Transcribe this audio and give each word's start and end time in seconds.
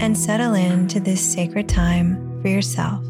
and 0.00 0.16
settle 0.16 0.54
into 0.54 1.00
this 1.00 1.20
sacred 1.20 1.68
time 1.68 2.40
for 2.40 2.48
yourself. 2.48 3.04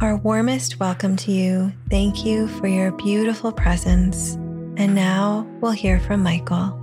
Our 0.00 0.16
warmest 0.16 0.80
welcome 0.80 1.14
to 1.18 1.30
you. 1.30 1.72
Thank 1.88 2.26
you 2.26 2.48
for 2.48 2.66
your 2.66 2.90
beautiful 2.90 3.52
presence 3.52 4.36
and 4.76 4.94
now 4.94 5.46
we'll 5.60 5.72
hear 5.72 5.98
from 6.00 6.22
Michael. 6.22 6.82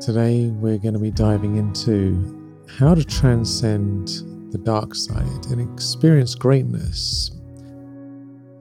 Today, 0.00 0.48
we're 0.48 0.78
going 0.78 0.94
to 0.94 1.00
be 1.00 1.12
diving 1.12 1.56
into 1.56 2.64
how 2.78 2.94
to 2.94 3.04
transcend 3.04 4.08
the 4.50 4.58
dark 4.58 4.94
side 4.94 5.46
and 5.50 5.60
experience 5.60 6.34
greatness. 6.34 7.30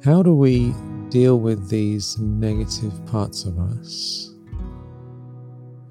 How 0.03 0.21
do 0.21 0.35
we 0.35 0.73
deal 1.09 1.39
with 1.39 1.69
these 1.69 2.17
negative 2.19 2.93
parts 3.07 3.45
of 3.45 3.57
us? 3.57 4.33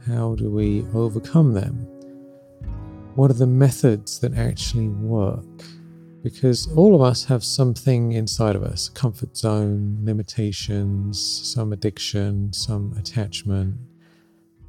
How 0.06 0.36
do 0.36 0.50
we 0.50 0.86
overcome 0.94 1.52
them? 1.52 1.86
What 3.16 3.30
are 3.30 3.34
the 3.34 3.46
methods 3.46 4.20
that 4.20 4.34
actually 4.34 4.88
work? 4.88 5.44
Because 6.22 6.70
all 6.76 6.94
of 6.94 7.00
us 7.00 7.24
have 7.24 7.42
something 7.42 8.12
inside 8.12 8.56
of 8.56 8.62
us 8.62 8.88
comfort 8.88 9.36
zone, 9.36 9.98
limitations, 10.02 11.18
some 11.54 11.72
addiction, 11.72 12.52
some 12.52 12.94
attachment. 12.98 13.76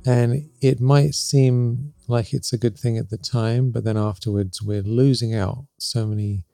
And 0.05 0.49
it 0.61 0.79
might 0.79 1.13
seem 1.13 1.93
like 2.07 2.33
it's 2.33 2.53
a 2.53 2.57
good 2.57 2.77
thing 2.77 2.97
at 2.97 3.09
the 3.09 3.17
time, 3.17 3.71
but 3.71 3.83
then 3.83 3.97
afterwards 3.97 4.61
we're 4.61 4.81
losing 4.81 5.35
out 5.35 5.65
so 5.77 6.07
many 6.07 6.45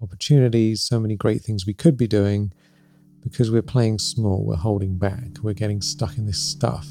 opportunities, 0.00 0.82
so 0.82 1.00
many 1.00 1.16
great 1.16 1.42
things 1.42 1.66
we 1.66 1.74
could 1.74 1.96
be 1.96 2.06
doing 2.06 2.52
because 3.22 3.50
we're 3.50 3.62
playing 3.62 3.98
small, 3.98 4.44
we're 4.44 4.56
holding 4.56 4.98
back, 4.98 5.38
we're 5.42 5.54
getting 5.54 5.80
stuck 5.80 6.16
in 6.16 6.26
this 6.26 6.38
stuff. 6.38 6.86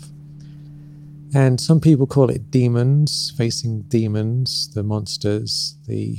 And 1.35 1.59
some 1.59 1.79
people 1.79 2.05
call 2.05 2.29
it 2.29 2.51
demons, 2.51 3.33
facing 3.35 3.83
demons, 3.83 4.71
the 4.73 4.83
monsters, 4.83 5.77
the 5.87 6.17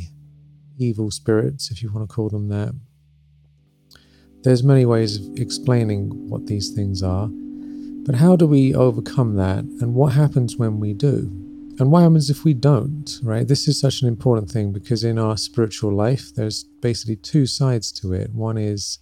evil 0.78 1.10
spirits, 1.10 1.70
if 1.70 1.82
you 1.82 1.92
want 1.92 2.08
to 2.08 2.14
call 2.14 2.28
them 2.28 2.48
that. 2.48 2.74
There's 4.42 4.62
many 4.62 4.84
ways 4.84 5.16
of 5.16 5.38
explaining 5.38 6.28
what 6.28 6.46
these 6.46 6.70
things 6.70 7.02
are, 7.02 7.28
but 7.28 8.16
how 8.16 8.36
do 8.36 8.46
we 8.46 8.74
overcome 8.74 9.36
that 9.36 9.64
and 9.80 9.94
what 9.94 10.12
happens 10.12 10.56
when 10.56 10.80
we 10.80 10.92
do? 10.92 11.30
And 11.80 11.90
what 11.90 12.02
happens 12.02 12.30
if 12.30 12.44
we 12.44 12.54
don't, 12.54 13.18
right? 13.22 13.48
This 13.48 13.66
is 13.66 13.80
such 13.80 14.02
an 14.02 14.06
important 14.06 14.50
thing 14.50 14.72
because 14.72 15.02
in 15.02 15.18
our 15.18 15.36
spiritual 15.36 15.92
life, 15.92 16.32
there's 16.34 16.62
basically 16.62 17.16
two 17.16 17.46
sides 17.46 17.90
to 17.92 18.12
it. 18.12 18.32
One 18.32 18.56
is 18.56 19.00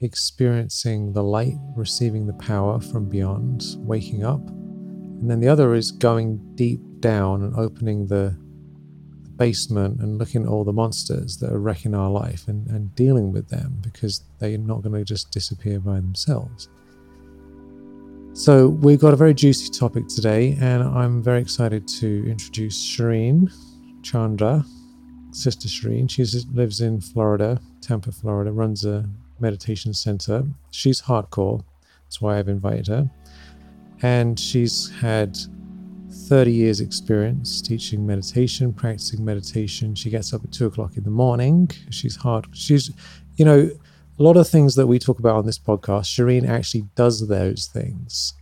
experiencing 0.00 1.12
the 1.12 1.24
light, 1.24 1.56
receiving 1.74 2.26
the 2.26 2.34
power 2.34 2.80
from 2.80 3.08
beyond, 3.08 3.64
waking 3.78 4.24
up. 4.24 4.46
And 4.48 5.30
then 5.30 5.40
the 5.40 5.48
other 5.48 5.74
is 5.74 5.90
going 5.90 6.54
deep 6.54 6.80
down 7.00 7.42
and 7.42 7.56
opening 7.56 8.06
the 8.06 8.36
basement 9.36 10.00
and 10.00 10.18
looking 10.18 10.42
at 10.42 10.48
all 10.48 10.64
the 10.64 10.72
monsters 10.72 11.36
that 11.38 11.52
are 11.52 11.58
wrecking 11.58 11.94
our 11.94 12.10
life 12.10 12.48
and, 12.48 12.66
and 12.68 12.94
dealing 12.94 13.32
with 13.32 13.48
them 13.48 13.78
because 13.82 14.22
they're 14.38 14.58
not 14.58 14.82
going 14.82 14.94
to 14.94 15.04
just 15.04 15.30
disappear 15.30 15.80
by 15.80 15.96
themselves. 15.96 16.68
So, 18.34 18.68
we've 18.68 18.98
got 18.98 19.12
a 19.12 19.16
very 19.16 19.34
juicy 19.34 19.68
topic 19.68 20.08
today, 20.08 20.56
and 20.58 20.82
I'm 20.82 21.22
very 21.22 21.40
excited 21.40 21.86
to 22.00 22.24
introduce 22.26 22.82
Shireen 22.82 23.52
Chandra, 24.02 24.64
Sister 25.32 25.68
Shireen. 25.68 26.10
She 26.10 26.24
lives 26.52 26.80
in 26.80 27.00
Florida, 27.00 27.60
Tampa, 27.82 28.10
Florida, 28.10 28.50
runs 28.50 28.86
a 28.86 29.06
meditation 29.38 29.92
center. 29.92 30.44
She's 30.70 31.02
hardcore, 31.02 31.62
that's 32.04 32.22
why 32.22 32.38
I've 32.38 32.48
invited 32.48 32.86
her. 32.88 33.10
And 34.00 34.38
she's 34.38 34.90
had 34.90 35.38
30 36.32 36.50
years 36.50 36.80
experience 36.80 37.60
teaching 37.60 38.06
meditation, 38.06 38.72
practicing 38.72 39.22
meditation. 39.22 39.94
She 39.94 40.08
gets 40.08 40.32
up 40.32 40.42
at 40.42 40.50
two 40.50 40.64
o'clock 40.64 40.96
in 40.96 41.04
the 41.04 41.10
morning. 41.10 41.70
She's 41.90 42.16
hard. 42.16 42.46
She's, 42.54 42.90
you 43.36 43.44
know, 43.44 43.68
a 44.18 44.22
lot 44.22 44.38
of 44.38 44.48
things 44.48 44.74
that 44.76 44.86
we 44.86 44.98
talk 44.98 45.18
about 45.18 45.36
on 45.36 45.44
this 45.44 45.58
podcast, 45.58 46.06
Shireen 46.06 46.48
actually 46.48 46.86
does 46.94 47.28
those 47.28 47.66
things 47.66 48.32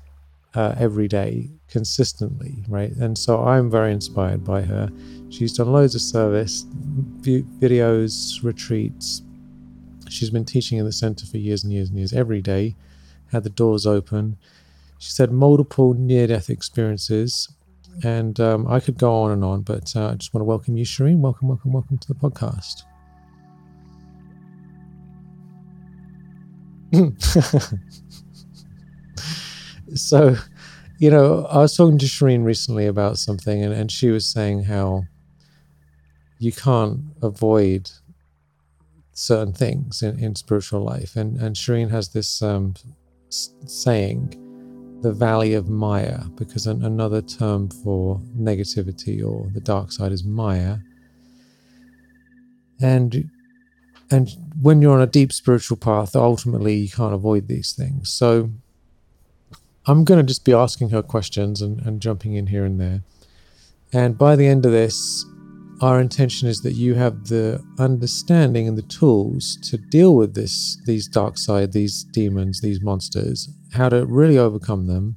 uh, 0.54 0.76
every 0.78 1.08
day 1.08 1.50
consistently, 1.68 2.62
right? 2.68 2.92
And 2.92 3.18
so 3.18 3.42
I'm 3.42 3.68
very 3.68 3.90
inspired 3.90 4.44
by 4.44 4.62
her. 4.62 4.88
She's 5.28 5.54
done 5.54 5.72
loads 5.72 5.96
of 5.96 6.00
service, 6.00 6.66
videos, 7.22 8.44
retreats. 8.44 9.22
She's 10.08 10.30
been 10.30 10.44
teaching 10.44 10.78
in 10.78 10.84
the 10.84 10.92
center 10.92 11.26
for 11.26 11.38
years 11.38 11.64
and 11.64 11.72
years 11.72 11.88
and 11.88 11.98
years, 11.98 12.12
every 12.12 12.40
day, 12.40 12.76
had 13.32 13.42
the 13.42 13.50
doors 13.50 13.84
open. 13.84 14.36
She 14.98 15.10
said 15.10 15.32
multiple 15.32 15.94
near 15.94 16.28
death 16.28 16.50
experiences 16.50 17.48
and 18.04 18.38
um, 18.40 18.66
I 18.68 18.80
could 18.80 18.98
go 18.98 19.12
on 19.12 19.32
and 19.32 19.44
on, 19.44 19.62
but 19.62 19.94
uh, 19.96 20.08
I 20.08 20.14
just 20.14 20.32
want 20.32 20.42
to 20.42 20.46
welcome 20.46 20.76
you, 20.76 20.84
Shireen. 20.84 21.18
Welcome, 21.18 21.48
welcome, 21.48 21.72
welcome 21.72 21.98
to 21.98 22.08
the 22.08 22.14
podcast. 22.14 22.84
so, 29.94 30.36
you 30.98 31.10
know, 31.10 31.46
I 31.46 31.58
was 31.58 31.76
talking 31.76 31.98
to 31.98 32.06
Shireen 32.06 32.44
recently 32.44 32.86
about 32.86 33.18
something, 33.18 33.62
and, 33.62 33.72
and 33.72 33.90
she 33.90 34.10
was 34.10 34.26
saying 34.26 34.64
how 34.64 35.04
you 36.38 36.52
can't 36.52 37.00
avoid 37.22 37.90
certain 39.12 39.52
things 39.52 40.02
in, 40.02 40.18
in 40.18 40.34
spiritual 40.34 40.82
life. 40.82 41.16
And, 41.16 41.36
and 41.36 41.54
Shireen 41.54 41.90
has 41.90 42.08
this 42.08 42.42
um, 42.42 42.74
saying 43.28 44.49
the 45.02 45.12
valley 45.12 45.54
of 45.54 45.68
Maya, 45.68 46.24
because 46.36 46.66
an, 46.66 46.84
another 46.84 47.22
term 47.22 47.70
for 47.70 48.20
negativity 48.36 49.24
or 49.24 49.48
the 49.52 49.60
dark 49.60 49.92
side 49.92 50.12
is 50.12 50.24
Maya. 50.24 50.78
And 52.80 53.30
and 54.10 54.28
when 54.60 54.82
you're 54.82 54.94
on 54.94 55.02
a 55.02 55.06
deep 55.06 55.32
spiritual 55.32 55.76
path, 55.76 56.16
ultimately 56.16 56.74
you 56.74 56.88
can't 56.88 57.14
avoid 57.14 57.46
these 57.46 57.72
things. 57.72 58.12
So 58.12 58.50
I'm 59.86 60.04
going 60.04 60.18
to 60.18 60.26
just 60.26 60.44
be 60.44 60.52
asking 60.52 60.90
her 60.90 61.02
questions 61.02 61.62
and, 61.62 61.80
and 61.80 62.02
jumping 62.02 62.34
in 62.34 62.48
here 62.48 62.64
and 62.64 62.80
there. 62.80 63.02
And 63.92 64.18
by 64.18 64.34
the 64.34 64.46
end 64.46 64.66
of 64.66 64.72
this, 64.72 65.24
our 65.80 66.00
intention 66.00 66.48
is 66.48 66.60
that 66.60 66.74
you 66.74 66.94
have 66.94 67.28
the 67.28 67.64
understanding 67.78 68.68
and 68.68 68.76
the 68.76 68.82
tools 68.82 69.56
to 69.62 69.78
deal 69.78 70.14
with 70.14 70.34
this 70.34 70.76
these 70.84 71.08
dark 71.08 71.38
side 71.38 71.72
these 71.72 72.04
demons 72.04 72.60
these 72.60 72.82
monsters 72.82 73.48
how 73.75 73.88
to 73.88 74.04
really 74.06 74.38
overcome 74.38 74.86
them 74.86 75.16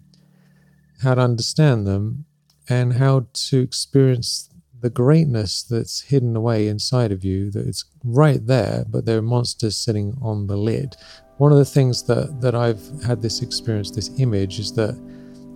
how 1.02 1.16
to 1.16 1.22
understand 1.22 1.86
them 1.86 2.26
and 2.70 2.94
how 2.94 3.26
to 3.34 3.60
experience 3.60 4.50
the 4.80 4.90
greatness 4.90 5.64
that's 5.64 6.02
hidden 6.02 6.36
away 6.36 6.68
inside 6.68 7.12
of 7.12 7.24
you 7.24 7.50
that 7.52 7.68
it's 7.68 7.86
right 8.04 8.46
there 8.48 8.86
but 8.90 9.06
there 9.06 9.18
are 9.18 9.22
monsters 9.22 9.78
sitting 9.78 10.18
on 10.22 10.48
the 10.48 10.58
lid 10.58 10.96
one 11.38 11.52
of 11.52 11.58
the 11.58 11.66
things 11.66 12.04
that 12.04 12.42
that 12.42 12.56
i've 12.56 12.82
had 13.06 13.22
this 13.22 13.42
experience 13.42 13.92
this 13.92 14.12
image 14.20 14.60
is 14.60 14.74
that 14.74 14.96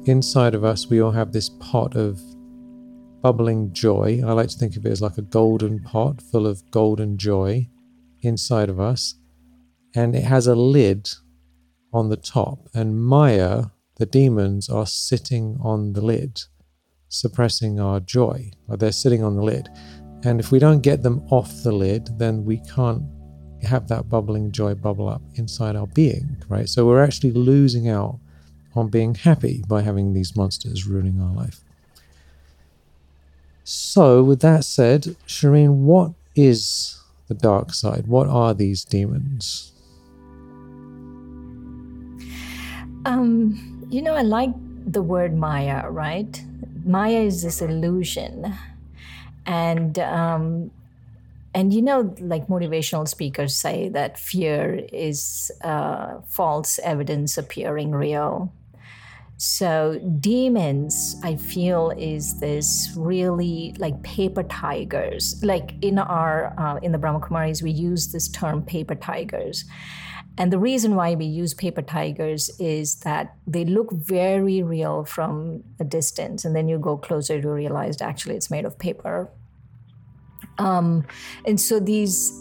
inside 0.05 0.55
of 0.55 0.63
us 0.63 0.87
we 0.87 1.01
all 1.01 1.11
have 1.11 1.31
this 1.31 1.49
pot 1.59 1.95
of 1.95 2.21
bubbling 3.21 3.73
joy. 3.73 4.21
I 4.25 4.31
like 4.31 4.49
to 4.49 4.57
think 4.57 4.77
of 4.77 4.85
it 4.85 4.91
as 4.91 5.01
like 5.01 5.17
a 5.17 5.21
golden 5.21 5.81
pot 5.81 6.21
full 6.21 6.47
of 6.47 6.69
golden 6.71 7.17
joy 7.17 7.67
inside 8.21 8.69
of 8.69 8.79
us. 8.79 9.15
And 9.95 10.15
it 10.15 10.23
has 10.23 10.47
a 10.47 10.55
lid 10.55 11.09
on 11.93 12.09
the 12.09 12.17
top. 12.17 12.69
And 12.73 13.01
Maya, 13.03 13.65
the 13.95 14.05
demons, 14.05 14.69
are 14.69 14.85
sitting 14.85 15.57
on 15.61 15.93
the 15.93 16.01
lid, 16.01 16.43
suppressing 17.09 17.79
our 17.79 17.99
joy. 17.99 18.51
Or 18.67 18.77
they're 18.77 18.91
sitting 18.91 19.23
on 19.23 19.35
the 19.35 19.43
lid. 19.43 19.69
And 20.23 20.39
if 20.39 20.51
we 20.51 20.59
don't 20.59 20.81
get 20.81 21.03
them 21.03 21.23
off 21.29 21.63
the 21.63 21.71
lid, 21.71 22.17
then 22.17 22.45
we 22.45 22.57
can't 22.57 23.03
have 23.63 23.87
that 23.87 24.09
bubbling 24.09 24.51
joy 24.51 24.75
bubble 24.75 25.09
up 25.09 25.21
inside 25.35 25.75
our 25.75 25.87
being, 25.87 26.37
right? 26.47 26.69
So 26.69 26.85
we're 26.85 27.03
actually 27.03 27.31
losing 27.31 27.89
out 27.89 28.19
on 28.75 28.89
being 28.89 29.15
happy 29.15 29.63
by 29.67 29.81
having 29.81 30.13
these 30.13 30.35
monsters 30.35 30.85
ruining 30.85 31.19
our 31.21 31.33
life. 31.33 31.61
So, 33.63 34.23
with 34.23 34.39
that 34.41 34.63
said, 34.63 35.17
Shireen, 35.27 35.79
what 35.79 36.13
is 36.35 37.01
the 37.27 37.33
dark 37.33 37.73
side? 37.73 38.07
What 38.07 38.27
are 38.27 38.53
these 38.53 38.85
demons? 38.85 39.73
Um, 43.07 43.87
you 43.89 44.01
know, 44.01 44.15
I 44.15 44.21
like 44.21 44.49
the 44.85 45.01
word 45.01 45.33
Maya, 45.33 45.89
right? 45.89 46.43
Maya 46.83 47.21
is 47.21 47.41
this 47.41 47.61
illusion, 47.61 48.53
and 49.45 49.97
um, 49.99 50.71
and 51.53 51.73
you 51.73 51.81
know, 51.81 52.13
like 52.19 52.47
motivational 52.47 53.07
speakers 53.07 53.55
say 53.55 53.87
that 53.89 54.19
fear 54.19 54.85
is 54.91 55.49
uh, 55.63 56.19
false 56.27 56.79
evidence 56.79 57.37
appearing 57.37 57.91
real. 57.91 58.51
So, 59.37 60.01
demons, 60.19 61.15
I 61.23 61.35
feel, 61.35 61.91
is 61.91 62.39
this 62.39 62.91
really 62.97 63.73
like 63.77 64.01
paper 64.01 64.43
tigers. 64.43 65.41
Like 65.43 65.75
in 65.81 65.99
our, 65.99 66.53
uh, 66.57 66.77
in 66.81 66.91
the 66.91 66.97
Brahma 66.97 67.19
Kumaris, 67.19 67.61
we 67.61 67.69
use 67.69 68.11
this 68.11 68.27
term 68.27 68.63
paper 68.63 68.95
tigers. 68.95 69.63
And 70.37 70.53
the 70.53 70.59
reason 70.59 70.95
why 70.95 71.15
we 71.15 71.25
use 71.25 71.53
paper 71.53 71.81
tigers 71.81 72.51
is 72.59 72.95
that 72.97 73.35
they 73.47 73.65
look 73.65 73.91
very 73.91 74.61
real 74.61 75.03
from 75.05 75.63
a 75.79 75.83
distance. 75.83 76.45
And 76.45 76.55
then 76.55 76.67
you 76.67 76.77
go 76.77 76.97
closer 76.97 77.41
to 77.41 77.49
realize 77.49 78.01
actually 78.01 78.35
it's 78.35 78.51
made 78.51 78.65
of 78.65 78.77
paper. 78.77 79.29
Um, 80.59 81.05
and 81.45 81.59
so 81.59 81.79
these 81.79 82.31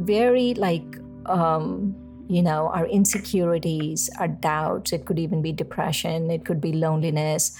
very 0.00 0.54
like, 0.54 0.84
um, 1.26 1.94
you 2.28 2.42
know, 2.42 2.68
our 2.68 2.86
insecurities, 2.86 4.08
our 4.18 4.28
doubts, 4.28 4.92
it 4.92 5.04
could 5.04 5.18
even 5.18 5.42
be 5.42 5.52
depression, 5.52 6.30
it 6.30 6.46
could 6.46 6.60
be 6.60 6.72
loneliness, 6.72 7.58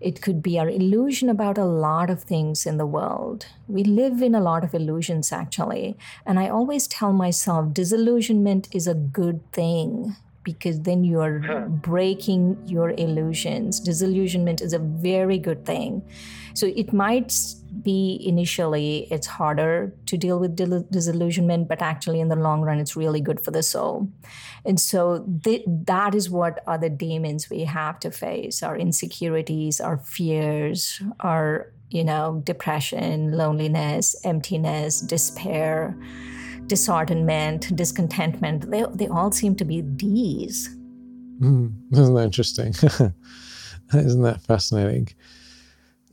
it 0.00 0.20
could 0.20 0.42
be 0.42 0.58
our 0.58 0.68
illusion 0.68 1.28
about 1.28 1.58
a 1.58 1.64
lot 1.64 2.10
of 2.10 2.22
things 2.22 2.66
in 2.66 2.76
the 2.76 2.86
world. 2.86 3.46
We 3.66 3.84
live 3.84 4.22
in 4.22 4.34
a 4.34 4.40
lot 4.40 4.64
of 4.64 4.74
illusions, 4.74 5.32
actually. 5.32 5.96
And 6.26 6.38
I 6.38 6.48
always 6.48 6.86
tell 6.86 7.12
myself 7.12 7.72
disillusionment 7.72 8.68
is 8.72 8.86
a 8.86 8.94
good 8.94 9.40
thing 9.52 10.16
because 10.44 10.82
then 10.82 11.02
you 11.04 11.20
are 11.20 11.66
breaking 11.68 12.58
your 12.66 12.90
illusions. 12.90 13.80
Disillusionment 13.80 14.60
is 14.60 14.72
a 14.72 14.78
very 14.78 15.38
good 15.38 15.64
thing. 15.64 16.02
So 16.54 16.66
it 16.76 16.92
might 16.92 17.32
be 17.82 18.20
initially 18.24 19.06
it's 19.10 19.26
harder 19.26 19.92
to 20.06 20.16
deal 20.16 20.38
with 20.38 20.56
disillusionment 20.90 21.68
but 21.68 21.82
actually 21.82 22.20
in 22.20 22.28
the 22.28 22.36
long 22.36 22.62
run 22.62 22.78
it's 22.78 22.96
really 22.96 23.20
good 23.20 23.40
for 23.40 23.50
the 23.50 23.62
soul 23.62 24.08
and 24.64 24.80
so 24.80 25.26
th- 25.42 25.64
that 25.66 26.14
is 26.14 26.30
what 26.30 26.62
are 26.66 26.78
the 26.78 26.88
demons 26.88 27.50
we 27.50 27.64
have 27.64 27.98
to 27.98 28.10
face 28.10 28.62
our 28.62 28.76
insecurities 28.76 29.80
our 29.80 29.98
fears 29.98 31.02
our 31.20 31.72
you 31.90 32.04
know 32.04 32.40
depression 32.44 33.32
loneliness 33.32 34.14
emptiness 34.24 35.00
despair 35.00 35.96
disheartenment 36.66 37.74
discontentment 37.76 38.70
they, 38.70 38.84
they 38.94 39.08
all 39.08 39.30
seem 39.30 39.54
to 39.54 39.64
be 39.64 39.82
D's. 39.82 40.68
mm, 41.40 41.72
isn't 41.92 42.14
that 42.14 42.24
interesting 42.24 42.68
isn't 43.92 44.22
that 44.22 44.40
fascinating 44.42 45.08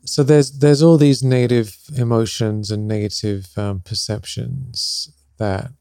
so 0.03 0.23
there's 0.23 0.51
there's 0.51 0.81
all 0.81 0.97
these 0.97 1.23
negative 1.23 1.77
emotions 1.95 2.71
and 2.71 2.87
negative 2.87 3.47
um, 3.55 3.81
perceptions 3.81 5.11
that 5.37 5.71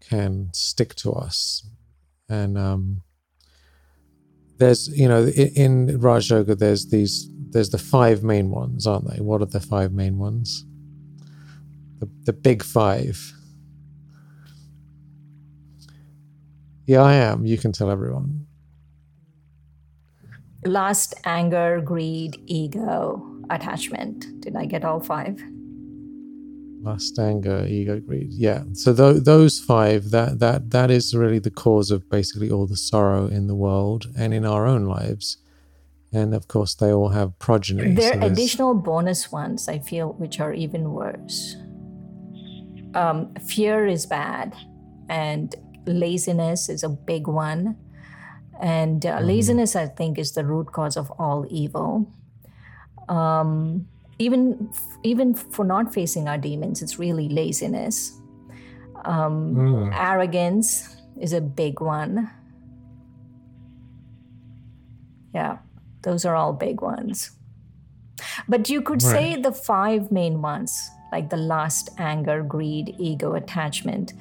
can 0.00 0.50
stick 0.52 0.94
to 0.96 1.12
us, 1.12 1.66
and 2.28 2.58
um, 2.58 3.02
there's 4.58 4.88
you 4.88 5.08
know 5.08 5.24
in, 5.24 5.88
in 5.88 6.00
Raj 6.00 6.30
Yoga 6.30 6.54
there's 6.54 6.86
these 6.86 7.28
there's 7.50 7.70
the 7.70 7.78
five 7.78 8.22
main 8.22 8.50
ones, 8.50 8.86
aren't 8.86 9.08
they? 9.08 9.20
What 9.20 9.40
are 9.40 9.46
the 9.46 9.60
five 9.60 9.92
main 9.92 10.18
ones? 10.18 10.64
The 12.00 12.08
the 12.24 12.32
big 12.32 12.64
five. 12.64 13.34
Yeah, 16.88 17.02
I 17.02 17.14
am. 17.16 17.44
You 17.44 17.58
can 17.58 17.70
tell 17.70 17.90
everyone 17.90 18.46
lust, 20.64 21.14
anger, 21.24 21.82
greed, 21.82 22.42
ego, 22.46 23.22
attachment. 23.50 24.40
Did 24.40 24.56
I 24.56 24.64
get 24.64 24.84
all 24.84 24.98
five? 24.98 25.38
Lust, 26.80 27.18
anger, 27.18 27.66
ego, 27.66 28.00
greed. 28.00 28.32
Yeah. 28.32 28.62
So 28.72 28.94
th- 28.94 29.24
those 29.24 29.60
five, 29.60 30.10
that 30.12 30.38
that 30.38 30.70
that 30.70 30.90
is 30.90 31.14
really 31.14 31.38
the 31.38 31.50
cause 31.50 31.90
of 31.90 32.08
basically 32.08 32.50
all 32.50 32.66
the 32.66 32.76
sorrow 32.76 33.26
in 33.26 33.48
the 33.48 33.54
world 33.54 34.06
and 34.16 34.32
in 34.32 34.46
our 34.46 34.66
own 34.66 34.86
lives. 34.86 35.36
And 36.10 36.34
of 36.34 36.48
course, 36.48 36.74
they 36.74 36.90
all 36.90 37.10
have 37.10 37.38
progeny. 37.38 37.92
There 37.92 38.16
are 38.16 38.22
so 38.22 38.26
additional 38.28 38.72
bonus 38.72 39.30
ones 39.30 39.68
I 39.68 39.78
feel 39.78 40.14
which 40.14 40.40
are 40.40 40.54
even 40.54 40.92
worse. 40.92 41.54
Um, 42.94 43.34
fear 43.46 43.86
is 43.86 44.06
bad, 44.06 44.56
and 45.10 45.54
laziness 45.94 46.68
is 46.68 46.82
a 46.82 46.88
big 46.88 47.26
one 47.26 47.76
and 48.60 49.06
uh, 49.06 49.16
mm-hmm. 49.16 49.26
laziness, 49.26 49.76
I 49.76 49.86
think, 49.86 50.18
is 50.18 50.32
the 50.32 50.44
root 50.44 50.72
cause 50.72 50.96
of 50.96 51.10
all 51.12 51.46
evil. 51.48 52.10
Um, 53.08 53.86
even 54.18 54.70
even 55.04 55.34
for 55.34 55.64
not 55.64 55.94
facing 55.94 56.28
our 56.28 56.38
demons, 56.38 56.82
it's 56.82 56.98
really 56.98 57.28
laziness. 57.28 58.20
Um, 59.04 59.54
mm. 59.54 59.94
Arrogance 59.94 60.96
is 61.20 61.32
a 61.32 61.40
big 61.40 61.80
one. 61.80 62.28
Yeah, 65.32 65.58
those 66.02 66.24
are 66.24 66.34
all 66.34 66.52
big 66.52 66.80
ones. 66.80 67.30
But 68.48 68.68
you 68.68 68.82
could 68.82 69.02
right. 69.04 69.12
say 69.12 69.40
the 69.40 69.52
five 69.52 70.10
main 70.10 70.42
ones, 70.42 70.90
like 71.12 71.30
the 71.30 71.36
lust, 71.36 71.90
anger, 71.98 72.42
greed, 72.42 72.94
ego, 72.98 73.34
attachment, 73.34 74.14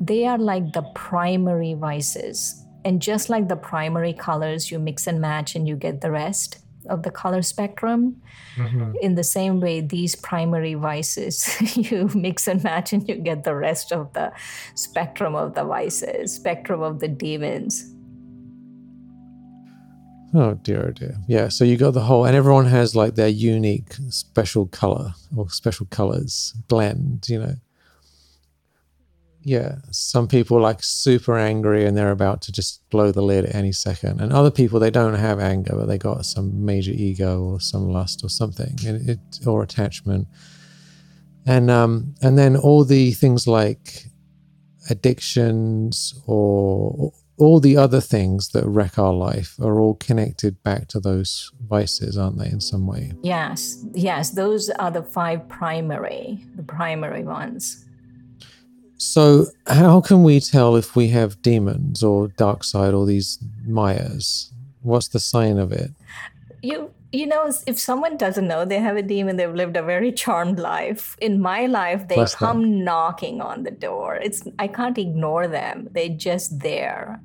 they 0.00 0.26
are 0.26 0.38
like 0.38 0.72
the 0.72 0.82
primary 0.94 1.74
vices 1.74 2.64
and 2.84 3.00
just 3.00 3.30
like 3.30 3.48
the 3.48 3.56
primary 3.56 4.12
colors, 4.12 4.70
you 4.70 4.78
mix 4.78 5.06
and 5.06 5.20
match 5.20 5.54
and 5.54 5.66
you 5.66 5.74
get 5.74 6.02
the 6.02 6.10
rest 6.10 6.58
of 6.90 7.02
the 7.02 7.10
color 7.10 7.40
spectrum. 7.40 8.20
Mm-hmm. 8.56 8.92
In 9.00 9.14
the 9.14 9.24
same 9.24 9.58
way, 9.60 9.80
these 9.80 10.14
primary 10.14 10.74
vices, 10.74 11.76
you 11.76 12.10
mix 12.14 12.46
and 12.46 12.62
match 12.62 12.92
and 12.92 13.08
you 13.08 13.16
get 13.16 13.44
the 13.44 13.54
rest 13.54 13.90
of 13.90 14.12
the 14.12 14.32
spectrum 14.74 15.34
of 15.34 15.54
the 15.54 15.64
vices, 15.64 16.34
spectrum 16.34 16.82
of 16.82 17.00
the 17.00 17.08
demons. 17.08 17.93
Oh 20.34 20.54
dear, 20.54 20.86
oh 20.88 20.90
dear. 20.90 21.16
Yeah, 21.28 21.48
so 21.48 21.64
you 21.64 21.76
got 21.76 21.92
the 21.92 22.00
whole, 22.00 22.24
and 22.24 22.34
everyone 22.34 22.66
has 22.66 22.96
like 22.96 23.14
their 23.14 23.28
unique 23.28 23.94
special 24.08 24.66
color 24.66 25.14
or 25.36 25.48
special 25.48 25.86
colors 25.86 26.52
blend, 26.68 27.28
you 27.28 27.38
know 27.38 27.54
yeah, 29.44 29.76
some 29.90 30.26
people 30.26 30.58
like 30.58 30.82
super 30.82 31.36
angry 31.36 31.84
and 31.84 31.94
they're 31.94 32.10
about 32.10 32.40
to 32.42 32.52
just 32.52 32.88
blow 32.88 33.12
the 33.12 33.22
lid 33.22 33.44
at 33.44 33.54
any 33.54 33.72
second, 33.72 34.20
and 34.20 34.32
other 34.32 34.50
people 34.50 34.80
they 34.80 34.90
don't 34.90 35.14
have 35.14 35.38
anger, 35.38 35.74
but 35.76 35.86
they 35.86 35.98
got 35.98 36.24
some 36.24 36.64
major 36.64 36.92
ego 36.92 37.42
or 37.42 37.60
some 37.60 37.90
lust 37.90 38.24
or 38.24 38.30
something, 38.30 38.74
and 38.86 39.08
it 39.08 39.18
or 39.46 39.62
attachment, 39.62 40.26
and 41.44 41.70
um, 41.70 42.14
and 42.22 42.38
then 42.38 42.56
all 42.56 42.84
the 42.84 43.12
things 43.12 43.46
like 43.46 44.06
addictions 44.88 46.14
or 46.26 47.12
all 47.36 47.60
the 47.60 47.76
other 47.76 48.00
things 48.00 48.50
that 48.50 48.64
wreck 48.66 48.98
our 48.98 49.12
life 49.12 49.58
are 49.60 49.80
all 49.80 49.94
connected 49.94 50.62
back 50.62 50.88
to 50.88 51.00
those 51.00 51.50
vices, 51.68 52.16
aren't 52.16 52.38
they, 52.38 52.46
in 52.46 52.60
some 52.60 52.86
way? 52.86 53.12
Yes, 53.22 53.84
yes, 53.92 54.30
those 54.30 54.70
are 54.70 54.90
the 54.90 55.02
five 55.02 55.48
primary, 55.48 56.44
the 56.54 56.62
primary 56.62 57.24
ones. 57.24 57.84
So, 58.96 59.46
how 59.66 60.00
can 60.00 60.22
we 60.22 60.38
tell 60.38 60.76
if 60.76 60.94
we 60.94 61.08
have 61.08 61.42
demons 61.42 62.02
or 62.02 62.28
dark 62.28 62.62
side 62.62 62.94
or 62.94 63.04
these 63.04 63.38
mayas? 63.66 64.52
What's 64.82 65.08
the 65.08 65.20
sign 65.20 65.58
of 65.58 65.72
it? 65.72 65.90
You 66.62 66.93
you 67.14 67.26
know, 67.26 67.52
if 67.66 67.78
someone 67.78 68.16
doesn't 68.16 68.48
know 68.48 68.64
they 68.64 68.80
have 68.80 68.96
a 68.96 69.02
demon, 69.02 69.36
they've 69.36 69.54
lived 69.54 69.76
a 69.76 69.82
very 69.82 70.10
charmed 70.10 70.58
life. 70.58 71.16
In 71.20 71.40
my 71.40 71.66
life, 71.66 72.08
they 72.08 72.16
Bless 72.16 72.34
come 72.34 72.62
them. 72.62 72.84
knocking 72.84 73.40
on 73.40 73.62
the 73.62 73.70
door. 73.70 74.16
It's 74.16 74.42
I 74.58 74.66
can't 74.66 74.98
ignore 74.98 75.46
them. 75.46 75.88
They're 75.92 76.08
just 76.08 76.58
there. 76.58 77.22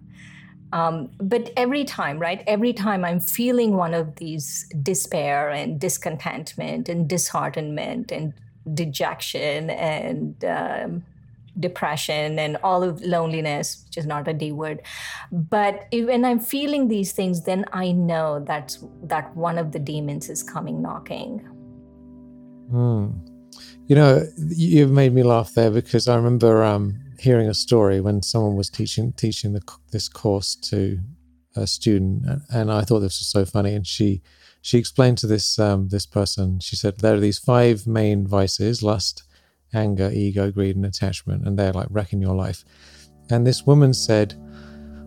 Um, 0.71 1.09
but 1.17 1.51
every 1.57 1.83
time, 1.83 2.19
right? 2.19 2.43
Every 2.45 2.73
time 2.73 3.03
I'm 3.03 3.19
feeling 3.19 3.75
one 3.75 3.95
of 3.95 4.17
these 4.17 4.71
despair 4.83 5.49
and 5.49 5.79
discontentment 5.79 6.87
and 6.87 7.07
disheartenment 7.09 8.11
and 8.11 8.33
dejection 8.75 9.71
and 9.71 10.45
um, 10.45 11.03
depression 11.59 12.39
and 12.39 12.57
all 12.63 12.83
of 12.83 13.01
loneliness, 13.01 13.83
which 13.85 13.97
is 13.97 14.05
not 14.05 14.27
a 14.27 14.33
D 14.33 14.51
word. 14.51 14.81
But 15.31 15.87
if, 15.91 16.05
when 16.05 16.25
I'm 16.25 16.39
feeling 16.39 16.87
these 16.87 17.11
things, 17.11 17.43
then 17.43 17.65
I 17.73 17.91
know 17.91 18.43
that's 18.45 18.83
that 19.03 19.35
one 19.35 19.57
of 19.57 19.71
the 19.71 19.79
demons 19.79 20.29
is 20.29 20.43
coming 20.43 20.81
knocking. 20.81 21.47
Mm. 22.71 23.25
You 23.87 23.95
know, 23.95 24.23
you've 24.37 24.91
made 24.91 25.13
me 25.13 25.23
laugh 25.23 25.53
there 25.53 25.71
because 25.71 26.07
I 26.07 26.15
remember 26.15 26.63
um, 26.63 26.99
hearing 27.19 27.49
a 27.49 27.53
story 27.53 28.01
when 28.01 28.21
someone 28.21 28.55
was 28.55 28.69
teaching 28.69 29.13
teaching 29.13 29.53
the, 29.53 29.61
this 29.91 30.07
course 30.07 30.55
to 30.55 30.99
a 31.55 31.65
student, 31.65 32.43
and 32.53 32.71
I 32.71 32.81
thought 32.81 32.99
this 32.99 33.19
was 33.19 33.27
so 33.27 33.45
funny. 33.45 33.73
And 33.73 33.85
she 33.87 34.21
she 34.61 34.77
explained 34.77 35.17
to 35.19 35.27
this 35.27 35.57
um, 35.57 35.89
this 35.89 36.05
person, 36.05 36.59
she 36.59 36.75
said 36.75 36.99
there 36.99 37.15
are 37.15 37.19
these 37.19 37.39
five 37.39 37.87
main 37.87 38.27
vices: 38.27 38.83
lust, 38.83 39.23
anger, 39.73 40.09
ego, 40.13 40.51
greed, 40.51 40.75
and 40.75 40.85
attachment, 40.85 41.47
and 41.47 41.57
they're 41.57 41.73
like 41.73 41.87
wrecking 41.89 42.21
your 42.21 42.35
life. 42.35 42.63
And 43.29 43.45
this 43.45 43.65
woman 43.65 43.93
said, 43.93 44.35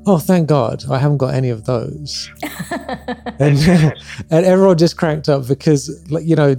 Oh, 0.04 0.18
thank 0.18 0.48
God, 0.48 0.84
I 0.90 0.98
haven't 0.98 1.18
got 1.18 1.34
any 1.34 1.50
of 1.50 1.64
those. 1.64 2.28
and, 3.38 3.58
and 4.30 4.46
everyone 4.46 4.76
just 4.76 4.96
cracked 4.96 5.28
up 5.28 5.46
because, 5.46 6.04
like, 6.10 6.24
you 6.24 6.34
know, 6.34 6.56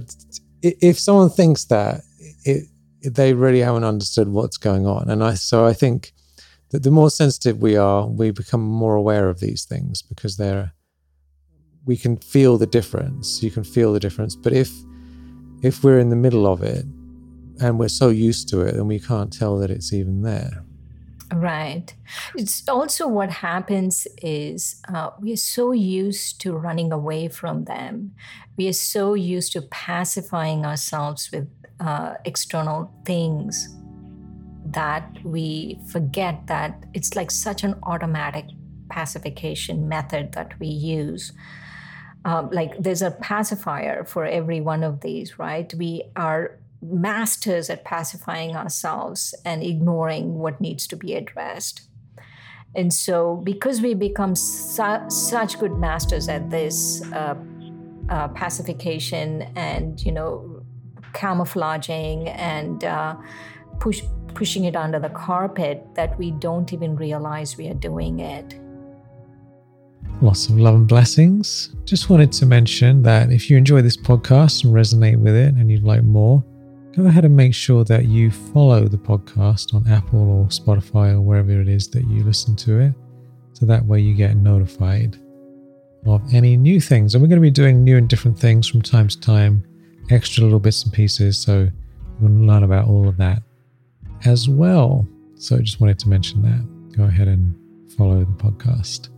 if 0.62 0.98
someone 0.98 1.28
thinks 1.28 1.66
that, 1.66 2.00
it 2.44 2.64
they 3.04 3.34
really 3.34 3.60
haven't 3.60 3.84
understood 3.84 4.28
what's 4.28 4.56
going 4.56 4.86
on. 4.86 5.10
And 5.10 5.22
I 5.22 5.34
so 5.34 5.66
I 5.66 5.74
think 5.74 6.12
that 6.70 6.82
the 6.82 6.90
more 6.90 7.10
sensitive 7.10 7.58
we 7.58 7.76
are, 7.76 8.06
we 8.06 8.30
become 8.30 8.62
more 8.62 8.94
aware 8.94 9.28
of 9.28 9.40
these 9.40 9.64
things 9.64 10.00
because 10.00 10.36
they're 10.36 10.72
we 11.84 11.98
can 11.98 12.16
feel 12.16 12.56
the 12.56 12.66
difference. 12.66 13.42
You 13.42 13.50
can 13.50 13.62
feel 13.62 13.92
the 13.92 14.00
difference. 14.00 14.34
But 14.34 14.54
if 14.54 14.70
if 15.62 15.84
we're 15.84 15.98
in 15.98 16.08
the 16.08 16.16
middle 16.16 16.46
of 16.46 16.62
it 16.62 16.86
and 17.60 17.78
we're 17.78 17.88
so 17.88 18.08
used 18.08 18.48
to 18.50 18.60
it 18.62 18.74
and 18.74 18.88
we 18.88 18.98
can't 18.98 19.32
tell 19.32 19.58
that 19.58 19.70
it's 19.70 19.92
even 19.92 20.22
there. 20.22 20.64
Right. 21.32 21.92
It's 22.36 22.68
also 22.68 23.08
what 23.08 23.30
happens 23.30 24.06
is 24.22 24.80
uh, 24.92 25.10
we 25.20 25.32
are 25.32 25.36
so 25.36 25.72
used 25.72 26.40
to 26.42 26.52
running 26.52 26.92
away 26.92 27.28
from 27.28 27.64
them. 27.64 28.12
We 28.56 28.68
are 28.68 28.74
so 28.74 29.14
used 29.14 29.52
to 29.54 29.62
pacifying 29.62 30.64
ourselves 30.64 31.30
with 31.32 31.48
uh, 31.80 32.14
external 32.24 32.92
things 33.04 33.68
that 34.66 35.18
we 35.24 35.80
forget 35.88 36.46
that 36.46 36.84
it's 36.94 37.16
like 37.16 37.30
such 37.30 37.64
an 37.64 37.74
automatic 37.84 38.46
pacification 38.90 39.88
method 39.88 40.32
that 40.32 40.58
we 40.60 40.66
use. 40.66 41.32
Um, 42.24 42.50
like 42.52 42.76
there's 42.78 43.02
a 43.02 43.10
pacifier 43.10 44.04
for 44.04 44.24
every 44.24 44.60
one 44.60 44.82
of 44.82 45.00
these, 45.00 45.38
right? 45.38 45.72
We 45.74 46.04
are 46.16 46.58
masters 46.90 47.70
at 47.70 47.84
pacifying 47.84 48.54
ourselves 48.54 49.34
and 49.44 49.62
ignoring 49.62 50.34
what 50.34 50.60
needs 50.60 50.86
to 50.88 50.96
be 50.96 51.14
addressed. 51.14 51.88
And 52.76 52.92
so, 52.92 53.36
because 53.36 53.80
we 53.80 53.94
become 53.94 54.34
su- 54.34 55.08
such 55.08 55.58
good 55.58 55.78
masters 55.78 56.28
at 56.28 56.50
this 56.50 57.02
uh, 57.12 57.36
uh, 58.08 58.28
pacification 58.28 59.42
and, 59.54 60.00
you 60.04 60.12
know, 60.12 60.62
camouflaging 61.12 62.28
and 62.28 62.82
uh, 62.82 63.14
push, 63.78 64.02
pushing 64.34 64.64
it 64.64 64.74
under 64.74 64.98
the 64.98 65.10
carpet, 65.10 65.86
that 65.94 66.18
we 66.18 66.32
don't 66.32 66.72
even 66.72 66.96
realize 66.96 67.56
we 67.56 67.68
are 67.68 67.74
doing 67.74 68.18
it. 68.18 68.58
Lots 70.20 70.48
of 70.48 70.58
love 70.58 70.74
and 70.74 70.88
blessings. 70.88 71.74
Just 71.84 72.10
wanted 72.10 72.32
to 72.32 72.46
mention 72.46 73.02
that 73.02 73.30
if 73.30 73.48
you 73.48 73.56
enjoy 73.56 73.82
this 73.82 73.96
podcast 73.96 74.64
and 74.64 74.74
resonate 74.74 75.16
with 75.16 75.34
it 75.34 75.54
and 75.54 75.70
you'd 75.70 75.84
like 75.84 76.02
more, 76.02 76.44
go 76.96 77.06
ahead 77.06 77.24
and 77.24 77.36
make 77.36 77.54
sure 77.54 77.84
that 77.84 78.06
you 78.06 78.30
follow 78.30 78.86
the 78.86 78.98
podcast 78.98 79.74
on 79.74 79.86
Apple 79.88 80.30
or 80.30 80.46
Spotify 80.46 81.12
or 81.12 81.20
wherever 81.20 81.60
it 81.60 81.68
is 81.68 81.88
that 81.88 82.06
you 82.08 82.22
listen 82.22 82.54
to 82.56 82.78
it. 82.78 82.94
So 83.52 83.66
that 83.66 83.84
way 83.84 84.00
you 84.00 84.14
get 84.14 84.36
notified 84.36 85.16
of 86.06 86.22
any 86.32 86.56
new 86.56 86.80
things. 86.80 87.14
And 87.14 87.22
we're 87.22 87.28
going 87.28 87.40
to 87.40 87.42
be 87.42 87.50
doing 87.50 87.82
new 87.82 87.96
and 87.96 88.08
different 88.08 88.38
things 88.38 88.68
from 88.68 88.82
time 88.82 89.08
to 89.08 89.18
time, 89.18 89.64
extra 90.10 90.44
little 90.44 90.60
bits 90.60 90.84
and 90.84 90.92
pieces. 90.92 91.38
So 91.38 91.68
you'll 92.20 92.30
learn 92.30 92.62
about 92.62 92.86
all 92.86 93.08
of 93.08 93.16
that 93.16 93.42
as 94.24 94.48
well. 94.48 95.06
So 95.36 95.56
I 95.56 95.60
just 95.60 95.80
wanted 95.80 95.98
to 96.00 96.08
mention 96.08 96.42
that. 96.42 96.96
Go 96.96 97.04
ahead 97.04 97.28
and 97.28 97.56
follow 97.96 98.20
the 98.20 98.26
podcast. 98.32 99.08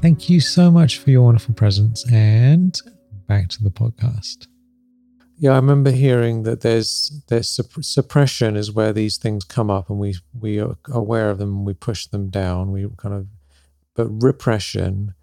Thank 0.00 0.30
you 0.30 0.40
so 0.40 0.70
much 0.70 0.98
for 0.98 1.10
your 1.10 1.22
wonderful 1.22 1.54
presence 1.54 2.10
and 2.10 2.80
back 3.26 3.48
to 3.48 3.62
the 3.62 3.70
podcast. 3.70 4.46
Yeah, 5.40 5.52
I 5.52 5.56
remember 5.56 5.92
hearing 5.92 6.42
that 6.42 6.62
there's 6.62 7.22
there's 7.28 7.48
supp- 7.48 7.84
suppression 7.84 8.56
is 8.56 8.72
where 8.72 8.92
these 8.92 9.18
things 9.18 9.44
come 9.44 9.70
up 9.70 9.88
and 9.88 9.98
we 9.98 10.16
we 10.38 10.58
are 10.60 10.76
aware 10.90 11.30
of 11.30 11.38
them 11.38 11.64
we 11.64 11.74
push 11.74 12.06
them 12.06 12.28
down. 12.28 12.72
We 12.72 12.88
kind 12.96 13.14
of 13.14 13.26
but 13.94 14.08
repression 14.08 15.14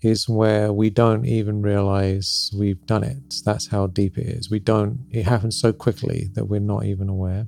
is 0.00 0.28
where 0.28 0.72
we 0.72 0.90
don't 0.90 1.24
even 1.26 1.62
realize 1.62 2.50
we've 2.56 2.84
done 2.86 3.04
it. 3.04 3.34
That's 3.44 3.68
how 3.68 3.86
deep 3.88 4.16
it 4.16 4.26
is. 4.26 4.50
We 4.50 4.58
don't 4.58 5.06
it 5.10 5.24
happens 5.24 5.58
so 5.58 5.72
quickly 5.72 6.30
that 6.32 6.46
we're 6.46 6.60
not 6.60 6.84
even 6.86 7.08
aware. 7.10 7.46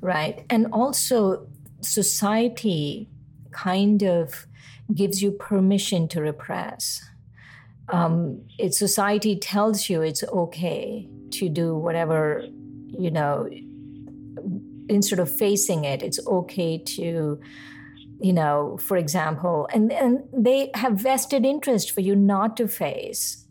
Right. 0.00 0.44
And 0.48 0.66
also 0.72 1.46
society 1.82 3.08
kind 3.52 4.02
of 4.02 4.46
gives 4.94 5.22
you 5.22 5.30
permission 5.32 6.08
to 6.08 6.20
repress. 6.20 7.02
Um, 7.88 8.40
it 8.58 8.74
society 8.74 9.36
tells 9.36 9.88
you 9.88 10.02
it's 10.02 10.24
okay 10.24 11.08
to 11.32 11.48
do 11.48 11.76
whatever 11.76 12.44
you 12.88 13.10
know. 13.10 13.48
Instead 14.88 15.18
of 15.18 15.34
facing 15.34 15.84
it, 15.84 16.02
it's 16.02 16.20
okay 16.26 16.76
to, 16.76 17.40
you 18.20 18.32
know, 18.32 18.78
for 18.80 18.96
example, 18.96 19.68
and 19.72 19.92
and 19.92 20.22
they 20.32 20.70
have 20.74 20.94
vested 20.94 21.44
interest 21.44 21.90
for 21.90 22.00
you 22.00 22.14
not 22.14 22.56
to 22.58 22.68
face. 22.68 23.46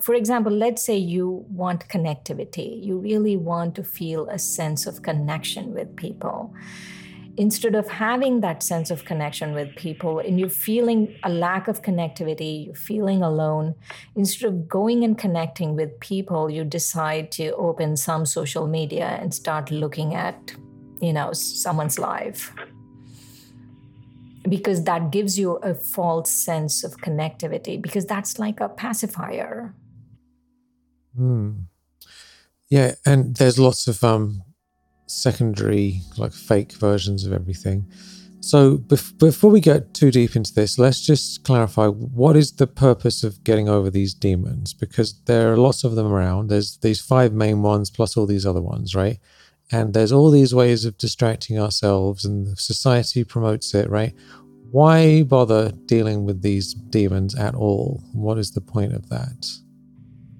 For 0.00 0.14
example, 0.14 0.52
let's 0.52 0.84
say 0.84 0.96
you 0.96 1.46
want 1.48 1.88
connectivity. 1.88 2.84
You 2.84 2.98
really 2.98 3.36
want 3.36 3.74
to 3.76 3.82
feel 3.82 4.28
a 4.28 4.38
sense 4.38 4.86
of 4.86 5.02
connection 5.02 5.72
with 5.72 5.96
people 5.96 6.54
instead 7.36 7.74
of 7.74 7.88
having 7.88 8.40
that 8.40 8.62
sense 8.62 8.90
of 8.90 9.04
connection 9.04 9.52
with 9.52 9.74
people 9.76 10.18
and 10.18 10.40
you're 10.40 10.48
feeling 10.48 11.14
a 11.22 11.28
lack 11.28 11.68
of 11.68 11.82
connectivity, 11.82 12.66
you're 12.66 12.74
feeling 12.74 13.22
alone, 13.22 13.74
instead 14.14 14.48
of 14.48 14.68
going 14.68 15.04
and 15.04 15.18
connecting 15.18 15.76
with 15.76 15.98
people, 16.00 16.50
you 16.50 16.64
decide 16.64 17.30
to 17.32 17.52
open 17.56 17.96
some 17.96 18.24
social 18.24 18.66
media 18.66 19.18
and 19.20 19.34
start 19.34 19.70
looking 19.70 20.14
at, 20.14 20.54
you 21.00 21.12
know, 21.12 21.32
someone's 21.32 21.98
life. 21.98 22.52
Because 24.48 24.84
that 24.84 25.10
gives 25.10 25.38
you 25.38 25.56
a 25.56 25.74
false 25.74 26.30
sense 26.30 26.84
of 26.84 26.98
connectivity, 26.98 27.82
because 27.82 28.06
that's 28.06 28.38
like 28.38 28.60
a 28.60 28.68
pacifier. 28.68 29.74
Hmm. 31.16 31.52
Yeah, 32.68 32.94
and 33.04 33.36
there's 33.36 33.58
lots 33.58 33.86
of 33.88 34.02
um, 34.02 34.42
secondary, 35.06 36.00
like 36.16 36.32
fake 36.32 36.72
versions 36.72 37.24
of 37.24 37.32
everything. 37.32 37.86
So 38.40 38.78
bef- 38.78 39.18
before 39.18 39.50
we 39.50 39.60
get 39.60 39.92
too 39.92 40.10
deep 40.10 40.36
into 40.36 40.54
this, 40.54 40.78
let's 40.78 41.04
just 41.04 41.42
clarify 41.42 41.88
what 41.88 42.36
is 42.36 42.52
the 42.52 42.66
purpose 42.66 43.24
of 43.24 43.42
getting 43.42 43.68
over 43.68 43.90
these 43.90 44.14
demons? 44.14 44.72
Because 44.72 45.20
there 45.24 45.52
are 45.52 45.56
lots 45.56 45.82
of 45.82 45.96
them 45.96 46.06
around. 46.06 46.48
There's 46.48 46.76
these 46.78 47.00
five 47.00 47.32
main 47.32 47.62
ones 47.62 47.90
plus 47.90 48.16
all 48.16 48.26
these 48.26 48.46
other 48.46 48.62
ones, 48.62 48.94
right? 48.94 49.18
And 49.72 49.94
there's 49.94 50.12
all 50.12 50.30
these 50.30 50.54
ways 50.54 50.84
of 50.84 50.96
distracting 50.96 51.58
ourselves, 51.58 52.24
and 52.24 52.56
society 52.56 53.24
promotes 53.24 53.74
it, 53.74 53.90
right? 53.90 54.14
Why 54.70 55.24
bother 55.24 55.72
dealing 55.86 56.24
with 56.24 56.42
these 56.42 56.72
demons 56.72 57.34
at 57.34 57.54
all? 57.54 58.02
What 58.12 58.38
is 58.38 58.52
the 58.52 58.60
point 58.60 58.92
of 58.92 59.08
that? 59.08 59.50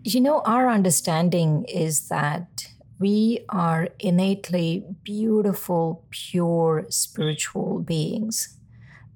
You 0.05 0.21
know, 0.21 0.43
our 0.43 0.69
understanding 0.69 1.65
is 1.65 2.09
that 2.09 2.69
we 2.99 3.45
are 3.49 3.89
innately 3.99 4.85
beautiful, 5.03 6.05
pure 6.11 6.87
spiritual 6.89 7.81
beings. 7.81 8.57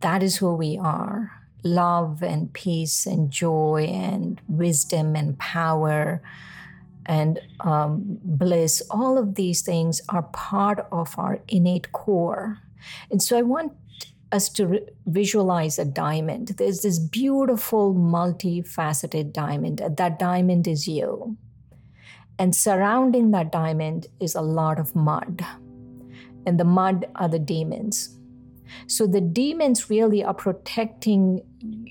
That 0.01 0.23
is 0.23 0.37
who 0.37 0.55
we 0.55 0.79
are. 0.79 1.33
Love 1.63 2.23
and 2.23 2.53
peace 2.53 3.07
and 3.07 3.31
joy 3.31 3.87
and 3.91 4.41
wisdom 4.49 5.15
and 5.15 5.39
power 5.39 6.23
and 7.07 7.41
um, 7.61 8.19
bliss, 8.23 8.83
all 8.91 9.19
of 9.19 9.35
these 9.35 9.63
things 9.63 10.01
are 10.09 10.23
part 10.23 10.87
of 10.93 11.19
our 11.19 11.41
innate 11.49 11.91
core. 11.93 12.59
And 13.11 13.21
so 13.23 13.37
I 13.37 13.43
want 13.43 13.73
us 14.33 14.49
to 14.51 14.67
re- 14.67 14.87
visualize 15.07 15.79
a 15.79 15.85
diamond. 15.85 16.49
There's 16.57 16.83
this 16.83 17.01
beautiful, 17.01 17.95
multifaceted 17.95 19.33
diamond. 19.33 19.83
That 19.97 20.19
diamond 20.21 20.69
is 20.69 20.87
you. 20.87 21.37
And 22.41 22.57
surrounding 22.57 23.33
that 23.33 23.53
diamond 23.53 24.07
is 24.19 24.35
a 24.35 24.41
lot 24.41 24.81
of 24.81 24.97
mud. 24.97 25.45
And 26.47 26.59
the 26.59 26.65
mud 26.65 27.07
are 27.17 27.29
the 27.29 27.39
demons. 27.39 28.19
So 28.87 29.07
the 29.07 29.21
demons 29.21 29.91
really 29.91 30.25
are 30.25 30.33
protecting 30.33 31.43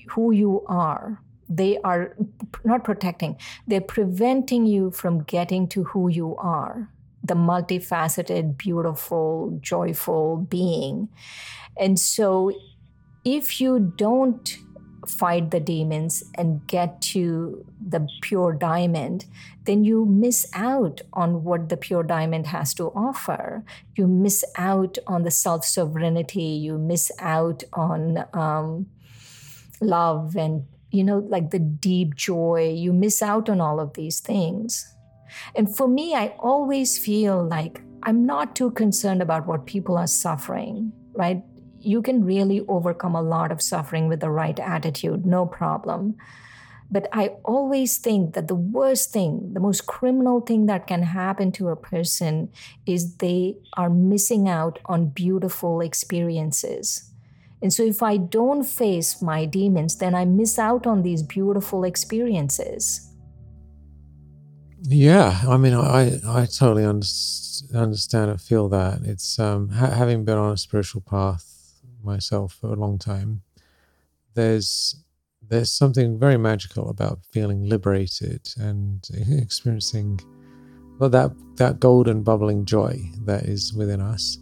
who 0.08 0.32
you 0.32 0.64
are. 0.66 1.22
They 1.48 1.78
are 1.84 2.16
not 2.64 2.82
protecting, 2.84 3.36
they're 3.66 3.80
preventing 3.80 4.66
you 4.66 4.90
from 4.90 5.22
getting 5.22 5.68
to 5.68 5.84
who 5.84 6.08
you 6.08 6.36
are 6.36 6.90
the 7.22 7.34
multifaceted, 7.34 8.56
beautiful, 8.56 9.58
joyful 9.60 10.38
being. 10.48 11.08
And 11.78 12.00
so 12.00 12.50
if 13.24 13.60
you 13.60 13.92
don't 13.96 14.56
fight 15.10 15.50
the 15.50 15.60
demons 15.60 16.22
and 16.36 16.66
get 16.66 17.00
to 17.02 17.64
the 17.86 18.08
pure 18.22 18.52
diamond, 18.52 19.26
then 19.64 19.84
you 19.84 20.06
miss 20.06 20.46
out 20.54 21.00
on 21.12 21.44
what 21.44 21.68
the 21.68 21.76
pure 21.76 22.02
diamond 22.02 22.46
has 22.46 22.72
to 22.74 22.84
offer. 22.88 23.64
You 23.96 24.06
miss 24.06 24.44
out 24.56 24.98
on 25.06 25.22
the 25.22 25.30
self 25.30 25.64
sovereignty. 25.64 26.42
You 26.42 26.78
miss 26.78 27.10
out 27.18 27.64
on 27.72 28.24
um, 28.32 28.86
love 29.80 30.36
and, 30.36 30.66
you 30.90 31.04
know, 31.04 31.18
like 31.18 31.50
the 31.50 31.58
deep 31.58 32.14
joy. 32.14 32.72
You 32.76 32.92
miss 32.92 33.22
out 33.22 33.48
on 33.48 33.60
all 33.60 33.80
of 33.80 33.94
these 33.94 34.20
things. 34.20 34.94
And 35.54 35.74
for 35.74 35.88
me, 35.88 36.14
I 36.14 36.34
always 36.38 36.98
feel 36.98 37.46
like 37.46 37.82
I'm 38.02 38.24
not 38.24 38.56
too 38.56 38.70
concerned 38.70 39.22
about 39.22 39.46
what 39.46 39.66
people 39.66 39.96
are 39.96 40.06
suffering, 40.06 40.92
right? 41.12 41.42
You 41.80 42.02
can 42.02 42.24
really 42.24 42.64
overcome 42.68 43.14
a 43.14 43.22
lot 43.22 43.52
of 43.52 43.62
suffering 43.62 44.08
with 44.08 44.20
the 44.20 44.30
right 44.30 44.58
attitude, 44.58 45.26
no 45.26 45.46
problem. 45.46 46.16
But 46.90 47.08
I 47.12 47.28
always 47.44 47.98
think 47.98 48.34
that 48.34 48.48
the 48.48 48.56
worst 48.56 49.12
thing, 49.12 49.52
the 49.52 49.60
most 49.60 49.86
criminal 49.86 50.40
thing 50.40 50.66
that 50.66 50.88
can 50.88 51.02
happen 51.02 51.52
to 51.52 51.68
a 51.68 51.76
person 51.76 52.50
is 52.84 53.16
they 53.16 53.56
are 53.76 53.88
missing 53.88 54.48
out 54.48 54.80
on 54.86 55.10
beautiful 55.10 55.80
experiences. 55.80 57.10
And 57.62 57.72
so 57.72 57.84
if 57.84 58.02
I 58.02 58.16
don't 58.16 58.64
face 58.64 59.22
my 59.22 59.44
demons, 59.44 59.96
then 59.96 60.14
I 60.14 60.24
miss 60.24 60.58
out 60.58 60.86
on 60.86 61.02
these 61.02 61.22
beautiful 61.22 61.84
experiences. 61.84 63.06
Yeah, 64.82 65.42
I 65.46 65.58
mean, 65.58 65.74
I 65.74 66.20
I 66.26 66.46
totally 66.46 66.86
understand 66.86 68.30
and 68.30 68.40
feel 68.40 68.68
that. 68.70 69.02
It's 69.04 69.38
um, 69.38 69.68
ha- 69.68 69.90
having 69.90 70.24
been 70.24 70.38
on 70.38 70.54
a 70.54 70.56
spiritual 70.56 71.02
path 71.02 71.49
myself 72.04 72.52
for 72.60 72.68
a 72.68 72.76
long 72.76 72.98
time. 72.98 73.42
There's 74.34 74.96
there's 75.48 75.72
something 75.72 76.18
very 76.18 76.36
magical 76.36 76.90
about 76.90 77.18
feeling 77.32 77.68
liberated 77.68 78.48
and 78.56 79.08
experiencing 79.30 80.20
well, 80.98 81.10
that 81.10 81.32
that 81.56 81.80
golden 81.80 82.22
bubbling 82.22 82.64
joy 82.64 83.00
that 83.24 83.44
is 83.44 83.72
within 83.72 84.00
us 84.00 84.38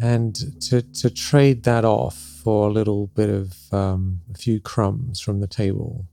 and 0.00 0.60
to 0.62 0.82
to 0.82 1.10
trade 1.10 1.64
that 1.64 1.84
off 1.84 2.16
for 2.16 2.68
a 2.68 2.72
little 2.72 3.08
bit 3.08 3.30
of 3.30 3.72
um, 3.72 4.20
a 4.32 4.38
few 4.38 4.60
crumbs 4.60 5.20
from 5.20 5.40
the 5.40 5.46
table 5.46 6.06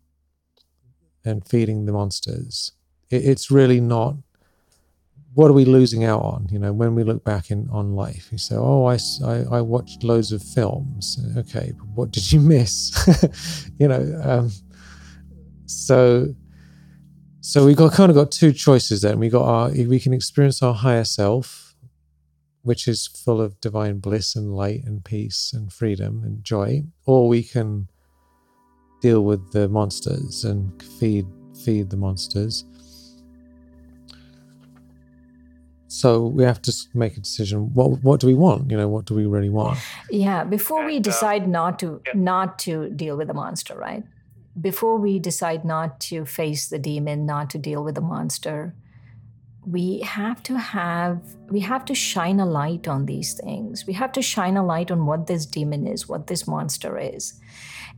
and 1.24 1.48
feeding 1.48 1.86
the 1.86 1.92
monsters 1.92 2.72
it, 3.10 3.24
it's 3.26 3.52
really 3.52 3.80
not 3.80 4.16
what 5.34 5.50
are 5.50 5.54
we 5.54 5.66
losing 5.66 6.04
out 6.04 6.22
on 6.22 6.48
you 6.52 6.60
know 6.60 6.74
when 6.74 6.96
we 6.96 7.04
look 7.04 7.24
back 7.24 7.52
in 7.52 7.70
on 7.72 7.96
life? 7.96 8.30
You 8.32 8.38
say 8.38 8.56
oh 8.56 8.86
I, 8.86 8.98
I, 9.26 9.58
I 9.58 9.62
watched 9.62 10.04
loads 10.04 10.32
of 10.32 10.42
films. 10.44 11.18
Okay 11.38 11.74
but 11.78 11.88
what 11.96 12.12
did 12.12 12.32
you 12.32 12.40
miss? 12.40 12.92
You 13.80 13.88
know 13.88 14.22
um, 14.24 14.52
so 15.66 16.36
so 17.40 17.66
we 17.66 17.74
got 17.74 17.94
kind 17.94 18.12
of 18.12 18.16
got 18.16 18.32
two 18.32 18.54
choices 18.54 19.02
then. 19.02 19.18
We 19.18 19.30
got 19.30 19.46
our 19.46 19.70
we 19.70 20.00
can 20.00 20.14
experience 20.14 20.62
our 20.62 20.74
higher 20.74 21.04
self 21.04 21.72
which 22.64 22.88
is 22.88 23.08
full 23.08 23.42
of 23.42 23.60
divine 23.60 24.00
bliss 24.00 24.36
and 24.36 24.56
light 24.56 24.84
and 24.86 25.04
peace 25.04 25.52
and 25.54 25.72
freedom 25.74 26.22
and 26.24 26.44
joy, 26.44 26.84
or 27.06 27.28
we 27.28 27.44
can 27.44 27.88
deal 29.02 29.24
with 29.24 29.52
the 29.52 29.68
monsters 29.68 30.46
and 30.46 30.82
feed 30.84 31.26
feed 31.64 31.90
the 31.90 31.98
monsters. 31.98 32.66
So 35.92 36.26
we 36.26 36.46
have 36.46 36.62
to 36.62 36.74
make 36.94 37.18
a 37.18 37.20
decision. 37.20 37.74
What 37.74 38.02
what 38.02 38.22
do 38.22 38.28
we 38.28 38.34
want? 38.34 38.72
You 38.72 38.78
know, 38.78 38.88
what 38.88 39.04
do 39.06 39.14
we 39.14 39.26
really 39.26 39.50
want? 39.50 39.78
Yeah, 40.10 40.46
before 40.46 40.86
we 40.86 40.98
uh, 40.98 41.02
decide 41.02 41.50
not 41.50 41.80
to 41.80 42.02
not 42.16 42.58
to 42.60 42.90
deal 42.92 43.18
with 43.18 43.28
the 43.28 43.34
monster, 43.34 43.76
right? 43.76 44.06
Before 44.70 44.96
we 44.98 45.20
decide 45.20 45.66
not 45.66 46.00
to 46.12 46.26
face 46.26 46.70
the 46.70 46.80
demon, 46.80 47.26
not 47.26 47.50
to 47.50 47.58
deal 47.58 47.84
with 47.84 47.96
the 47.96 48.08
monster, 48.16 48.74
we 49.66 50.00
have 50.00 50.42
to 50.44 50.58
have 50.58 51.20
we 51.50 51.60
have 51.60 51.84
to 51.86 51.94
shine 51.94 52.40
a 52.40 52.46
light 52.46 52.88
on 52.88 53.06
these 53.06 53.34
things 53.34 53.86
we 53.86 53.94
have 53.94 54.12
to 54.12 54.22
shine 54.22 54.58
a 54.58 54.66
light 54.66 54.90
on 54.90 55.06
what 55.06 55.28
this 55.28 55.46
demon 55.46 55.86
is 55.86 56.10
what 56.10 56.26
this 56.28 56.48
monster 56.48 56.98
is 56.98 57.40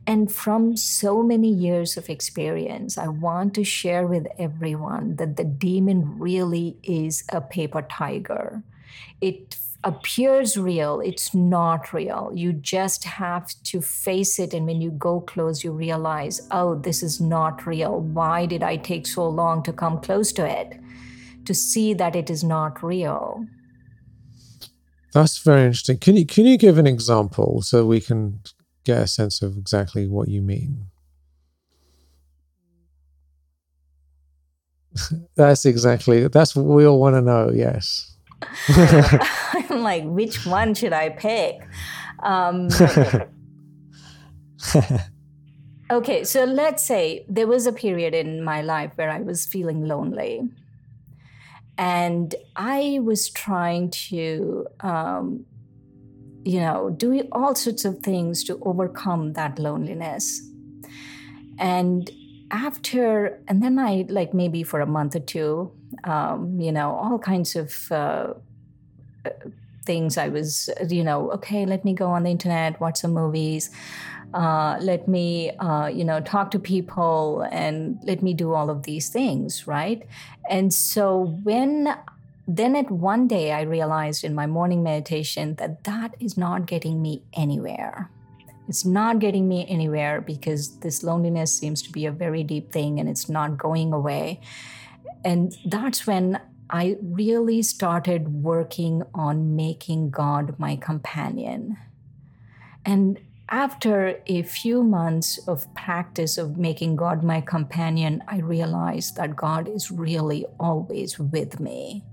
and 0.05 0.31
from 0.31 0.75
so 0.75 1.23
many 1.23 1.49
years 1.49 1.97
of 1.97 2.09
experience 2.09 2.97
i 2.97 3.07
want 3.07 3.53
to 3.53 3.63
share 3.63 4.05
with 4.07 4.27
everyone 4.37 5.15
that 5.15 5.37
the 5.37 5.43
demon 5.43 6.17
really 6.19 6.77
is 6.83 7.23
a 7.29 7.41
paper 7.41 7.81
tiger 7.81 8.61
it 9.21 9.57
appears 9.85 10.57
real 10.57 11.01
it's 11.01 11.33
not 11.35 11.91
real 11.91 12.31
you 12.33 12.53
just 12.53 13.03
have 13.03 13.53
to 13.63 13.81
face 13.81 14.39
it 14.39 14.53
and 14.53 14.65
when 14.65 14.79
you 14.81 14.91
go 14.91 15.19
close 15.19 15.63
you 15.63 15.71
realize 15.71 16.47
oh 16.51 16.75
this 16.75 17.03
is 17.03 17.19
not 17.19 17.65
real 17.65 17.99
why 17.99 18.45
did 18.45 18.63
i 18.63 18.77
take 18.77 19.05
so 19.05 19.27
long 19.27 19.61
to 19.61 19.73
come 19.73 19.99
close 19.99 20.31
to 20.31 20.45
it 20.45 20.79
to 21.45 21.53
see 21.53 21.93
that 21.93 22.15
it 22.15 22.29
is 22.29 22.43
not 22.43 22.83
real. 22.83 23.45
That's 25.13 25.37
very 25.39 25.65
interesting. 25.65 25.97
Can 25.97 26.15
you 26.15 26.25
can 26.25 26.45
you 26.45 26.57
give 26.57 26.77
an 26.77 26.87
example 26.87 27.61
so 27.61 27.85
we 27.85 28.01
can 28.01 28.39
get 28.83 29.01
a 29.01 29.07
sense 29.07 29.41
of 29.41 29.57
exactly 29.57 30.07
what 30.07 30.27
you 30.27 30.41
mean? 30.41 30.87
that's 35.35 35.65
exactly 35.65 36.27
that's 36.27 36.55
what 36.55 36.65
we 36.65 36.85
all 36.85 36.99
want 36.99 37.15
to 37.15 37.21
know. 37.21 37.49
Yes. 37.51 38.15
I'm 38.67 39.81
like, 39.81 40.03
which 40.03 40.45
one 40.45 40.73
should 40.73 40.93
I 40.93 41.09
pick? 41.09 41.61
Um, 42.21 42.69
okay, 45.91 46.23
so 46.23 46.43
let's 46.43 46.85
say 46.85 47.25
there 47.27 47.47
was 47.47 47.65
a 47.65 47.73
period 47.73 48.13
in 48.13 48.43
my 48.43 48.61
life 48.61 48.91
where 48.95 49.09
I 49.09 49.21
was 49.21 49.47
feeling 49.47 49.87
lonely 49.87 50.49
and 51.77 52.35
I 52.55 52.99
was 53.01 53.29
trying 53.29 53.89
to, 53.91 54.67
um, 54.81 55.45
you 56.43 56.59
know, 56.59 56.89
do 56.89 57.27
all 57.31 57.55
sorts 57.55 57.85
of 57.85 57.99
things 57.99 58.43
to 58.45 58.59
overcome 58.63 59.33
that 59.33 59.59
loneliness. 59.59 60.41
And 61.57 62.09
after, 62.51 63.39
and 63.47 63.61
then 63.63 63.79
I, 63.79 64.05
like 64.09 64.33
maybe 64.33 64.63
for 64.63 64.81
a 64.81 64.85
month 64.85 65.15
or 65.15 65.19
two, 65.19 65.71
um, 66.03 66.59
you 66.59 66.71
know, 66.71 66.91
all 66.91 67.19
kinds 67.19 67.55
of 67.55 67.91
uh, 67.91 68.33
things 69.85 70.17
I 70.17 70.29
was, 70.29 70.69
you 70.89 71.03
know, 71.03 71.31
okay, 71.31 71.65
let 71.65 71.85
me 71.85 71.93
go 71.93 72.07
on 72.07 72.23
the 72.23 72.29
internet, 72.29 72.79
watch 72.79 72.97
some 72.97 73.13
movies 73.13 73.69
uh, 74.33 74.77
let 74.81 75.07
me 75.07 75.51
uh, 75.57 75.87
you 75.87 76.03
know 76.03 76.19
talk 76.19 76.51
to 76.51 76.59
people 76.59 77.47
and 77.51 77.99
let 78.03 78.23
me 78.23 78.33
do 78.33 78.53
all 78.53 78.69
of 78.69 78.83
these 78.83 79.09
things 79.09 79.67
right 79.67 80.07
and 80.49 80.73
so 80.73 81.37
when 81.43 81.95
then 82.47 82.75
at 82.75 82.89
one 82.91 83.27
day 83.27 83.51
i 83.51 83.61
realized 83.61 84.23
in 84.23 84.33
my 84.35 84.45
morning 84.45 84.83
meditation 84.83 85.55
that 85.55 85.83
that 85.83 86.15
is 86.19 86.37
not 86.37 86.65
getting 86.65 87.01
me 87.01 87.23
anywhere 87.33 88.09
it's 88.67 88.85
not 88.85 89.19
getting 89.19 89.47
me 89.47 89.65
anywhere 89.67 90.21
because 90.21 90.79
this 90.79 91.03
loneliness 91.03 91.53
seems 91.53 91.81
to 91.81 91.91
be 91.91 92.05
a 92.05 92.11
very 92.11 92.43
deep 92.43 92.71
thing 92.71 92.99
and 92.99 93.09
it's 93.09 93.29
not 93.29 93.57
going 93.57 93.93
away 93.93 94.39
and 95.25 95.55
that's 95.65 96.05
when 96.05 96.39
I 96.69 96.97
really 97.01 97.61
started 97.61 98.43
working 98.43 99.03
on 99.13 99.55
making 99.55 100.09
God 100.09 100.57
my 100.57 100.75
companion. 100.75 101.77
And 102.85 103.19
after 103.49 104.19
a 104.25 104.41
few 104.41 104.83
months 104.83 105.39
of 105.47 105.71
practice 105.75 106.37
of 106.37 106.57
making 106.57 106.95
God 106.95 107.23
my 107.23 107.41
companion, 107.41 108.23
I 108.27 108.39
realized 108.39 109.15
that 109.17 109.35
God 109.35 109.67
is 109.67 109.91
really 109.91 110.45
always 110.59 111.19
with 111.19 111.59
me. 111.59 112.03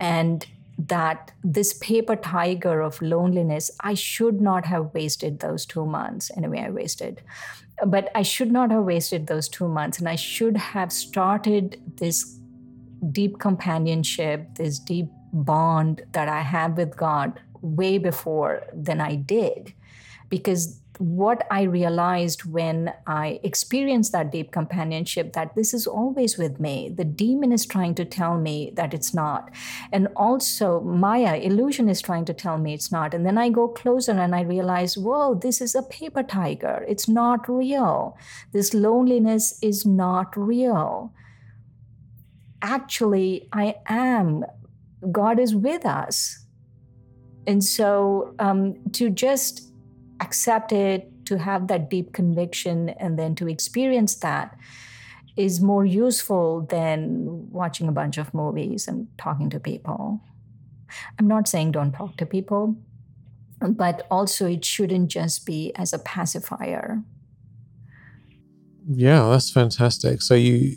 And 0.00 0.46
that 0.78 1.32
this 1.42 1.72
paper 1.74 2.16
tiger 2.16 2.80
of 2.80 3.00
loneliness, 3.00 3.70
I 3.80 3.94
should 3.94 4.40
not 4.40 4.66
have 4.66 4.92
wasted 4.92 5.40
those 5.40 5.64
two 5.64 5.86
months. 5.86 6.30
Anyway, 6.36 6.60
I 6.60 6.70
wasted. 6.70 7.22
But 7.86 8.10
I 8.14 8.22
should 8.22 8.52
not 8.52 8.70
have 8.70 8.84
wasted 8.84 9.26
those 9.26 9.48
two 9.48 9.68
months. 9.68 9.98
And 9.98 10.08
I 10.08 10.16
should 10.16 10.56
have 10.56 10.92
started 10.92 11.80
this 11.96 12.38
deep 13.12 13.38
companionship, 13.38 14.54
this 14.56 14.78
deep 14.78 15.08
bond 15.32 16.02
that 16.12 16.28
I 16.28 16.40
have 16.40 16.76
with 16.76 16.96
God 16.96 17.40
way 17.60 17.98
before 17.98 18.62
than 18.72 19.00
I 19.00 19.16
did 19.16 19.72
because 20.28 20.80
what 20.98 21.46
i 21.50 21.62
realized 21.62 22.44
when 22.44 22.92
i 23.06 23.38
experienced 23.42 24.12
that 24.12 24.32
deep 24.32 24.50
companionship 24.52 25.32
that 25.32 25.54
this 25.54 25.74
is 25.74 25.86
always 25.86 26.38
with 26.38 26.58
me. 26.60 26.88
The 26.88 27.04
demon 27.04 27.52
is 27.52 27.66
trying 27.66 27.94
to 27.96 28.04
tell 28.04 28.38
me 28.38 28.72
that 28.74 28.94
it's 28.94 29.12
not. 29.14 29.50
And 29.92 30.08
also 30.16 30.80
maya 30.80 31.36
illusion 31.36 31.88
is 31.88 32.00
trying 32.00 32.24
to 32.26 32.34
tell 32.34 32.58
me 32.58 32.74
it's 32.74 32.90
not. 32.90 33.14
And 33.14 33.26
then 33.26 33.38
i 33.38 33.48
go 33.48 33.68
closer 33.68 34.12
and 34.12 34.34
i 34.34 34.42
realize 34.42 34.96
whoa 34.96 35.34
this 35.34 35.60
is 35.60 35.74
a 35.74 35.82
paper 35.82 36.22
tiger. 36.22 36.84
It's 36.88 37.08
not 37.08 37.48
real. 37.48 38.16
This 38.52 38.74
loneliness 38.74 39.58
is 39.62 39.84
not 39.84 40.36
real. 40.36 41.12
Actually 42.62 43.48
i 43.52 43.76
am. 43.86 44.44
God 45.12 45.38
is 45.38 45.54
with 45.54 45.84
us. 45.84 46.44
And 47.46 47.62
so 47.62 48.34
um, 48.38 48.74
to 48.92 49.08
just 49.10 49.72
accept 50.20 50.72
it, 50.72 51.10
to 51.26 51.38
have 51.38 51.66
that 51.68 51.90
deep 51.90 52.12
conviction, 52.12 52.90
and 52.90 53.18
then 53.18 53.34
to 53.34 53.48
experience 53.48 54.14
that 54.16 54.56
is 55.36 55.60
more 55.60 55.84
useful 55.84 56.62
than 56.70 57.50
watching 57.50 57.88
a 57.88 57.92
bunch 57.92 58.16
of 58.16 58.32
movies 58.32 58.88
and 58.88 59.08
talking 59.18 59.50
to 59.50 59.60
people. 59.60 60.20
I'm 61.18 61.28
not 61.28 61.48
saying 61.48 61.72
don't 61.72 61.92
talk 61.92 62.16
to 62.16 62.26
people, 62.26 62.76
but 63.60 64.06
also 64.10 64.46
it 64.46 64.64
shouldn't 64.64 65.08
just 65.08 65.44
be 65.44 65.72
as 65.74 65.92
a 65.92 65.98
pacifier. 65.98 67.02
Yeah, 68.88 69.28
that's 69.28 69.50
fantastic. 69.50 70.22
So 70.22 70.34
you 70.34 70.76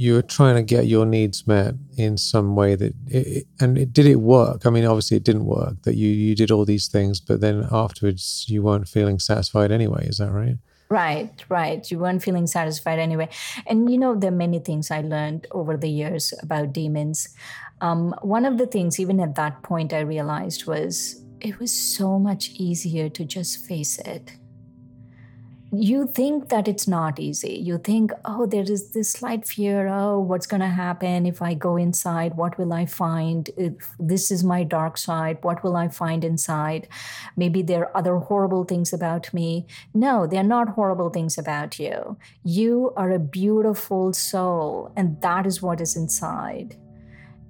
you 0.00 0.14
were 0.14 0.22
trying 0.22 0.54
to 0.54 0.62
get 0.62 0.86
your 0.86 1.04
needs 1.04 1.44
met 1.48 1.74
in 1.96 2.16
some 2.16 2.54
way 2.54 2.76
that 2.76 2.94
it, 3.08 3.48
and 3.58 3.76
it, 3.76 3.92
did 3.92 4.06
it 4.06 4.20
work 4.20 4.64
i 4.64 4.70
mean 4.70 4.84
obviously 4.84 5.16
it 5.16 5.24
didn't 5.24 5.44
work 5.44 5.74
that 5.82 5.96
you 5.96 6.08
you 6.08 6.36
did 6.36 6.52
all 6.52 6.64
these 6.64 6.86
things 6.86 7.20
but 7.20 7.40
then 7.40 7.66
afterwards 7.72 8.46
you 8.48 8.62
weren't 8.62 8.88
feeling 8.88 9.18
satisfied 9.18 9.72
anyway 9.72 10.06
is 10.06 10.18
that 10.18 10.30
right 10.30 10.56
Right, 10.90 11.44
right. 11.50 11.90
You 11.90 11.98
weren't 11.98 12.22
feeling 12.22 12.46
satisfied 12.46 12.98
anyway. 12.98 13.28
And 13.66 13.90
you 13.90 13.98
know, 13.98 14.14
there 14.14 14.32
are 14.32 14.44
many 14.46 14.58
things 14.58 14.90
I 14.90 15.02
learned 15.02 15.46
over 15.50 15.76
the 15.76 15.90
years 15.90 16.32
about 16.42 16.72
demons. 16.72 17.28
Um, 17.82 18.14
one 18.22 18.46
of 18.46 18.56
the 18.56 18.66
things, 18.66 18.98
even 18.98 19.20
at 19.20 19.34
that 19.34 19.62
point, 19.62 19.92
I 19.92 20.00
realized 20.00 20.66
was 20.66 21.22
it 21.42 21.58
was 21.58 21.72
so 21.72 22.18
much 22.18 22.48
easier 22.54 23.10
to 23.10 23.24
just 23.26 23.66
face 23.66 23.98
it 23.98 24.32
you 25.70 26.06
think 26.06 26.48
that 26.48 26.66
it's 26.66 26.88
not 26.88 27.20
easy. 27.20 27.52
You 27.52 27.76
think, 27.78 28.10
oh, 28.24 28.46
there 28.46 28.62
is 28.62 28.92
this 28.92 29.12
slight 29.12 29.46
fear. 29.46 29.86
Oh, 29.86 30.18
what's 30.18 30.46
going 30.46 30.62
to 30.62 30.68
happen 30.68 31.26
if 31.26 31.42
I 31.42 31.52
go 31.52 31.76
inside? 31.76 32.36
What 32.36 32.58
will 32.58 32.72
I 32.72 32.86
find? 32.86 33.50
If 33.56 33.74
this 33.98 34.30
is 34.30 34.42
my 34.42 34.64
dark 34.64 34.96
side, 34.96 35.38
what 35.42 35.62
will 35.62 35.76
I 35.76 35.88
find 35.88 36.24
inside? 36.24 36.88
Maybe 37.36 37.60
there 37.60 37.82
are 37.82 37.96
other 37.96 38.16
horrible 38.16 38.64
things 38.64 38.94
about 38.94 39.32
me. 39.34 39.66
No, 39.92 40.26
they're 40.26 40.42
not 40.42 40.70
horrible 40.70 41.10
things 41.10 41.36
about 41.36 41.78
you. 41.78 42.16
You 42.44 42.94
are 42.96 43.10
a 43.10 43.18
beautiful 43.18 44.14
soul, 44.14 44.90
and 44.96 45.20
that 45.20 45.46
is 45.46 45.60
what 45.60 45.82
is 45.82 45.96
inside. 45.96 46.76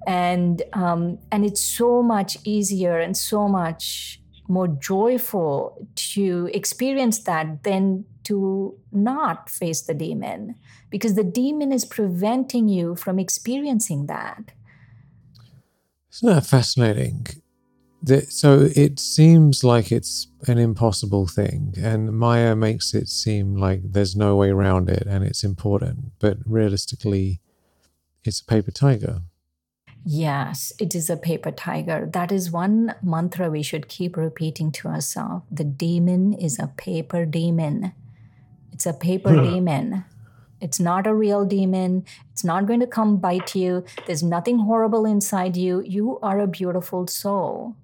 And 0.07 0.61
um, 0.73 1.19
and 1.31 1.45
it's 1.45 1.61
so 1.61 2.01
much 2.03 2.37
easier 2.43 2.99
and 2.99 3.15
so 3.15 3.47
much 3.47 4.18
more 4.49 4.67
joyful 4.67 5.87
to 5.95 6.49
experience 6.53 7.19
that 7.19 7.63
than 7.63 8.05
to 8.23 8.75
not 8.91 9.49
face 9.49 9.81
the 9.81 9.93
demon 9.93 10.55
because 10.89 11.15
the 11.15 11.23
demon 11.23 11.71
is 11.71 11.85
preventing 11.85 12.67
you 12.67 12.95
from 12.95 13.19
experiencing 13.19 14.07
that. 14.07 14.51
Isn't 16.11 16.33
that 16.33 16.45
fascinating? 16.45 17.27
So 18.29 18.69
it 18.75 18.99
seems 18.99 19.63
like 19.63 19.91
it's 19.91 20.27
an 20.47 20.57
impossible 20.57 21.27
thing, 21.27 21.73
and 21.77 22.17
Maya 22.17 22.55
makes 22.55 22.93
it 22.93 23.09
seem 23.09 23.55
like 23.55 23.81
there's 23.83 24.15
no 24.15 24.35
way 24.35 24.49
around 24.49 24.89
it 24.89 25.03
and 25.05 25.23
it's 25.23 25.43
important, 25.43 26.13
but 26.17 26.37
realistically, 26.45 27.41
it's 28.23 28.39
a 28.39 28.45
paper 28.45 28.71
tiger. 28.71 29.21
Yes, 30.05 30.73
it 30.79 30.95
is 30.95 31.09
a 31.09 31.17
paper 31.17 31.51
tiger. 31.51 32.09
That 32.11 32.31
is 32.31 32.51
one 32.51 32.95
mantra 33.03 33.49
we 33.49 33.61
should 33.61 33.87
keep 33.87 34.17
repeating 34.17 34.71
to 34.73 34.87
ourselves. 34.87 35.45
The 35.51 35.63
demon 35.63 36.33
is 36.33 36.57
a 36.57 36.67
paper 36.67 37.25
demon. 37.25 37.93
It's 38.71 38.85
a 38.85 38.93
paper 38.93 39.35
demon. 39.43 40.05
It's 40.61 40.79
not 40.79 41.07
a 41.07 41.13
real 41.13 41.45
demon. 41.45 42.05
It's 42.31 42.43
not 42.43 42.65
going 42.65 42.79
to 42.79 42.87
come 42.87 43.17
bite 43.17 43.55
you. 43.55 43.83
There's 44.05 44.23
nothing 44.23 44.59
horrible 44.59 45.05
inside 45.05 45.55
you. 45.55 45.81
You 45.81 46.19
are 46.21 46.39
a 46.39 46.47
beautiful 46.47 47.07
soul. 47.07 47.75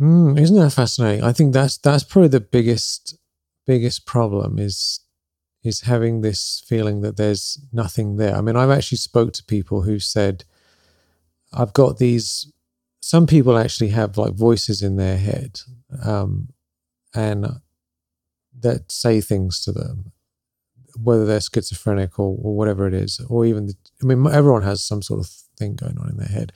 Mm, 0.00 0.38
isn't 0.38 0.56
that 0.56 0.72
fascinating? 0.72 1.24
I 1.24 1.32
think 1.32 1.54
that's 1.54 1.78
that's 1.78 2.04
probably 2.04 2.28
the 2.28 2.40
biggest 2.40 3.18
biggest 3.66 4.06
problem 4.06 4.58
is 4.58 5.00
is 5.64 5.80
having 5.82 6.20
this 6.20 6.62
feeling 6.66 7.00
that 7.00 7.16
there's 7.16 7.58
nothing 7.72 8.16
there. 8.16 8.36
I 8.36 8.40
mean, 8.40 8.56
I've 8.56 8.70
actually 8.70 8.98
spoke 8.98 9.32
to 9.32 9.44
people 9.44 9.82
who 9.82 9.98
said 9.98 10.44
I've 11.56 11.72
got 11.72 11.98
these. 11.98 12.52
Some 13.00 13.26
people 13.26 13.56
actually 13.56 13.90
have 13.90 14.18
like 14.18 14.34
voices 14.34 14.82
in 14.82 14.96
their 14.96 15.16
head, 15.16 15.60
um, 16.04 16.48
and 17.14 17.46
that 18.60 18.90
say 18.90 19.20
things 19.20 19.60
to 19.64 19.72
them, 19.72 20.12
whether 20.96 21.24
they're 21.24 21.40
schizophrenic 21.40 22.18
or, 22.18 22.36
or 22.42 22.56
whatever 22.56 22.86
it 22.86 22.94
is, 22.94 23.20
or 23.28 23.46
even 23.46 23.66
the, 23.66 23.74
I 24.02 24.06
mean, 24.06 24.26
everyone 24.26 24.62
has 24.62 24.82
some 24.82 25.02
sort 25.02 25.20
of 25.20 25.26
thing 25.56 25.76
going 25.76 25.98
on 25.98 26.10
in 26.10 26.16
their 26.16 26.28
head. 26.28 26.52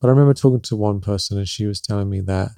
But 0.00 0.08
I 0.08 0.10
remember 0.10 0.34
talking 0.34 0.60
to 0.62 0.76
one 0.76 1.00
person, 1.00 1.38
and 1.38 1.48
she 1.48 1.66
was 1.66 1.80
telling 1.80 2.10
me 2.10 2.20
that 2.20 2.50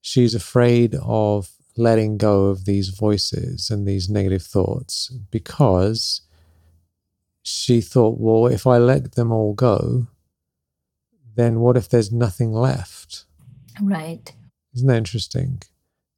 she's 0.00 0.34
afraid 0.34 0.96
of 1.00 1.50
letting 1.76 2.18
go 2.18 2.46
of 2.46 2.64
these 2.64 2.88
voices 2.88 3.70
and 3.70 3.86
these 3.86 4.08
negative 4.08 4.42
thoughts 4.42 5.08
because 5.30 6.22
she 7.42 7.80
thought, 7.80 8.18
well, 8.18 8.46
if 8.46 8.66
I 8.66 8.78
let 8.78 9.12
them 9.12 9.32
all 9.32 9.54
go, 9.54 10.08
then 11.40 11.60
what 11.60 11.76
if 11.76 11.88
there's 11.88 12.12
nothing 12.12 12.52
left? 12.52 13.24
Right. 13.80 14.32
Isn't 14.74 14.88
that 14.88 14.96
interesting? 14.96 15.62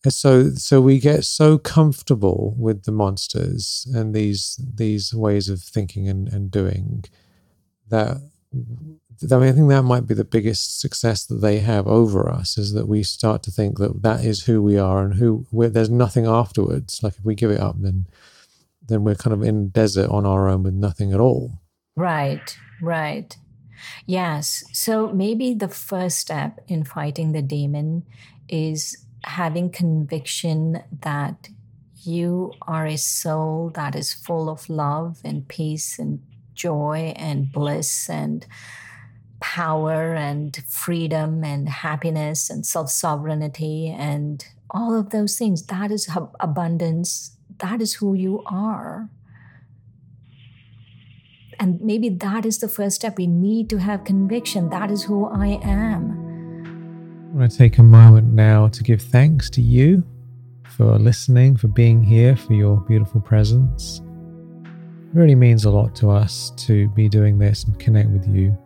And 0.05 0.13
so 0.13 0.51
so 0.51 0.81
we 0.81 0.99
get 0.99 1.25
so 1.25 1.59
comfortable 1.59 2.55
with 2.59 2.85
the 2.85 2.93
monsters 2.93 3.87
and 3.95 4.15
these 4.15 4.61
these 4.75 5.15
ways 5.15 5.49
of 5.49 5.63
thinking 5.63 6.09
and, 6.09 6.29
and 6.29 6.51
doing 6.51 7.05
that 7.89 8.19
I 9.31 9.37
mean, 9.37 9.49
I 9.49 9.53
think 9.53 9.69
that 9.69 9.83
might 9.83 10.07
be 10.07 10.15
the 10.15 10.25
biggest 10.25 10.81
success 10.81 11.25
that 11.27 11.37
they 11.37 11.61
have 11.61 11.87
over 11.87 12.29
us 12.29 12.59
is 12.59 12.73
that 12.73 12.89
we 12.89 13.03
start 13.03 13.43
to 13.45 13.51
think 13.51 13.79
that 13.79 14.03
that 14.03 14.25
is 14.25 14.45
who 14.45 14.61
we 14.61 14.79
are 14.79 15.05
and 15.05 15.15
who 15.15 15.47
there's 15.53 15.91
nothing 15.91 16.27
afterwards. 16.27 17.03
Like 17.03 17.15
if 17.19 17.25
we 17.25 17.35
give 17.35 17.51
it 17.51 17.61
up, 17.61 17.77
then 17.79 18.07
then 18.89 19.05
we're 19.05 19.15
kind 19.15 19.33
of 19.33 19.43
in 19.43 19.69
desert 19.69 20.11
on 20.11 20.27
our 20.27 20.49
own 20.49 20.65
with 20.65 20.75
nothing 20.75 21.13
at 21.13 21.21
all. 21.21 21.61
Right, 21.97 22.59
right. 22.81 23.37
Yes. 24.07 24.64
So 24.73 25.09
maybe 25.12 25.55
the 25.55 25.68
first 25.68 26.18
step 26.18 26.61
in 26.68 26.85
fighting 26.85 27.33
the 27.33 27.42
demon 27.42 28.05
is 28.49 29.05
having 29.25 29.71
conviction 29.71 30.83
that 31.03 31.49
you 32.05 32.53
are 32.62 32.87
a 32.87 32.97
soul 32.97 33.71
that 33.75 33.95
is 33.95 34.12
full 34.12 34.49
of 34.49 34.68
love 34.68 35.21
and 35.25 35.47
peace 35.47 35.99
and 35.99 36.21
joy 36.55 37.12
and 37.16 37.51
bliss 37.53 38.11
and 38.11 38.47
power 39.40 40.14
and 40.14 40.57
freedom 40.68 41.45
and 41.45 41.68
happiness 41.68 42.51
and 42.51 42.64
self 42.64 42.90
sovereignty 42.90 43.88
and 43.88 44.45
all 44.71 44.99
of 44.99 45.11
those 45.11 45.37
things. 45.37 45.66
That 45.66 45.90
is 45.90 46.09
abundance. 46.40 47.37
That 47.59 47.81
is 47.81 47.95
who 47.95 48.14
you 48.14 48.42
are. 48.47 49.11
And 51.59 51.81
maybe 51.81 52.09
that 52.09 52.45
is 52.47 52.59
the 52.59 52.69
first 52.69 52.97
step. 52.97 53.17
We 53.19 53.27
need 53.27 53.71
to 53.71 53.79
have 53.79 54.05
conviction. 54.05 54.71
That 54.71 54.91
is 54.91 55.03
who 55.05 55.27
I 55.27 55.61
am. 55.62 56.19
I 57.33 57.38
want 57.38 57.51
to 57.51 57.59
take 57.59 57.79
a 57.79 57.83
moment 57.83 58.33
now 58.33 58.69
to 58.69 58.83
give 58.83 59.01
thanks 59.01 59.49
to 59.51 59.61
you 59.61 60.05
for 60.65 60.99
listening, 60.99 61.57
for 61.57 61.69
being 61.69 62.03
here, 62.03 62.37
for 62.37 62.55
your 62.55 62.79
beautiful 62.81 63.21
presence. 63.21 64.01
It 64.65 65.19
really 65.19 65.35
means 65.35 65.65
a 65.65 65.71
lot 65.71 65.95
to 65.97 66.11
us 66.11 66.53
to 66.67 66.88
be 66.91 67.09
doing 67.09 67.38
this 67.38 67.65
and 67.65 67.79
connect 67.79 68.11
with 68.11 68.27
you. 68.27 68.57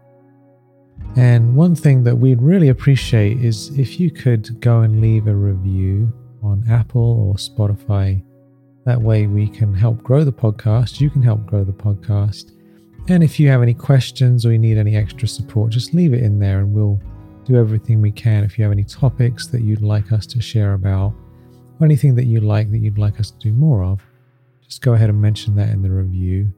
And 1.16 1.57
one 1.57 1.75
thing 1.75 2.05
that 2.05 2.16
we'd 2.16 2.40
really 2.40 2.68
appreciate 2.68 3.42
is 3.42 3.77
if 3.79 3.99
you 4.01 4.11
could 4.11 4.61
go 4.61 4.81
and 4.81 5.01
leave 5.01 5.27
a 5.27 5.35
review 5.35 6.12
on 6.42 6.64
Apple 6.70 7.29
or 7.29 7.35
Spotify. 7.35 8.22
That 8.85 9.01
way 9.01 9.27
we 9.27 9.49
can 9.49 9.75
help 9.75 10.03
grow 10.03 10.25
the 10.25 10.33
podcast. 10.33 11.01
You 11.01 11.11
can 11.11 11.22
help 11.22 11.44
grow 11.46 11.64
the 11.64 11.72
podcast. 11.72 12.53
And 13.09 13.23
if 13.23 13.38
you 13.38 13.49
have 13.49 13.62
any 13.62 13.75
questions 13.75 14.45
or 14.45 14.53
you 14.53 14.59
need 14.59 14.79
any 14.79 14.97
extra 14.97 15.29
support, 15.29 15.71
just 15.71 15.95
leave 15.95 16.12
it 16.12 16.23
in 16.23 16.40
there 16.40 16.59
and 16.59 16.75
we'll 16.75 17.01
do 17.45 17.57
everything 17.57 18.01
we 18.01 18.11
can. 18.11 18.42
If 18.42 18.59
you 18.59 18.64
have 18.64 18.73
any 18.73 18.83
topics 18.83 19.47
that 19.49 19.62
you'd 19.62 19.83
like 19.83 20.11
us 20.11 20.27
to 20.27 20.40
share 20.40 20.75
about, 20.75 21.14
or 21.79 21.85
anything 21.85 22.14
that 22.16 22.25
you 22.25 22.40
like 22.40 22.71
that 22.73 22.79
you'd 22.79 22.99
like 22.99 23.21
us 23.21 23.31
to 23.31 23.38
do 23.38 23.53
more 23.53 23.85
of, 23.85 24.03
just 24.64 24.83
go 24.83 24.95
ahead 24.95 25.09
and 25.09 25.21
mention 25.21 25.55
that 25.55 25.69
in 25.69 25.83
the 25.83 25.90
review 25.90 26.53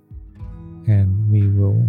and 0.87 1.31
we 1.31 1.47
will 1.49 1.87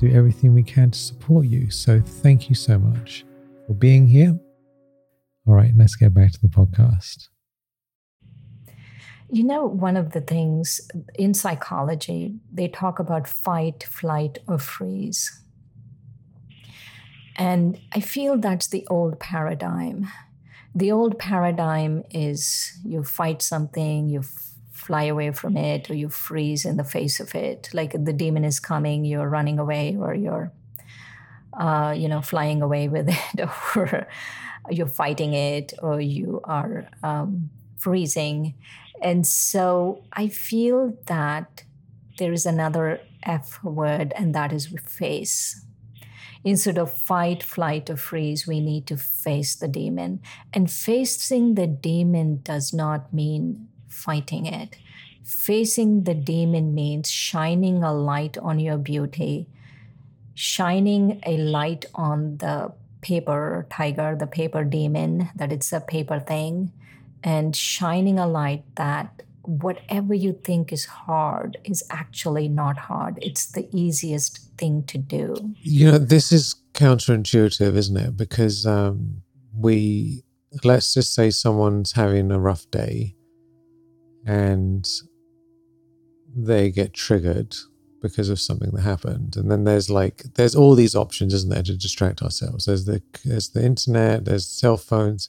do 0.00 0.12
everything 0.12 0.52
we 0.52 0.64
can 0.64 0.90
to 0.90 0.98
support 0.98 1.46
you. 1.46 1.70
So 1.70 2.00
thank 2.00 2.48
you 2.48 2.56
so 2.56 2.78
much 2.78 3.24
for 3.66 3.74
being 3.74 4.08
here. 4.08 4.36
All 5.46 5.54
right, 5.54 5.72
let's 5.76 5.94
get 5.94 6.12
back 6.12 6.32
to 6.32 6.40
the 6.40 6.48
podcast. 6.48 7.28
You 9.34 9.44
know, 9.44 9.64
one 9.64 9.96
of 9.96 10.12
the 10.12 10.20
things 10.20 10.78
in 11.14 11.32
psychology, 11.32 12.34
they 12.52 12.68
talk 12.68 12.98
about 12.98 13.26
fight, 13.26 13.82
flight, 13.82 14.36
or 14.46 14.58
freeze. 14.58 15.42
And 17.36 17.80
I 17.92 18.00
feel 18.00 18.36
that's 18.36 18.66
the 18.66 18.86
old 18.90 19.18
paradigm. 19.18 20.06
The 20.74 20.92
old 20.92 21.18
paradigm 21.18 22.04
is 22.10 22.78
you 22.84 23.04
fight 23.04 23.40
something, 23.40 24.10
you 24.10 24.22
fly 24.70 25.04
away 25.04 25.30
from 25.32 25.56
it, 25.56 25.88
or 25.88 25.94
you 25.94 26.10
freeze 26.10 26.66
in 26.66 26.76
the 26.76 26.84
face 26.84 27.18
of 27.18 27.34
it. 27.34 27.70
Like 27.72 27.92
the 27.92 28.12
demon 28.12 28.44
is 28.44 28.60
coming, 28.60 29.06
you're 29.06 29.30
running 29.30 29.58
away, 29.58 29.96
or 29.98 30.12
you're, 30.12 30.52
uh, 31.54 31.94
you 31.96 32.06
know, 32.06 32.20
flying 32.20 32.60
away 32.60 32.88
with 32.88 33.08
it, 33.34 33.48
or 33.74 34.06
you're 34.68 34.86
fighting 34.86 35.32
it, 35.32 35.72
or 35.82 36.02
you 36.02 36.42
are 36.44 36.86
um, 37.02 37.48
freezing. 37.78 38.52
And 39.02 39.26
so 39.26 40.04
I 40.12 40.28
feel 40.28 40.96
that 41.06 41.64
there 42.18 42.32
is 42.32 42.46
another 42.46 43.00
F 43.24 43.62
word, 43.64 44.12
and 44.16 44.34
that 44.34 44.52
is 44.52 44.68
face. 44.86 45.66
Instead 46.44 46.78
of 46.78 46.92
fight, 46.92 47.42
flight, 47.42 47.90
or 47.90 47.96
freeze, 47.96 48.46
we 48.46 48.60
need 48.60 48.86
to 48.86 48.96
face 48.96 49.54
the 49.56 49.68
demon. 49.68 50.20
And 50.52 50.70
facing 50.70 51.54
the 51.54 51.66
demon 51.66 52.40
does 52.42 52.72
not 52.72 53.12
mean 53.12 53.68
fighting 53.88 54.46
it. 54.46 54.76
Facing 55.24 56.04
the 56.04 56.14
demon 56.14 56.74
means 56.74 57.10
shining 57.10 57.82
a 57.82 57.92
light 57.92 58.38
on 58.38 58.58
your 58.58 58.78
beauty, 58.78 59.46
shining 60.34 61.20
a 61.26 61.36
light 61.36 61.86
on 61.94 62.38
the 62.38 62.72
paper 63.02 63.66
tiger, 63.70 64.16
the 64.18 64.26
paper 64.26 64.64
demon, 64.64 65.28
that 65.36 65.52
it's 65.52 65.72
a 65.72 65.80
paper 65.80 66.18
thing, 66.18 66.72
and 67.24 67.54
shining 67.54 68.18
a 68.18 68.26
light 68.26 68.64
that 68.76 69.22
whatever 69.42 70.14
you 70.14 70.32
think 70.32 70.72
is 70.72 70.84
hard 70.84 71.58
is 71.64 71.84
actually 71.90 72.48
not 72.48 72.78
hard. 72.78 73.18
It's 73.22 73.46
the 73.46 73.68
easiest 73.72 74.38
thing 74.56 74.84
to 74.84 74.98
do. 74.98 75.54
You 75.60 75.92
know, 75.92 75.98
this 75.98 76.32
is 76.32 76.54
counterintuitive, 76.74 77.74
isn't 77.76 77.96
it? 77.96 78.16
Because 78.16 78.66
um, 78.66 79.22
we, 79.54 80.22
let's 80.64 80.94
just 80.94 81.14
say 81.14 81.30
someone's 81.30 81.92
having 81.92 82.30
a 82.30 82.38
rough 82.38 82.70
day 82.70 83.16
and 84.24 84.88
they 86.34 86.70
get 86.70 86.94
triggered 86.94 87.56
because 88.00 88.28
of 88.28 88.40
something 88.40 88.70
that 88.72 88.82
happened 88.82 89.36
and 89.36 89.50
then 89.50 89.62
there's 89.62 89.88
like 89.88 90.22
there's 90.34 90.56
all 90.56 90.74
these 90.74 90.96
options 90.96 91.32
isn't 91.32 91.50
there 91.50 91.62
to 91.62 91.76
distract 91.76 92.20
ourselves 92.20 92.64
there's 92.64 92.84
the 92.84 93.00
there's 93.24 93.50
the 93.50 93.64
internet 93.64 94.24
there's 94.24 94.46
cell 94.46 94.76
phones 94.76 95.28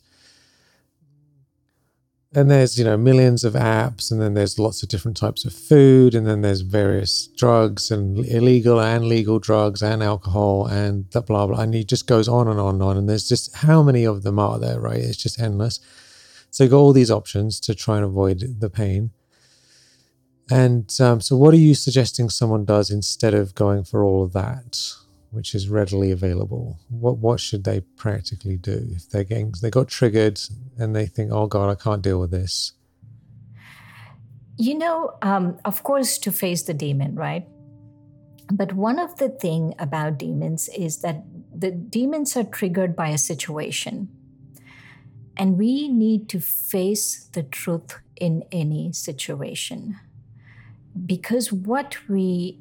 and 2.36 2.50
there's 2.50 2.78
you 2.78 2.84
know 2.84 2.98
millions 2.98 3.44
of 3.44 3.54
apps 3.54 4.12
and 4.12 4.22
then 4.22 4.34
there's 4.34 4.58
lots 4.58 4.82
of 4.82 4.90
different 4.90 5.16
types 5.16 5.46
of 5.46 5.54
food 5.54 6.16
and 6.16 6.26
then 6.26 6.42
there's 6.42 6.62
various 6.62 7.28
drugs 7.38 7.92
and 7.92 8.26
illegal 8.26 8.80
and 8.80 9.06
legal 9.06 9.40
drugs 9.40 9.82
and 9.82 10.02
alcohol 10.02 10.66
and 10.66 11.10
blah 11.12 11.22
blah 11.22 11.48
blah 11.48 11.60
and 11.60 11.76
it 11.76 11.88
just 11.88 12.08
goes 12.08 12.28
on 12.28 12.48
and 12.48 12.60
on 12.60 12.76
and 12.76 12.84
on 12.84 12.98
and 12.98 13.08
there's 13.08 13.28
just 13.30 13.56
how 13.58 13.84
many 13.84 14.04
of 14.04 14.24
them 14.24 14.40
are 14.40 14.60
there 14.60 14.80
right? 14.80 14.98
It's 14.98 15.18
just 15.18 15.40
endless. 15.40 15.80
So 16.50 16.64
you 16.64 16.70
got 16.70 16.78
all 16.78 16.94
these 16.94 17.12
options 17.12 17.60
to 17.62 17.74
try 17.74 17.96
and 17.96 18.06
avoid 18.06 18.60
the 18.60 18.70
pain. 18.70 19.12
And 20.52 20.96
um, 21.00 21.20
so 21.20 21.36
what 21.36 21.54
are 21.54 21.58
you 21.58 21.74
suggesting 21.74 22.30
someone 22.30 22.66
does 22.66 22.92
instead 22.92 23.34
of 23.34 23.56
going 23.56 23.86
for 23.86 24.04
all 24.04 24.24
of 24.24 24.34
that 24.34 24.94
which 25.34 25.56
is 25.56 25.68
readily 25.68 26.12
available. 26.12 26.80
What 26.90 27.18
what 27.18 27.40
should 27.40 27.64
they 27.64 27.82
practically 27.98 28.56
do 28.56 28.88
if 28.92 29.10
they're 29.10 29.24
getting 29.24 29.54
they 29.62 29.72
got 29.72 29.88
triggered 29.88 30.40
and 30.78 30.96
they 30.96 31.08
think, 31.08 31.32
oh 31.32 31.48
God, 31.48 31.70
I 31.70 31.76
can't 31.76 32.04
deal 32.04 32.20
with 32.20 32.30
this? 32.30 32.74
You 34.58 34.78
know, 34.78 35.18
um, 35.24 35.58
of 35.66 35.82
course, 35.82 36.20
to 36.20 36.32
face 36.32 36.62
the 36.62 36.76
demon, 36.76 37.16
right? 37.16 37.48
But 38.52 38.74
one 38.74 39.00
of 39.00 39.18
the 39.18 39.30
thing 39.30 39.74
about 39.80 40.20
demons 40.20 40.70
is 40.70 41.02
that 41.02 41.24
the 41.52 41.72
demons 41.72 42.38
are 42.38 42.44
triggered 42.44 42.96
by 42.96 43.10
a 43.10 43.18
situation. 43.18 44.10
And 45.36 45.58
we 45.58 45.88
need 45.88 46.30
to 46.30 46.40
face 46.40 47.26
the 47.34 47.42
truth 47.42 47.98
in 48.16 48.44
any 48.52 48.94
situation. 48.94 50.00
Because 51.06 51.52
what 51.52 51.98
we 52.08 52.60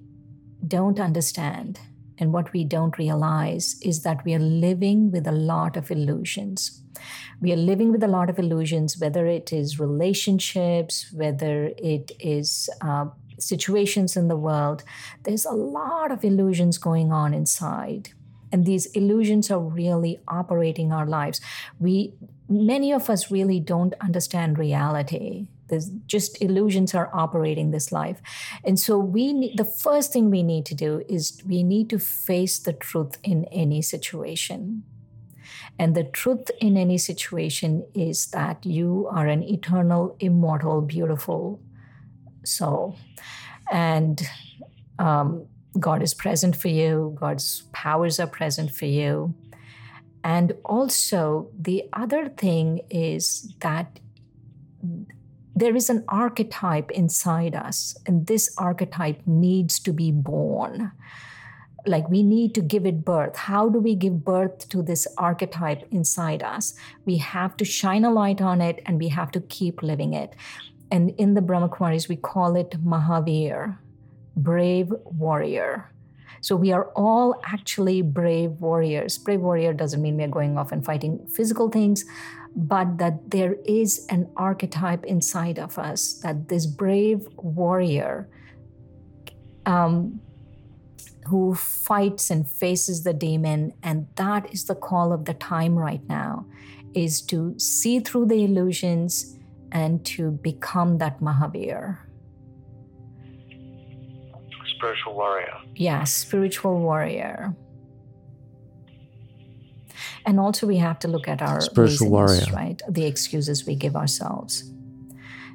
don't 0.67 0.99
understand 0.99 1.79
and 2.19 2.33
what 2.33 2.53
we 2.53 2.65
don't 2.65 2.99
realize 2.99 3.77
is 3.83 4.03
that 4.03 4.25
we 4.25 4.35
are 4.35 4.39
living 4.39 5.11
with 5.11 5.27
a 5.27 5.33
lot 5.33 5.77
of 5.77 5.91
illusions. 5.91 6.83
We 7.41 7.53
are 7.53 7.57
living 7.57 7.91
with 7.91 8.03
a 8.03 8.09
lot 8.09 8.31
of 8.31 8.39
illusions, 8.39 8.99
whether 8.99 9.27
it 9.27 9.53
is 9.53 9.81
relationships, 9.81 11.13
whether 11.13 11.73
it 11.79 12.13
is 12.21 12.71
uh, 12.81 13.07
situations 13.39 14.17
in 14.17 14.29
the 14.29 14.37
world. 14.37 14.85
There's 15.25 15.45
a 15.45 15.53
lot 15.53 16.13
of 16.13 16.25
illusions 16.25 16.79
going 16.79 17.13
on 17.13 17.35
inside. 17.35 18.11
And 18.53 18.67
these 18.67 18.87
illusions 18.87 19.51
are 19.51 19.59
really 19.59 20.21
operating 20.29 20.93
our 20.93 21.07
lives. 21.07 21.41
We, 21.81 22.13
many 22.49 22.93
of 22.93 23.09
us 23.09 23.31
really 23.31 23.61
don't 23.61 23.95
understand 24.01 24.59
reality 24.59 25.49
there's 25.73 25.89
just 26.07 26.41
illusions 26.43 26.95
are 26.95 27.11
operating 27.15 27.71
this 27.71 27.91
life. 27.93 28.21
And 28.63 28.79
so 28.79 28.99
we 28.99 29.33
need, 29.33 29.57
the 29.57 29.65
first 29.65 30.13
thing 30.13 30.31
we 30.31 30.43
need 30.43 30.67
to 30.67 30.75
do 30.75 31.03
is 31.09 31.43
we 31.47 31.63
need 31.63 31.89
to 31.91 31.99
face 31.99 32.59
the 32.59 32.75
truth 32.75 33.17
in 33.25 33.47
any 33.47 33.81
situation. 33.81 34.83
And 35.79 35.95
the 35.95 36.05
truth 36.05 36.51
in 36.61 36.77
any 36.77 36.99
situation 36.99 37.87
is 37.95 38.27
that 38.33 38.67
you 38.67 39.09
are 39.11 39.27
an 39.27 39.43
eternal 39.43 40.15
immortal 40.21 40.83
beautiful 40.83 41.59
soul. 42.45 42.99
And 43.71 44.21
um, 44.99 45.47
god 45.81 46.03
is 46.03 46.13
present 46.13 46.55
for 46.55 46.69
you 46.69 47.17
god's 47.19 47.63
powers 47.73 48.21
are 48.21 48.27
present 48.27 48.71
for 48.71 48.85
you. 48.85 49.35
And 50.23 50.53
also 50.67 51.49
the 51.59 51.85
other 51.95 52.29
thing 52.29 52.83
is 52.91 53.55
that 53.61 53.99
there 55.55 55.77
is 55.77 55.91
an 55.91 56.05
archetype 56.09 56.91
inside 56.91 57.55
us, 57.55 57.97
and 58.07 58.27
this 58.27 58.55
archetype 58.57 59.21
needs 59.27 59.79
to 59.81 59.93
be 59.93 60.11
born. 60.11 60.93
Like 61.85 62.09
we 62.09 62.23
need 62.23 62.55
to 62.55 62.63
give 62.63 62.87
it 62.87 63.05
birth. 63.05 63.37
How 63.37 63.69
do 63.69 63.81
we 63.81 63.95
give 63.97 64.25
birth 64.25 64.69
to 64.69 64.83
this 64.83 65.07
archetype 65.19 65.87
inside 65.91 66.43
us? 66.43 66.75
We 67.05 67.17
have 67.17 67.57
to 67.57 67.65
shine 67.65 68.05
a 68.05 68.11
light 68.11 68.41
on 68.41 68.61
it 68.61 68.81
and 68.87 69.01
we 69.01 69.09
have 69.09 69.33
to 69.33 69.41
keep 69.41 69.83
living 69.83 70.15
it. 70.15 70.35
And 70.93 71.11
in 71.19 71.35
the 71.35 71.43
Brahma 71.43 71.69
Kumaris, 71.69 72.09
we 72.09 72.15
call 72.15 72.55
it 72.55 72.71
Mahavir, 72.85 73.79
brave 74.37 74.93
warrior. 75.05 75.91
So 76.43 76.57
we 76.57 76.73
are 76.73 76.91
all 76.97 77.41
actually 77.47 78.03
brave 78.03 78.51
warriors. 78.61 79.17
Brave 79.17 79.41
warrior 79.41 79.73
doesn't 79.73 80.03
mean 80.03 80.17
we're 80.17 80.27
going 80.27 80.59
off 80.59 80.73
and 80.73 80.85
fighting 80.85 81.25
physical 81.29 81.71
things, 81.71 82.05
but 82.57 82.99
that 82.99 83.31
there 83.31 83.55
is 83.65 84.05
an 84.11 84.29
archetype 84.37 85.05
inside 85.05 85.61
of 85.61 85.79
us 85.79 86.15
that 86.25 86.49
this 86.49 86.67
brave 86.67 87.27
warrior 87.37 88.29
um, 89.67 90.21
who 91.29 91.55
fights 91.55 92.29
and 92.29 92.51
faces 92.51 93.05
the 93.05 93.13
demon 93.13 93.73
and 93.81 94.09
that 94.17 94.53
is 94.53 94.65
the 94.65 94.75
call 94.75 95.13
of 95.13 95.25
the 95.25 95.35
time 95.35 95.77
right 95.77 96.03
now 96.09 96.45
is 96.93 97.23
to 97.23 97.57
see 97.57 98.01
through 98.01 98.27
the 98.27 98.43
illusions 98.43 99.39
and 99.71 100.05
to 100.05 100.33
become 100.33 100.99
that 100.99 101.21
mahavir 101.21 101.99
spiritual 104.83 105.15
warrior 105.15 105.57
yes 105.75 106.13
spiritual 106.13 106.79
warrior 106.79 107.55
and 110.25 110.39
also, 110.39 110.67
we 110.67 110.77
have 110.77 110.99
to 111.01 111.09
look 111.09 111.29
at 111.29 111.43
our 111.43 111.61
spiritual 111.61 112.11
warrior, 112.11 112.45
right? 112.53 112.81
The 112.89 113.05
excuses 113.07 113.67
we 113.67 113.75
give 113.75 113.97
ourselves. 113.97 114.73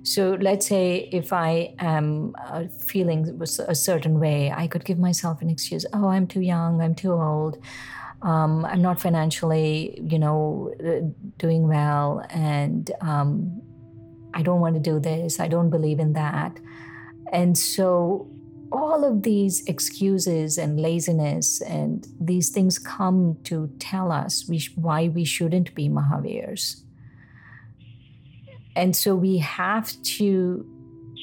So 0.04 0.38
let's 0.40 0.68
say 0.68 1.10
if 1.12 1.34
I 1.34 1.74
am 1.80 2.36
uh, 2.48 2.66
feeling 2.86 3.42
a 3.42 3.76
certain 3.76 4.20
way, 4.20 4.52
I 4.52 4.68
could 4.68 4.86
give 4.86 5.00
myself 5.00 5.42
an 5.42 5.50
excuse. 5.50 5.86
Oh, 5.94 6.08
I'm 6.08 6.28
too 6.28 6.42
young. 6.42 6.82
I'm 6.82 6.96
too 6.96 7.13
old. 7.13 7.58
Um, 8.22 8.66
I'm 8.66 8.82
not 8.82 9.00
financially, 9.00 10.00
you 10.02 10.18
know, 10.18 10.74
uh, 10.84 11.02
doing 11.38 11.68
well, 11.68 12.26
and 12.30 12.90
um, 13.02 13.62
I 14.34 14.42
don't 14.42 14.60
want 14.60 14.76
to 14.76 14.82
do 14.82 15.00
this. 15.00 15.40
I 15.40 15.48
don't 15.48 15.70
believe 15.70 16.00
in 16.00 16.13
that. 16.13 16.58
And 17.32 17.58
so 17.58 18.32
all 18.71 19.03
of 19.03 19.23
these 19.23 19.65
excuses 19.65 20.58
and 20.58 20.80
laziness 20.80 21.62
and 21.62 22.08
these 22.19 22.49
things 22.49 22.77
come 22.77 23.38
to 23.43 23.69
tell 23.80 24.12
us 24.12 24.47
we 24.49 24.60
sh- 24.60 24.73
why 24.75 25.08
we 25.08 25.23
shouldn't 25.23 25.73
be 25.73 25.89
Mahavirs. 25.89 26.82
And 28.75 28.95
so 28.95 29.15
we 29.15 29.38
have 29.39 29.91
to 30.03 30.65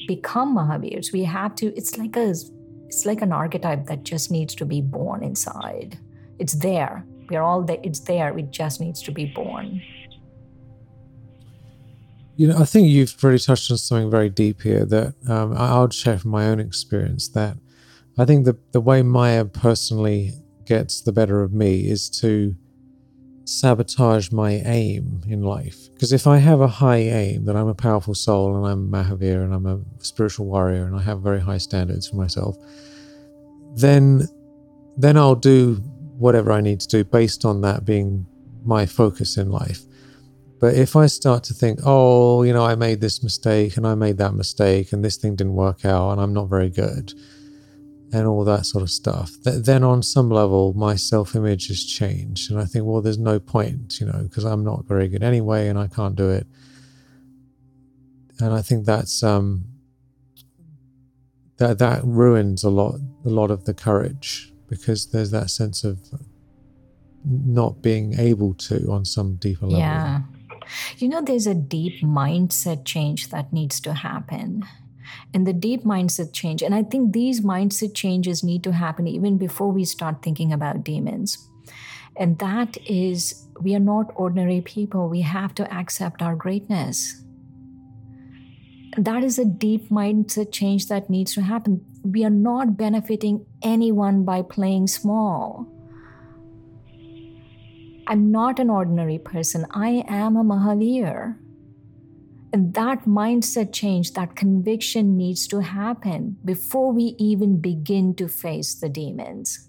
become 0.07 0.55
Mahavirs. 0.55 1.13
We 1.13 1.23
have 1.23 1.55
to, 1.55 1.67
it's 1.77 1.97
like 1.97 2.15
a 2.15 2.33
it's 2.87 3.05
like 3.05 3.21
an 3.21 3.31
archetype 3.31 3.87
that 3.87 4.03
just 4.03 4.31
needs 4.31 4.55
to 4.55 4.65
be 4.65 4.79
born 4.79 5.23
inside. 5.23 5.97
It's 6.39 6.53
there. 6.53 7.03
We're 7.29 7.41
all 7.41 7.63
there. 7.63 7.79
It's 7.83 8.01
there. 8.01 8.37
It 8.37 8.51
just 8.51 8.79
needs 8.79 9.01
to 9.03 9.11
be 9.11 9.25
born. 9.25 9.81
You 12.37 12.47
know, 12.47 12.57
I 12.57 12.65
think 12.65 12.89
you've 12.89 13.23
really 13.23 13.39
touched 13.39 13.71
on 13.71 13.77
something 13.77 14.11
very 14.11 14.29
deep 14.29 14.61
here 14.61 14.85
that 14.85 15.13
um, 15.29 15.55
I'll 15.55 15.89
share 15.89 16.19
from 16.19 16.31
my 16.31 16.47
own 16.47 16.59
experience. 16.59 17.29
That 17.29 17.57
I 18.17 18.25
think 18.25 18.45
the 18.45 18.57
the 18.71 18.81
way 18.81 19.01
Maya 19.03 19.45
personally 19.45 20.33
gets 20.65 21.01
the 21.01 21.11
better 21.11 21.41
of 21.43 21.53
me 21.53 21.87
is 21.87 22.09
to 22.09 22.55
sabotage 23.45 24.31
my 24.31 24.53
aim 24.65 25.21
in 25.27 25.43
life. 25.43 25.89
Because 25.93 26.11
if 26.11 26.27
I 26.27 26.37
have 26.37 26.61
a 26.61 26.67
high 26.67 26.97
aim 26.97 27.45
that 27.45 27.55
I'm 27.55 27.67
a 27.67 27.75
powerful 27.75 28.15
soul 28.15 28.57
and 28.57 28.65
I'm 28.65 28.89
Mahavir 28.89 29.43
and 29.43 29.53
I'm 29.53 29.65
a 29.65 29.79
spiritual 30.03 30.47
warrior 30.47 30.85
and 30.85 30.95
I 30.95 31.01
have 31.03 31.21
very 31.21 31.39
high 31.39 31.59
standards 31.59 32.09
for 32.09 32.15
myself, 32.15 32.57
then 33.75 34.27
then 34.97 35.17
I'll 35.17 35.35
do 35.35 35.75
whatever 36.17 36.51
I 36.51 36.61
need 36.61 36.79
to 36.81 36.87
do 36.87 37.03
based 37.03 37.45
on 37.45 37.61
that 37.61 37.85
being 37.85 38.25
my 38.63 38.85
focus 38.85 39.37
in 39.37 39.51
life. 39.51 39.81
But 40.65 40.73
if 40.73 40.95
I 40.95 41.05
start 41.05 41.43
to 41.43 41.53
think, 41.53 41.81
oh, 41.85 42.41
you 42.41 42.51
know, 42.51 42.65
I 42.65 42.73
made 42.73 42.99
this 42.99 43.21
mistake 43.21 43.77
and 43.77 43.85
I 43.85 43.93
made 43.93 44.17
that 44.17 44.33
mistake 44.33 44.93
and 44.93 45.05
this 45.05 45.15
thing 45.15 45.35
didn't 45.35 45.53
work 45.53 45.85
out 45.85 46.13
and 46.13 46.19
I'm 46.19 46.33
not 46.33 46.49
very 46.49 46.71
good 46.71 47.13
and 48.11 48.25
all 48.25 48.43
that 48.45 48.65
sort 48.65 48.81
of 48.81 48.89
stuff, 48.89 49.31
th- 49.43 49.63
then 49.63 49.83
on 49.83 50.01
some 50.01 50.27
level, 50.31 50.73
my 50.73 50.95
self 50.95 51.35
image 51.35 51.67
has 51.67 51.85
changed. 51.85 52.49
And 52.49 52.59
I 52.59 52.65
think, 52.65 52.83
well, 52.83 52.99
there's 53.03 53.19
no 53.19 53.39
point, 53.39 53.99
you 53.99 54.07
know, 54.07 54.23
because 54.23 54.43
I'm 54.43 54.63
not 54.63 54.85
very 54.85 55.07
good 55.07 55.21
anyway 55.21 55.67
and 55.67 55.77
I 55.77 55.85
can't 55.85 56.15
do 56.15 56.31
it. 56.31 56.47
And 58.39 58.51
I 58.51 58.63
think 58.63 58.87
that's, 58.87 59.21
um, 59.21 59.65
that, 61.57 61.77
that 61.77 62.03
ruins 62.03 62.63
a 62.63 62.71
lot, 62.71 62.95
a 63.23 63.29
lot 63.29 63.51
of 63.51 63.65
the 63.65 63.75
courage 63.75 64.51
because 64.67 65.11
there's 65.11 65.29
that 65.29 65.51
sense 65.51 65.83
of 65.83 65.99
not 67.23 67.83
being 67.83 68.19
able 68.19 68.55
to 68.55 68.91
on 68.91 69.05
some 69.05 69.35
deeper 69.35 69.67
level. 69.67 69.77
Yeah 69.77 70.21
You 70.97 71.09
know, 71.09 71.21
there's 71.21 71.47
a 71.47 71.53
deep 71.53 72.01
mindset 72.01 72.85
change 72.85 73.29
that 73.29 73.53
needs 73.53 73.79
to 73.81 73.93
happen. 73.93 74.63
And 75.33 75.45
the 75.45 75.53
deep 75.53 75.83
mindset 75.83 76.33
change, 76.33 76.61
and 76.61 76.73
I 76.73 76.83
think 76.83 77.13
these 77.13 77.41
mindset 77.41 77.93
changes 77.93 78.43
need 78.43 78.63
to 78.63 78.71
happen 78.71 79.07
even 79.07 79.37
before 79.37 79.71
we 79.71 79.85
start 79.85 80.21
thinking 80.21 80.51
about 80.51 80.83
demons. 80.83 81.49
And 82.17 82.39
that 82.39 82.77
is, 82.89 83.45
we 83.61 83.75
are 83.75 83.79
not 83.79 84.11
ordinary 84.15 84.61
people. 84.61 85.09
We 85.09 85.21
have 85.21 85.53
to 85.55 85.73
accept 85.73 86.21
our 86.21 86.35
greatness. 86.35 87.21
That 88.97 89.23
is 89.23 89.37
a 89.37 89.45
deep 89.45 89.89
mindset 89.89 90.53
change 90.53 90.87
that 90.87 91.09
needs 91.09 91.33
to 91.33 91.41
happen. 91.41 91.85
We 92.03 92.23
are 92.23 92.29
not 92.29 92.77
benefiting 92.77 93.45
anyone 93.61 94.23
by 94.23 94.41
playing 94.41 94.87
small. 94.87 95.67
I'm 98.07 98.31
not 98.31 98.59
an 98.59 98.69
ordinary 98.69 99.17
person. 99.17 99.65
I 99.71 100.03
am 100.07 100.35
a 100.35 100.43
Mahavir. 100.43 101.37
And 102.53 102.73
that 102.73 103.05
mindset 103.05 103.73
change, 103.73 104.13
that 104.13 104.35
conviction 104.35 105.17
needs 105.17 105.47
to 105.47 105.59
happen 105.59 106.37
before 106.45 106.91
we 106.93 107.15
even 107.17 107.57
begin 107.59 108.15
to 108.15 108.27
face 108.29 108.75
the 108.75 108.87
demons. 108.87 109.67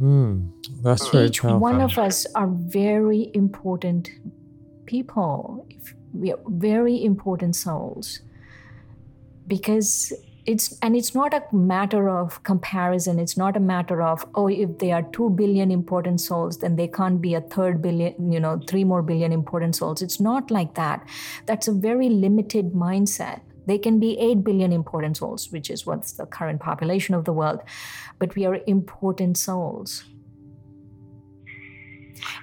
Mm, 0.00 0.50
that's 0.82 1.08
very 1.08 1.26
Each 1.26 1.42
powerful. 1.42 1.60
one 1.60 1.80
of 1.80 1.98
us 1.98 2.26
are 2.34 2.48
very 2.48 3.30
important 3.34 4.10
people. 4.86 5.66
We 6.12 6.32
are 6.32 6.38
very 6.46 7.04
important 7.04 7.56
souls. 7.56 8.20
Because 9.46 10.12
it's 10.44 10.76
and 10.82 10.96
it's 10.96 11.14
not 11.14 11.32
a 11.34 11.42
matter 11.54 12.08
of 12.08 12.42
comparison. 12.42 13.18
It's 13.20 13.36
not 13.36 13.56
a 13.56 13.60
matter 13.60 14.02
of 14.02 14.26
oh 14.34 14.48
if 14.48 14.78
they 14.78 14.90
are 14.90 15.02
2 15.02 15.30
billion 15.30 15.70
important 15.70 16.20
souls 16.20 16.58
then 16.58 16.76
they 16.76 16.88
can't 16.88 17.20
be 17.20 17.34
a 17.34 17.40
third 17.40 17.80
billion 17.80 18.32
you 18.32 18.40
know 18.40 18.60
3 18.66 18.84
more 18.84 19.02
billion 19.02 19.32
important 19.32 19.76
souls. 19.76 20.02
It's 20.02 20.20
not 20.20 20.50
like 20.50 20.74
that. 20.74 21.06
That's 21.46 21.68
a 21.68 21.72
very 21.72 22.08
limited 22.08 22.72
mindset. 22.72 23.40
They 23.66 23.78
can 23.78 24.00
be 24.00 24.18
8 24.18 24.42
billion 24.42 24.72
important 24.72 25.16
souls 25.16 25.52
which 25.52 25.70
is 25.70 25.86
what's 25.86 26.12
the 26.12 26.26
current 26.26 26.60
population 26.60 27.14
of 27.14 27.24
the 27.24 27.32
world 27.32 27.60
but 28.18 28.34
we 28.34 28.44
are 28.44 28.58
important 28.66 29.38
souls. 29.38 30.04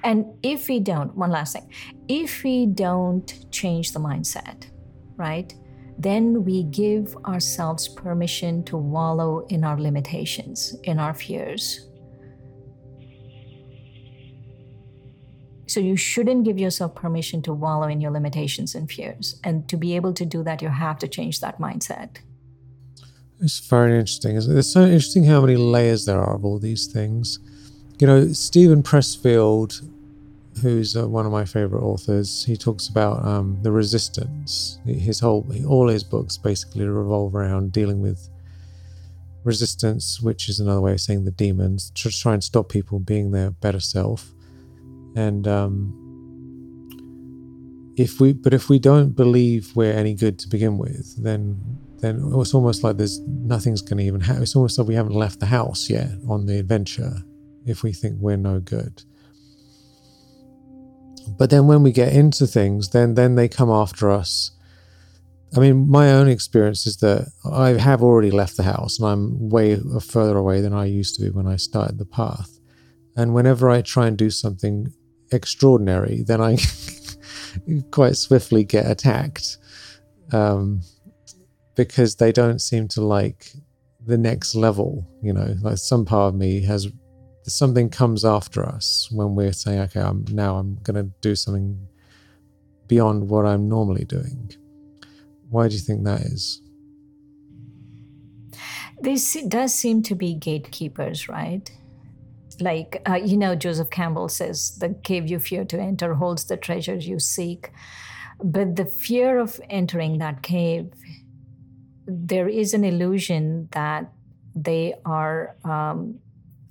And 0.02 0.24
if 0.42 0.68
we 0.68 0.80
don't 0.80 1.14
one 1.14 1.30
last 1.30 1.52
thing. 1.52 1.70
If 2.08 2.42
we 2.44 2.64
don't 2.64 3.50
change 3.50 3.92
the 3.92 4.00
mindset 4.00 4.70
right 5.16 5.54
then 6.02 6.44
we 6.44 6.62
give 6.62 7.14
ourselves 7.26 7.86
permission 7.88 8.64
to 8.64 8.76
wallow 8.76 9.46
in 9.48 9.64
our 9.64 9.78
limitations, 9.78 10.74
in 10.84 10.98
our 10.98 11.12
fears. 11.12 11.86
So 15.66 15.78
you 15.78 15.96
shouldn't 15.96 16.44
give 16.44 16.58
yourself 16.58 16.94
permission 16.94 17.42
to 17.42 17.52
wallow 17.52 17.86
in 17.86 18.00
your 18.00 18.10
limitations 18.10 18.74
and 18.74 18.90
fears. 18.90 19.38
And 19.44 19.68
to 19.68 19.76
be 19.76 19.94
able 19.94 20.14
to 20.14 20.24
do 20.24 20.42
that, 20.42 20.62
you 20.62 20.68
have 20.68 20.98
to 21.00 21.06
change 21.06 21.40
that 21.40 21.60
mindset. 21.60 22.16
It's 23.40 23.60
very 23.60 23.92
interesting. 23.92 24.36
It's 24.36 24.72
so 24.72 24.84
interesting 24.84 25.24
how 25.24 25.42
many 25.42 25.56
layers 25.56 26.06
there 26.06 26.18
are 26.18 26.34
of 26.34 26.44
all 26.44 26.58
these 26.58 26.86
things. 26.86 27.38
You 27.98 28.06
know, 28.06 28.32
Steven 28.32 28.82
Pressfield 28.82 29.86
who's 30.60 30.96
uh, 30.96 31.08
one 31.08 31.26
of 31.26 31.32
my 31.32 31.44
favorite 31.44 31.82
authors, 31.82 32.44
he 32.44 32.56
talks 32.56 32.88
about 32.88 33.24
um, 33.24 33.58
the 33.62 33.72
resistance. 33.72 34.78
His 34.84 35.20
whole, 35.20 35.46
all 35.66 35.88
his 35.88 36.04
books 36.04 36.36
basically 36.36 36.86
revolve 36.86 37.34
around 37.34 37.72
dealing 37.72 38.00
with 38.00 38.28
resistance, 39.44 40.20
which 40.20 40.48
is 40.48 40.60
another 40.60 40.80
way 40.80 40.92
of 40.92 41.00
saying 41.00 41.24
the 41.24 41.30
demons, 41.30 41.90
to 41.96 42.10
try 42.10 42.34
and 42.34 42.44
stop 42.44 42.68
people 42.68 42.98
being 42.98 43.30
their 43.30 43.50
better 43.50 43.80
self. 43.80 44.32
And 45.16 45.48
um, 45.48 45.96
if 47.96 48.20
we, 48.20 48.32
but 48.32 48.54
if 48.54 48.68
we 48.68 48.78
don't 48.78 49.16
believe 49.16 49.72
we're 49.74 49.92
any 49.92 50.14
good 50.14 50.38
to 50.40 50.48
begin 50.48 50.78
with, 50.78 51.22
then 51.22 51.60
then 51.98 52.32
it's 52.36 52.54
almost 52.54 52.82
like 52.82 52.96
there's 52.96 53.20
nothing's 53.20 53.82
going 53.82 53.98
to 53.98 54.04
even 54.04 54.22
happen. 54.22 54.42
It's 54.42 54.56
almost 54.56 54.78
like 54.78 54.88
we 54.88 54.94
haven't 54.94 55.14
left 55.14 55.38
the 55.38 55.46
house 55.46 55.90
yet 55.90 56.08
on 56.26 56.46
the 56.46 56.58
adventure 56.58 57.12
if 57.66 57.82
we 57.82 57.92
think 57.92 58.16
we're 58.18 58.38
no 58.38 58.58
good 58.58 59.02
but 61.38 61.50
then 61.50 61.66
when 61.66 61.82
we 61.82 61.92
get 61.92 62.12
into 62.12 62.46
things, 62.46 62.90
then 62.90 63.14
then 63.14 63.34
they 63.34 63.48
come 63.48 63.70
after 63.70 64.10
us. 64.10 64.52
I 65.56 65.58
mean, 65.58 65.88
my 65.88 66.12
own 66.12 66.28
experience 66.28 66.86
is 66.86 66.98
that 66.98 67.32
I 67.50 67.70
have 67.70 68.02
already 68.02 68.30
left 68.30 68.56
the 68.56 68.62
house 68.62 68.98
and 68.98 69.08
I'm 69.08 69.48
way 69.48 69.80
further 70.00 70.36
away 70.36 70.60
than 70.60 70.72
I 70.72 70.84
used 70.84 71.16
to 71.16 71.22
be 71.22 71.30
when 71.30 71.48
I 71.48 71.56
started 71.56 71.98
the 71.98 72.04
path. 72.04 72.60
And 73.16 73.34
whenever 73.34 73.68
I 73.68 73.82
try 73.82 74.06
and 74.06 74.16
do 74.16 74.30
something 74.30 74.92
extraordinary, 75.32 76.22
then 76.22 76.40
I 76.40 76.56
quite 77.90 78.16
swiftly 78.16 78.62
get 78.62 78.88
attacked 78.88 79.58
um, 80.32 80.82
because 81.74 82.16
they 82.16 82.30
don't 82.30 82.60
seem 82.60 82.86
to 82.88 83.00
like 83.00 83.52
the 84.06 84.18
next 84.18 84.54
level. 84.54 85.08
You 85.20 85.32
know, 85.32 85.56
like 85.62 85.78
some 85.78 86.04
part 86.04 86.34
of 86.34 86.38
me 86.38 86.62
has 86.62 86.88
something 87.52 87.88
comes 87.90 88.24
after 88.24 88.64
us 88.64 89.08
when 89.10 89.34
we're 89.34 89.52
saying, 89.52 89.80
okay, 89.80 90.00
I'm 90.00 90.24
now 90.30 90.56
I'm 90.56 90.78
going 90.82 90.96
to 90.96 91.10
do 91.20 91.34
something 91.34 91.86
beyond 92.86 93.28
what 93.28 93.46
I'm 93.46 93.68
normally 93.68 94.04
doing. 94.04 94.52
Why 95.48 95.68
do 95.68 95.74
you 95.74 95.80
think 95.80 96.04
that 96.04 96.20
is? 96.20 96.62
This 99.00 99.36
does 99.48 99.74
seem 99.74 100.02
to 100.02 100.14
be 100.14 100.34
gatekeepers, 100.34 101.28
right? 101.28 101.70
Like, 102.60 103.00
uh, 103.08 103.14
you 103.14 103.36
know, 103.36 103.54
Joseph 103.54 103.90
Campbell 103.90 104.28
says, 104.28 104.76
the 104.78 104.94
cave 105.02 105.30
you 105.30 105.38
fear 105.38 105.64
to 105.64 105.80
enter 105.80 106.14
holds 106.14 106.44
the 106.44 106.56
treasures 106.56 107.08
you 107.08 107.18
seek. 107.18 107.70
But 108.42 108.76
the 108.76 108.84
fear 108.84 109.38
of 109.38 109.60
entering 109.70 110.18
that 110.18 110.42
cave, 110.42 110.92
there 112.06 112.48
is 112.48 112.74
an 112.74 112.84
illusion 112.84 113.68
that 113.72 114.12
they 114.54 114.94
are 115.04 115.56
um, 115.64 116.18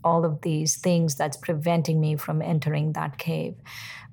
all 0.03 0.25
of 0.25 0.41
these 0.41 0.75
things 0.77 1.15
that's 1.15 1.37
preventing 1.37 1.99
me 1.99 2.15
from 2.15 2.41
entering 2.41 2.93
that 2.93 3.17
cave. 3.17 3.55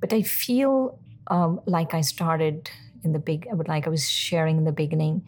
But 0.01 0.13
I 0.13 0.23
feel 0.23 0.99
um, 1.29 1.61
like 1.67 1.95
I 1.95 2.01
started 2.01 2.71
in 3.05 3.13
the 3.13 3.19
big, 3.19 3.47
like 3.67 3.87
I 3.87 3.91
was 3.91 4.09
sharing 4.09 4.59
in 4.59 4.65
the 4.65 4.73
beginning, 4.73 5.27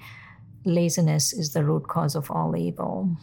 laziness 0.64 1.33
is 1.33 1.53
the 1.53 1.64
root 1.64 1.88
cause 1.88 2.14
of 2.14 2.31
all 2.31 2.57
evil. 2.57 3.16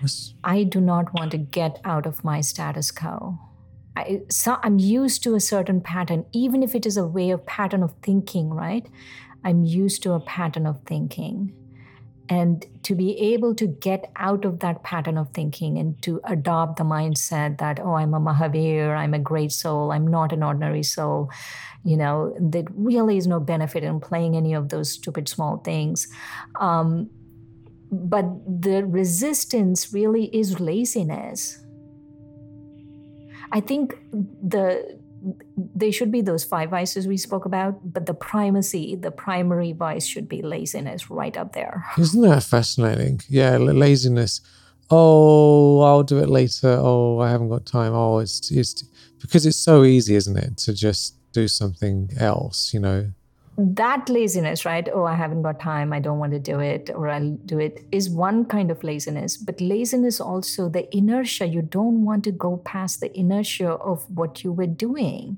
Yes. 0.00 0.34
I 0.42 0.64
do 0.64 0.80
not 0.80 1.12
want 1.14 1.30
to 1.32 1.38
get 1.38 1.80
out 1.84 2.06
of 2.06 2.24
my 2.24 2.40
status 2.40 2.90
quo. 2.90 3.38
I, 3.96 4.22
so 4.30 4.58
I'm 4.62 4.78
used 4.78 5.22
to 5.24 5.34
a 5.34 5.40
certain 5.40 5.80
pattern, 5.80 6.24
even 6.32 6.62
if 6.62 6.74
it 6.74 6.86
is 6.86 6.96
a 6.96 7.06
way 7.06 7.30
of 7.30 7.44
pattern 7.46 7.82
of 7.82 7.94
thinking, 8.02 8.50
right? 8.50 8.86
I'm 9.44 9.64
used 9.64 10.02
to 10.04 10.12
a 10.12 10.20
pattern 10.20 10.66
of 10.66 10.82
thinking 10.84 11.52
and 12.28 12.66
to 12.84 12.94
be 12.94 13.18
able 13.18 13.54
to 13.54 13.66
get 13.66 14.10
out 14.16 14.44
of 14.44 14.60
that 14.60 14.82
pattern 14.82 15.18
of 15.18 15.28
thinking 15.30 15.78
and 15.78 16.00
to 16.02 16.20
adopt 16.24 16.76
the 16.76 16.84
mindset 16.84 17.58
that 17.58 17.80
oh 17.80 17.94
i'm 17.94 18.14
a 18.14 18.20
mahavir 18.20 18.96
i'm 18.96 19.14
a 19.14 19.18
great 19.18 19.52
soul 19.52 19.92
i'm 19.92 20.06
not 20.06 20.32
an 20.32 20.42
ordinary 20.42 20.82
soul 20.82 21.30
you 21.84 21.96
know 21.96 22.34
there 22.38 22.64
really 22.74 23.16
is 23.16 23.26
no 23.26 23.40
benefit 23.40 23.82
in 23.82 24.00
playing 24.00 24.36
any 24.36 24.54
of 24.54 24.68
those 24.68 24.90
stupid 24.90 25.28
small 25.28 25.58
things. 25.58 26.08
Um, 26.60 27.10
but 27.90 28.24
the 28.46 28.86
resistance 28.86 29.92
really 29.92 30.34
is 30.34 30.60
laziness. 30.60 31.58
I 33.50 33.60
think 33.60 33.98
the 34.12 34.98
they 35.56 35.90
should 35.90 36.10
be 36.10 36.20
those 36.20 36.44
five 36.44 36.70
vices 36.70 37.06
we 37.06 37.16
spoke 37.16 37.44
about, 37.44 37.92
but 37.92 38.06
the 38.06 38.14
primacy, 38.14 38.96
the 38.96 39.10
primary 39.10 39.72
vice 39.72 40.06
should 40.06 40.28
be 40.28 40.42
laziness 40.42 41.10
right 41.10 41.36
up 41.36 41.52
there. 41.52 41.84
Isn't 41.98 42.22
that 42.22 42.42
fascinating? 42.42 43.20
Yeah, 43.28 43.56
laziness. 43.56 44.40
Oh, 44.90 45.80
I'll 45.80 46.02
do 46.02 46.18
it 46.18 46.28
later. 46.28 46.76
Oh, 46.80 47.20
I 47.20 47.30
haven't 47.30 47.48
got 47.48 47.64
time. 47.64 47.94
Oh, 47.94 48.18
it's 48.18 48.50
it's 48.50 48.84
because 49.20 49.46
it's 49.46 49.56
so 49.56 49.84
easy, 49.84 50.14
isn't 50.16 50.36
it, 50.36 50.58
to 50.58 50.74
just 50.74 51.16
do 51.32 51.48
something 51.48 52.10
else, 52.18 52.74
you 52.74 52.80
know? 52.80 53.12
That 53.58 54.08
laziness, 54.08 54.64
right? 54.64 54.88
Oh, 54.92 55.04
I 55.04 55.14
haven't 55.14 55.42
got 55.42 55.60
time. 55.60 55.92
I 55.92 56.00
don't 56.00 56.18
want 56.18 56.32
to 56.32 56.38
do 56.38 56.60
it, 56.60 56.90
or 56.94 57.08
I'll 57.08 57.36
do 57.44 57.58
it, 57.58 57.84
is 57.92 58.08
one 58.08 58.46
kind 58.46 58.70
of 58.70 58.82
laziness. 58.82 59.36
But 59.36 59.60
laziness 59.60 60.20
also, 60.20 60.68
the 60.68 60.94
inertia, 60.96 61.46
you 61.46 61.62
don't 61.62 62.04
want 62.04 62.24
to 62.24 62.32
go 62.32 62.56
past 62.58 63.00
the 63.00 63.16
inertia 63.18 63.72
of 63.72 64.08
what 64.16 64.42
you 64.42 64.52
were 64.52 64.66
doing. 64.66 65.36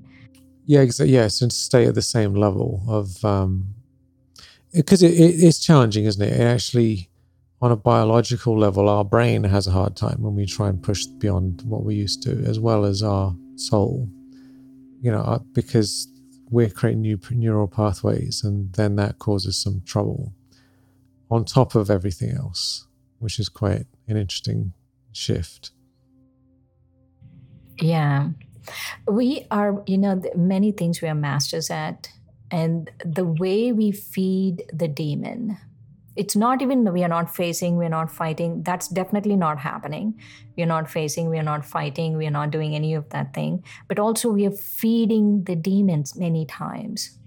Yeah, 0.65 0.81
exactly. 0.81 1.13
Yes, 1.13 1.41
and 1.41 1.51
stay 1.51 1.85
at 1.85 1.95
the 1.95 2.01
same 2.01 2.33
level 2.33 2.83
of, 2.87 3.23
um, 3.25 3.75
because 4.73 5.03
it, 5.03 5.13
it, 5.13 5.43
it's 5.43 5.59
challenging, 5.59 6.05
isn't 6.05 6.21
it? 6.21 6.39
it? 6.39 6.41
Actually, 6.41 7.09
on 7.61 7.71
a 7.71 7.75
biological 7.75 8.57
level, 8.57 8.87
our 8.87 9.03
brain 9.03 9.43
has 9.43 9.67
a 9.67 9.71
hard 9.71 9.95
time 9.95 10.21
when 10.21 10.35
we 10.35 10.45
try 10.45 10.69
and 10.69 10.81
push 10.81 11.05
beyond 11.05 11.61
what 11.63 11.83
we 11.83 11.95
used 11.95 12.23
to, 12.23 12.31
as 12.45 12.59
well 12.59 12.85
as 12.85 13.03
our 13.03 13.35
soul. 13.57 14.09
You 15.01 15.11
know, 15.11 15.21
uh, 15.21 15.39
because 15.53 16.07
we're 16.55 16.69
creating 16.69 17.01
new 17.01 17.19
neural 17.31 17.67
pathways, 17.67 18.41
and 18.41 18.71
then 18.73 18.95
that 18.95 19.19
causes 19.19 19.61
some 19.61 19.81
trouble 19.85 20.33
on 21.29 21.43
top 21.43 21.75
of 21.75 21.89
everything 21.89 22.31
else, 22.31 22.87
which 23.19 23.39
is 23.39 23.49
quite 23.49 23.87
an 24.07 24.15
interesting 24.15 24.71
shift. 25.11 25.71
Yeah. 27.81 28.29
We 29.05 29.47
are, 29.51 29.83
you 29.85 29.97
know, 29.97 30.21
many 30.33 30.71
things 30.71 31.01
we 31.01 31.09
are 31.09 31.13
masters 31.13 31.69
at. 31.69 32.09
And 32.49 32.89
the 33.03 33.25
way 33.25 33.73
we 33.73 33.91
feed 33.91 34.63
the 34.71 34.87
demon, 34.87 35.57
it's 36.15 36.35
not 36.35 36.61
even 36.61 36.91
we 36.93 37.03
are 37.03 37.09
not 37.09 37.35
facing, 37.35 37.77
we're 37.77 37.89
not 37.89 38.11
fighting. 38.11 38.63
That's 38.63 38.87
definitely 38.87 39.35
not 39.35 39.59
happening. 39.59 40.19
We're 40.55 40.65
not 40.65 40.89
facing, 40.89 41.29
we're 41.29 41.43
not 41.43 41.65
fighting, 41.65 42.15
we're 42.15 42.31
not 42.31 42.51
doing 42.51 42.75
any 42.75 42.93
of 42.93 43.09
that 43.09 43.33
thing. 43.33 43.63
But 43.87 43.99
also, 43.99 44.31
we 44.31 44.45
are 44.45 44.51
feeding 44.51 45.43
the 45.43 45.55
demons 45.55 46.15
many 46.15 46.45
times, 46.45 47.17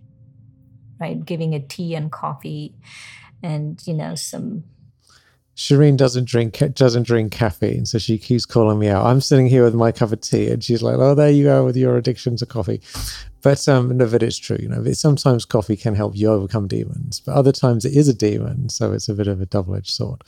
right? 0.99 1.22
Giving 1.22 1.53
it 1.53 1.68
tea 1.68 1.95
and 1.95 2.11
coffee 2.11 2.74
and, 3.43 3.80
you 3.86 3.95
know, 3.95 4.14
some 4.14 4.64
Shireen 5.59 5.96
doesn't 5.96 6.26
drink 6.26 6.62
doesn't 6.74 7.02
drink 7.02 7.32
caffeine, 7.32 7.84
so 7.84 7.98
she 7.98 8.16
keeps 8.16 8.46
calling 8.46 8.78
me 8.78 8.86
out. 8.86 9.04
I'm 9.04 9.20
sitting 9.20 9.48
here 9.48 9.64
with 9.64 9.74
my 9.74 9.90
cup 9.90 10.12
of 10.12 10.20
tea, 10.20 10.48
and 10.50 10.62
she's 10.62 10.84
like, 10.84 10.98
"Oh, 10.98 11.16
there 11.16 11.30
you 11.30 11.42
go 11.42 11.64
with 11.64 11.76
your 11.76 11.96
addiction 11.96 12.36
to 12.36 12.46
coffee." 12.46 12.80
But 13.42 13.68
um, 13.68 13.96
no, 13.96 14.06
but 14.06 14.22
it's 14.22 14.38
true. 14.38 14.56
You 14.61 14.68
know, 14.68 14.84
sometimes 14.92 15.44
coffee 15.44 15.74
can 15.74 15.96
help 15.96 16.16
you 16.16 16.30
overcome 16.30 16.68
demons, 16.68 17.18
but 17.18 17.34
other 17.34 17.50
times 17.50 17.84
it 17.84 17.96
is 17.96 18.06
a 18.06 18.14
demon, 18.14 18.68
so 18.68 18.92
it's 18.92 19.09
a 19.09 19.14
bit 19.14 19.26
of 19.26 19.40
a 19.40 19.46
double 19.46 19.74
edged 19.74 19.90
sword. 19.90 20.22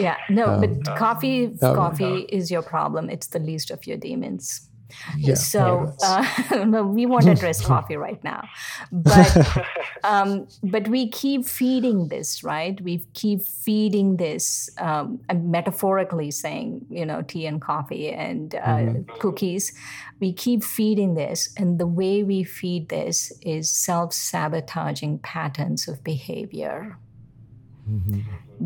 Yeah, 0.00 0.16
no, 0.28 0.46
um, 0.46 0.60
but 0.60 0.96
coffee, 0.96 1.56
coffee 1.60 2.22
is 2.22 2.50
your 2.50 2.62
problem. 2.62 3.08
It's 3.08 3.28
the 3.28 3.38
least 3.38 3.70
of 3.70 3.86
your 3.86 3.96
demons. 3.96 4.68
Yeah, 5.16 5.34
so 5.34 5.94
uh, 6.02 6.84
we 6.84 7.06
won't 7.06 7.28
address 7.28 7.64
coffee 7.66 7.96
right 7.96 8.22
now, 8.22 8.48
but 8.92 9.66
um, 10.04 10.46
but 10.62 10.88
we 10.88 11.08
keep 11.08 11.44
feeding 11.44 12.08
this, 12.08 12.44
right? 12.44 12.80
We 12.80 13.04
keep 13.12 13.42
feeding 13.42 14.16
this, 14.16 14.70
um, 14.78 15.20
metaphorically 15.34 16.30
saying, 16.30 16.86
you 16.88 17.04
know, 17.04 17.22
tea 17.22 17.46
and 17.46 17.60
coffee 17.60 18.10
and 18.12 18.54
uh, 18.54 18.58
mm-hmm. 18.58 19.18
cookies. 19.18 19.72
We 20.20 20.32
keep 20.32 20.62
feeding 20.62 21.14
this, 21.14 21.52
and 21.56 21.78
the 21.78 21.86
way 21.86 22.22
we 22.22 22.44
feed 22.44 22.88
this 22.88 23.32
is 23.42 23.68
self-sabotaging 23.68 25.18
patterns 25.18 25.88
of 25.88 26.02
behavior. 26.04 26.98
Mm-hmm. 27.90 28.20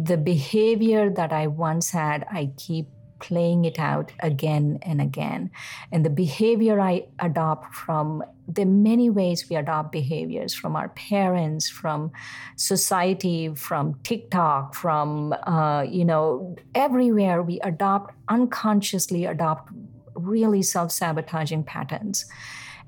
The 0.05 0.17
behavior 0.17 1.11
that 1.11 1.33
I 1.33 1.47
once 1.49 1.91
had, 1.91 2.27
I 2.31 2.53
keep 2.57 2.87
playing 3.21 3.65
it 3.65 3.79
out 3.79 4.13
again 4.21 4.79
and 4.83 5.01
again. 5.01 5.51
And 5.93 6.05
the 6.05 6.11
behavior 6.11 6.81
I 6.81 7.07
adopt 7.19 7.75
from 7.75 8.25
the 8.49 8.65
many 8.65 9.11
ways 9.11 9.49
we 9.49 9.57
adopt 9.57 9.93
behaviors 9.93 10.55
from 10.55 10.75
our 10.75 10.89
parents, 10.91 11.69
from 11.69 12.11
society, 12.57 13.55
from 13.55 13.95
TikTok, 14.03 14.75
from 14.75 15.33
uh, 15.47 15.83
you 15.83 16.05
know 16.05 16.57
everywhere 16.75 17.43
we 17.43 17.61
adopt 17.61 18.15
unconsciously 18.29 19.25
adopt 19.25 19.71
really 20.15 20.63
self-sabotaging 20.63 21.65
patterns, 21.65 22.27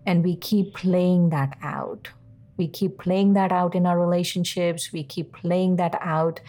and 0.06 0.24
we 0.24 0.36
keep 0.36 0.74
playing 0.74 1.30
that 1.30 1.56
out 1.62 2.08
we 2.56 2.68
keep 2.68 2.98
playing 2.98 3.32
that 3.32 3.50
out 3.50 3.74
in 3.74 3.86
our 3.86 3.98
relationships. 3.98 4.92
We 4.92 5.02
keep 5.02 5.32
playing 5.32 5.76
that 5.76 5.96
out 6.00 6.40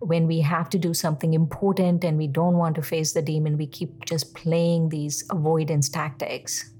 when 0.00 0.26
we 0.26 0.40
have 0.40 0.70
to 0.70 0.78
do 0.78 0.94
something 0.94 1.34
important 1.34 2.04
and 2.04 2.16
we 2.16 2.26
don't 2.26 2.56
want 2.56 2.76
to 2.76 2.82
face 2.82 3.12
the 3.12 3.22
demon. 3.22 3.56
We 3.56 3.66
keep 3.66 4.04
just 4.04 4.34
playing 4.34 4.90
these 4.90 5.24
avoidance 5.30 5.88
tactics. 5.88 6.72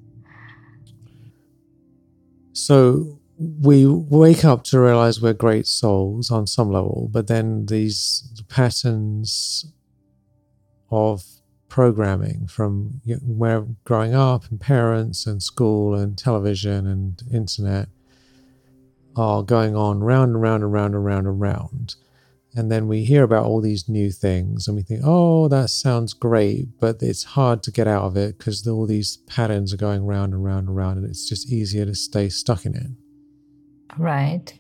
So 2.53 3.21
we 3.39 3.87
wake 3.87 4.45
up 4.45 4.65
to 4.65 4.81
realize 4.81 5.21
we're 5.21 5.33
great 5.33 5.67
souls 5.67 6.31
on 6.31 6.47
some 6.47 6.71
level, 6.71 7.09
but 7.13 7.27
then 7.29 7.67
these 7.67 8.43
patterns 8.49 9.73
of 10.91 11.25
programming 11.69 12.47
from 12.47 13.01
where 13.23 13.67
growing 13.85 14.15
up 14.15 14.51
and 14.51 14.61
parents 14.61 15.27
and 15.27 15.43
school 15.43 15.95
and 15.95 16.17
television 16.19 16.87
and 16.87 17.23
internet 17.33 17.89
are 19.17 19.43
going 19.43 19.77
on 19.77 20.01
round 20.01 20.33
and 20.33 20.43
round 20.43 20.63
and 20.63 20.73
round 20.73 20.95
and 20.95 21.05
round 21.05 21.27
and 21.27 21.41
round. 21.41 21.95
And 22.55 22.73
then 22.73 22.89
we 22.89 23.05
hear 23.05 23.23
about 23.23 23.45
all 23.45 23.61
these 23.61 23.89
new 23.89 24.11
things 24.11 24.67
and 24.67 24.77
we 24.77 24.83
think, 24.83 25.03
oh, 25.05 25.49
that 25.49 25.71
sounds 25.71 26.15
great, 26.15 26.81
but 26.81 27.03
it's 27.03 27.25
hard 27.25 27.63
to 27.65 27.71
get 27.71 27.87
out 27.87 28.05
of 28.05 28.17
it 28.17 28.39
because 28.39 28.67
all 28.67 28.87
these 28.87 29.19
patterns 29.27 29.73
are 29.73 29.77
going 29.77 30.07
round 30.07 30.33
and 30.33 30.45
round 30.45 30.69
and 30.69 30.77
round, 30.77 30.99
and 30.99 31.09
it's 31.09 31.29
just 31.29 31.53
easier 31.53 31.85
to 31.85 31.95
stay 31.95 32.29
stuck 32.29 32.65
in 32.65 32.75
it. 32.75 32.91
Right. 33.99 34.59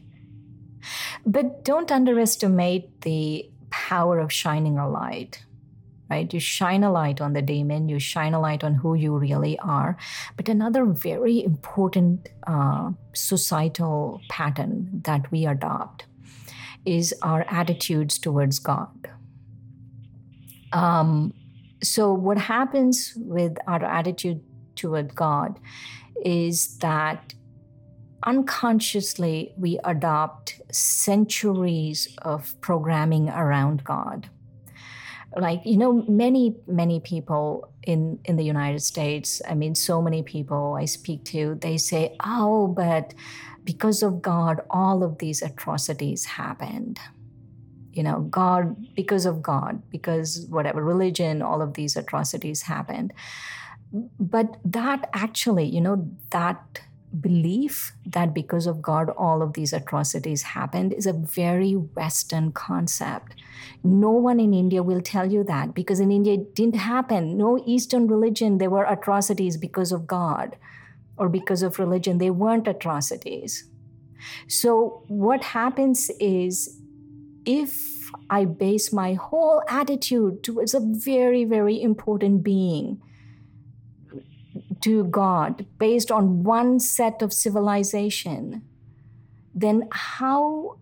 But 1.24 1.64
don't 1.64 1.90
underestimate 1.90 3.00
the 3.02 3.50
power 3.70 4.18
of 4.18 4.32
shining 4.32 4.78
a 4.78 4.88
light 4.88 5.44
right? 6.10 6.32
You 6.32 6.40
shine 6.40 6.84
a 6.84 6.90
light 6.90 7.20
on 7.20 7.32
the 7.32 7.42
demon, 7.42 7.88
you 7.88 7.98
shine 7.98 8.34
a 8.34 8.40
light 8.40 8.64
on 8.64 8.74
who 8.74 8.94
you 8.94 9.16
really 9.16 9.58
are. 9.58 9.96
But 10.36 10.48
another 10.48 10.84
very 10.84 11.44
important 11.44 12.28
uh, 12.46 12.92
societal 13.12 14.20
pattern 14.28 15.02
that 15.04 15.30
we 15.30 15.46
adopt 15.46 16.06
is 16.88 17.14
our 17.20 17.44
attitudes 17.50 18.18
towards 18.18 18.58
God. 18.58 19.10
Um, 20.72 21.34
so, 21.82 22.12
what 22.12 22.38
happens 22.38 23.12
with 23.16 23.58
our 23.66 23.84
attitude 23.84 24.40
toward 24.74 25.14
God 25.14 25.60
is 26.24 26.78
that 26.78 27.34
unconsciously 28.24 29.52
we 29.56 29.78
adopt 29.84 30.60
centuries 30.72 32.08
of 32.22 32.58
programming 32.60 33.28
around 33.28 33.84
God 33.84 34.28
like 35.36 35.60
you 35.64 35.76
know 35.76 36.04
many 36.08 36.56
many 36.66 37.00
people 37.00 37.70
in 37.82 38.18
in 38.24 38.36
the 38.36 38.42
united 38.42 38.80
states 38.80 39.42
i 39.48 39.54
mean 39.54 39.74
so 39.74 40.00
many 40.00 40.22
people 40.22 40.74
i 40.78 40.84
speak 40.84 41.24
to 41.24 41.54
they 41.60 41.76
say 41.76 42.16
oh 42.24 42.66
but 42.66 43.14
because 43.68 44.02
of 44.02 44.22
god 44.22 44.60
all 44.70 45.02
of 45.06 45.18
these 45.18 45.42
atrocities 45.42 46.24
happened 46.40 46.98
you 47.92 48.02
know 48.02 48.20
god 48.40 48.74
because 49.00 49.26
of 49.30 49.42
god 49.42 49.82
because 49.90 50.46
whatever 50.48 50.82
religion 50.82 51.42
all 51.42 51.60
of 51.66 51.74
these 51.74 51.96
atrocities 52.02 52.62
happened 52.62 53.12
but 54.18 54.56
that 54.64 55.08
actually 55.26 55.66
you 55.76 55.82
know 55.82 55.96
that 56.30 56.80
belief 57.20 57.92
that 58.04 58.34
because 58.34 58.66
of 58.66 58.82
God 58.82 59.08
all 59.26 59.40
of 59.42 59.54
these 59.54 59.72
atrocities 59.72 60.42
happened 60.42 60.92
is 60.92 61.06
a 61.06 61.14
very 61.14 61.72
Western 61.72 62.52
concept. 62.52 63.34
No 63.82 64.10
one 64.10 64.38
in 64.38 64.52
India 64.52 64.82
will 64.82 65.00
tell 65.00 65.32
you 65.32 65.42
that 65.44 65.72
because 65.74 66.00
in 66.00 66.10
India 66.10 66.34
it 66.34 66.54
didn't 66.54 66.76
happen. 66.76 67.38
No 67.38 67.62
Eastern 67.66 68.06
religion, 68.08 68.58
there 68.58 68.68
were 68.68 68.84
atrocities 68.84 69.56
because 69.56 69.90
of 69.90 70.06
God 70.06 70.56
or 71.18 71.28
because 71.28 71.62
of 71.62 71.78
religion. 71.78 72.18
They 72.18 72.30
weren't 72.30 72.68
atrocities. 72.68 73.64
So, 74.48 75.02
what 75.08 75.42
happens 75.44 76.10
is 76.18 76.80
if 77.44 78.10
I 78.30 78.44
base 78.44 78.92
my 78.92 79.14
whole 79.14 79.62
attitude 79.68 80.42
towards 80.42 80.74
a 80.74 80.80
very, 80.80 81.44
very 81.44 81.80
important 81.80 82.42
being, 82.42 83.00
to 84.80 85.04
God 85.04 85.66
based 85.78 86.10
on 86.10 86.44
one 86.44 86.78
set 86.80 87.22
of 87.22 87.32
civilization, 87.32 88.62
then 89.54 89.88
how 89.90 90.78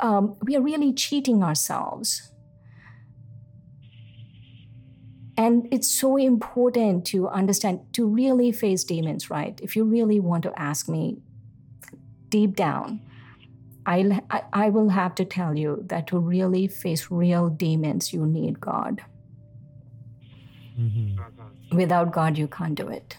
um, 0.00 0.36
we 0.42 0.56
are 0.56 0.60
really 0.60 0.92
cheating 0.92 1.42
ourselves. 1.42 2.30
And 5.38 5.68
it's 5.70 5.88
so 5.88 6.16
important 6.16 7.06
to 7.06 7.28
understand, 7.28 7.80
to 7.92 8.04
really 8.04 8.50
face 8.50 8.82
demons, 8.82 9.30
right? 9.30 9.58
If 9.62 9.76
you 9.76 9.84
really 9.84 10.18
want 10.18 10.42
to 10.42 10.52
ask 10.60 10.88
me 10.88 11.18
deep 12.28 12.56
down, 12.56 13.00
I'll, 13.86 14.14
I, 14.30 14.42
I 14.52 14.68
will 14.70 14.88
have 14.88 15.14
to 15.14 15.24
tell 15.24 15.56
you 15.56 15.84
that 15.86 16.08
to 16.08 16.18
really 16.18 16.66
face 16.66 17.08
real 17.08 17.48
demons, 17.48 18.12
you 18.12 18.26
need 18.26 18.60
God. 18.60 19.00
Mm-hmm. 20.78 21.76
Without 21.76 22.12
God, 22.12 22.36
you 22.36 22.48
can't 22.48 22.74
do 22.74 22.88
it. 22.88 23.16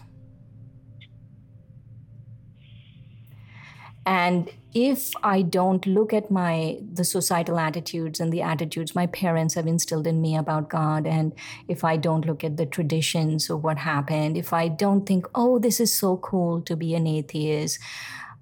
And 4.10 4.50
if 4.74 5.12
I 5.22 5.42
don't 5.42 5.86
look 5.86 6.12
at 6.12 6.32
my 6.32 6.78
the 6.92 7.04
societal 7.04 7.60
attitudes 7.60 8.18
and 8.18 8.32
the 8.32 8.42
attitudes 8.42 8.92
my 8.92 9.06
parents 9.06 9.54
have 9.54 9.68
instilled 9.68 10.08
in 10.08 10.20
me 10.20 10.36
about 10.36 10.68
God, 10.68 11.06
and 11.06 11.32
if 11.68 11.84
I 11.84 11.96
don't 11.96 12.26
look 12.26 12.42
at 12.42 12.56
the 12.56 12.66
traditions 12.66 13.48
of 13.48 13.62
what 13.62 13.78
happened, 13.78 14.36
if 14.36 14.52
I 14.52 14.66
don't 14.66 15.06
think, 15.06 15.26
oh, 15.36 15.60
this 15.60 15.78
is 15.78 15.92
so 15.96 16.16
cool 16.16 16.60
to 16.62 16.74
be 16.74 16.92
an 16.96 17.06
atheist, 17.06 17.78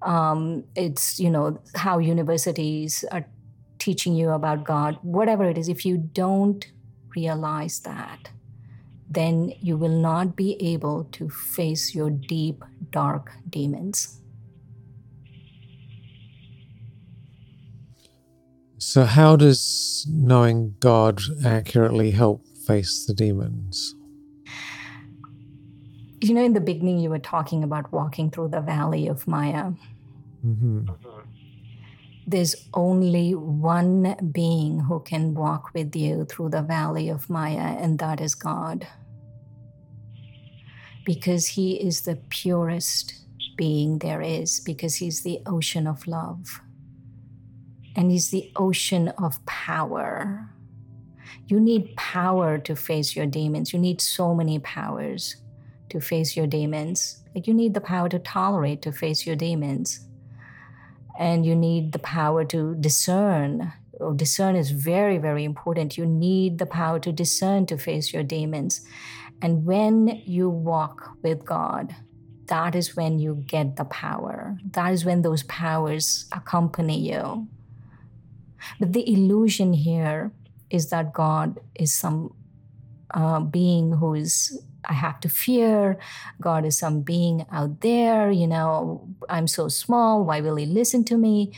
um, 0.01 0.63
it's 0.75 1.19
you 1.19 1.29
know 1.29 1.61
how 1.75 1.99
universities 1.99 3.05
are 3.11 3.27
teaching 3.77 4.15
you 4.15 4.31
about 4.31 4.63
God, 4.63 4.97
whatever 5.03 5.43
it 5.43 5.55
is. 5.55 5.69
If 5.69 5.85
you 5.85 5.97
don't 5.97 6.65
realize 7.15 7.81
that, 7.81 8.31
then 9.07 9.53
you 9.61 9.77
will 9.77 10.01
not 10.01 10.35
be 10.35 10.59
able 10.73 11.03
to 11.11 11.29
face 11.29 11.93
your 11.93 12.09
deep, 12.09 12.63
dark 12.89 13.33
demons. 13.47 14.18
So, 18.79 19.03
how 19.03 19.35
does 19.35 20.07
knowing 20.09 20.75
God 20.79 21.21
accurately 21.45 22.11
help 22.11 22.45
face 22.65 23.05
the 23.05 23.13
demons? 23.13 23.95
you 26.21 26.33
know, 26.33 26.43
in 26.43 26.53
the 26.53 26.61
beginning, 26.61 26.99
you 26.99 27.09
were 27.09 27.19
talking 27.19 27.63
about 27.63 27.91
walking 27.93 28.29
through 28.29 28.49
the 28.49 28.61
valley 28.61 29.07
of 29.07 29.27
Maya. 29.27 29.71
hmm 30.41 30.81
There's 32.27 32.55
only 32.73 33.33
one 33.33 34.15
being 34.31 34.81
who 34.81 34.99
can 34.99 35.33
walk 35.33 35.71
with 35.73 35.95
you 35.95 36.25
through 36.25 36.49
the 36.49 36.61
valley 36.61 37.09
of 37.09 37.29
Maya, 37.29 37.77
and 37.79 37.99
that 37.99 38.21
is 38.21 38.35
God. 38.35 38.87
Because 41.05 41.47
He 41.47 41.75
is 41.75 42.01
the 42.01 42.17
purest 42.29 43.15
being 43.57 43.99
there 43.99 44.21
is, 44.21 44.59
because 44.59 44.95
He's 44.95 45.23
the 45.23 45.39
ocean 45.45 45.87
of 45.87 46.05
love. 46.05 46.61
And 47.99 48.11
He's 48.11 48.29
the 48.29 48.49
ocean 48.55 49.09
of 49.09 49.45
power. 49.45 50.49
You 51.49 51.59
need 51.59 51.97
power 51.97 52.57
to 52.57 52.73
face 52.73 53.13
your 53.13 53.25
demons. 53.25 53.73
You 53.73 53.79
need 53.79 53.99
so 53.99 54.33
many 54.33 54.57
powers 54.59 55.35
to 55.89 55.99
face 55.99 56.37
your 56.37 56.47
demons. 56.47 57.21
Like 57.35 57.45
you 57.45 57.53
need 57.53 57.73
the 57.73 57.81
power 57.81 58.07
to 58.07 58.17
tolerate 58.17 58.81
to 58.83 58.93
face 58.93 59.27
your 59.27 59.35
demons. 59.35 59.99
And 61.19 61.45
you 61.45 61.57
need 61.57 61.91
the 61.91 61.99
power 61.99 62.45
to 62.45 62.73
discern. 62.75 63.73
Oh, 63.99 64.13
discern 64.13 64.55
is 64.55 64.71
very, 64.71 65.17
very 65.17 65.43
important. 65.43 65.97
You 65.97 66.05
need 66.05 66.57
the 66.57 66.65
power 66.65 66.99
to 67.01 67.11
discern 67.11 67.65
to 67.65 67.77
face 67.77 68.13
your 68.13 68.23
demons. 68.23 68.79
And 69.41 69.65
when 69.65 70.21
you 70.25 70.49
walk 70.49 71.17
with 71.21 71.43
God, 71.43 71.93
that 72.47 72.75
is 72.75 72.95
when 72.95 73.19
you 73.19 73.43
get 73.45 73.75
the 73.75 73.83
power. 73.83 74.57
That 74.71 74.93
is 74.93 75.03
when 75.03 75.21
those 75.21 75.43
powers 75.43 76.27
accompany 76.31 76.97
you. 76.97 77.49
But 78.79 78.93
the 78.93 79.07
illusion 79.11 79.73
here 79.73 80.31
is 80.69 80.89
that 80.89 81.13
God 81.13 81.59
is 81.75 81.93
some 81.93 82.33
uh, 83.11 83.39
being 83.39 83.93
who 83.93 84.13
is 84.13 84.61
I 84.85 84.93
have 84.93 85.19
to 85.21 85.29
fear. 85.29 85.97
God 86.39 86.65
is 86.65 86.77
some 86.77 87.01
being 87.01 87.45
out 87.51 87.81
there, 87.81 88.31
you 88.31 88.47
know, 88.47 89.07
I'm 89.29 89.47
so 89.47 89.67
small. 89.67 90.23
Why 90.23 90.41
will 90.41 90.55
He 90.55 90.65
listen 90.65 91.03
to 91.05 91.17
me? 91.17 91.51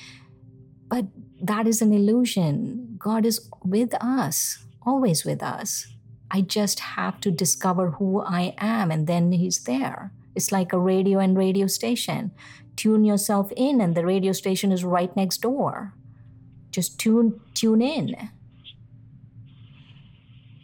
But 0.88 1.06
that 1.42 1.68
is 1.68 1.82
an 1.82 1.94
illusion. 1.94 2.96
God 2.98 3.26
is 3.26 3.50
with 3.64 3.94
us, 4.02 4.64
always 4.86 5.24
with 5.24 5.42
us. 5.44 5.88
I 6.30 6.42
just 6.42 6.80
have 6.80 7.20
to 7.22 7.32
discover 7.32 7.92
who 7.92 8.22
I 8.22 8.56
am, 8.58 8.92
and 8.92 9.08
then 9.08 9.32
He's 9.32 9.64
there. 9.64 10.12
It's 10.36 10.52
like 10.52 10.74
a 10.74 10.80
radio 10.80 11.20
and 11.20 11.38
radio 11.38 11.68
station. 11.68 12.32
Tune 12.76 13.04
yourself 13.04 13.52
in, 13.56 13.82
and 13.82 13.96
the 13.96 14.06
radio 14.06 14.32
station 14.32 14.72
is 14.72 14.84
right 14.84 15.16
next 15.16 15.42
door. 15.42 15.94
Just 16.72 17.00
tune, 17.00 17.40
tune 17.54 17.82
in. 17.82 18.16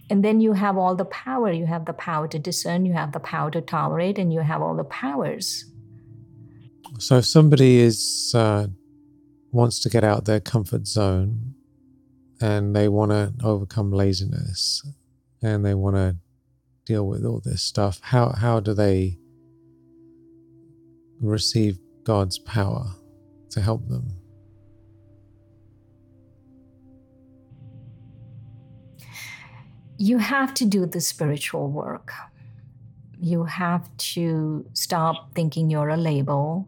And 0.10 0.24
then 0.24 0.40
you 0.40 0.54
have 0.54 0.78
all 0.78 0.96
the 0.96 1.06
power. 1.06 1.52
You 1.52 1.66
have 1.66 1.86
the 1.86 1.94
power 1.94 2.28
to 2.30 2.40
discern 2.40 2.86
you 2.86 2.94
have 2.94 3.12
the 3.12 3.20
power 3.20 3.52
to 3.52 3.62
tolerate 3.62 4.18
and 4.18 4.34
you 4.34 4.40
have 4.40 4.62
all 4.62 4.76
the 4.76 4.86
powers. 4.86 5.66
So 7.00 7.18
if 7.18 7.26
somebody 7.26 7.80
is 7.80 8.32
uh, 8.34 8.68
wants 9.52 9.80
to 9.82 9.90
get 9.90 10.04
out 10.04 10.26
their 10.26 10.40
comfort 10.40 10.88
zone 10.88 11.54
and 12.40 12.76
they 12.76 12.88
want 12.88 13.12
to 13.12 13.34
overcome 13.44 13.92
laziness 13.92 14.86
and 15.42 15.66
they 15.66 15.74
want 15.74 15.96
to 15.96 16.16
deal 16.86 17.06
with 17.06 17.26
all 17.26 17.42
this 17.44 17.62
stuff, 17.62 18.00
how 18.02 18.30
how 18.30 18.60
do 18.62 18.74
they 18.74 19.18
receive 21.20 21.78
God's 22.04 22.40
power 22.40 22.86
to 23.50 23.62
help 23.62 23.88
them? 23.90 24.14
You 29.98 30.18
have 30.18 30.54
to 30.54 30.66
do 30.66 30.86
the 30.86 31.02
spiritual 31.02 31.70
work 31.70 32.12
you 33.20 33.44
have 33.46 33.90
to 33.98 34.66
stop 34.74 35.34
thinking 35.34 35.70
you're 35.70 35.90
a 35.90 35.98
label 35.98 36.68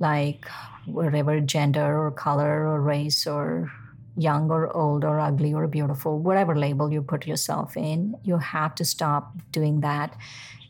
like 0.00 0.46
whatever 0.86 1.40
gender 1.40 2.06
or 2.06 2.10
color 2.10 2.66
or 2.66 2.80
race 2.80 3.26
or 3.26 3.70
young 4.16 4.50
or 4.50 4.74
old 4.76 5.04
or 5.04 5.18
ugly 5.18 5.54
or 5.54 5.66
beautiful, 5.66 6.18
whatever 6.18 6.56
label 6.56 6.92
you 6.92 7.02
put 7.02 7.26
yourself 7.26 7.76
in, 7.76 8.14
you 8.24 8.36
have 8.38 8.74
to 8.74 8.84
stop 8.84 9.32
doing 9.50 9.80
that. 9.80 10.16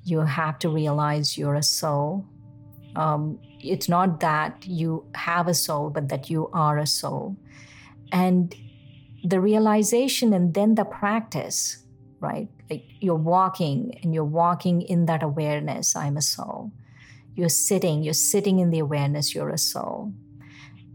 You 0.04 0.20
have 0.20 0.58
to 0.60 0.68
realize 0.68 1.38
you're 1.38 1.54
a 1.54 1.62
soul. 1.62 2.24
Um, 2.94 3.38
it's 3.60 3.88
not 3.88 4.20
that 4.20 4.64
you 4.66 5.04
have 5.14 5.48
a 5.48 5.54
soul, 5.54 5.90
but 5.90 6.08
that 6.08 6.28
you 6.30 6.50
are 6.52 6.78
a 6.78 6.86
soul. 6.86 7.36
And 8.12 8.54
the 9.22 9.40
realization 9.40 10.32
and 10.32 10.54
then 10.54 10.74
the 10.74 10.84
practice, 10.84 11.84
right? 12.20 12.48
Like 12.70 12.84
you're 13.00 13.14
walking 13.14 13.98
and 14.02 14.14
you're 14.14 14.24
walking 14.24 14.82
in 14.82 15.06
that 15.06 15.22
awareness 15.22 15.94
I'm 15.94 16.16
a 16.16 16.22
soul. 16.22 16.72
You're 17.34 17.48
sitting, 17.48 18.02
you're 18.02 18.14
sitting 18.14 18.58
in 18.58 18.70
the 18.70 18.78
awareness 18.78 19.34
you're 19.34 19.50
a 19.50 19.58
soul. 19.58 20.12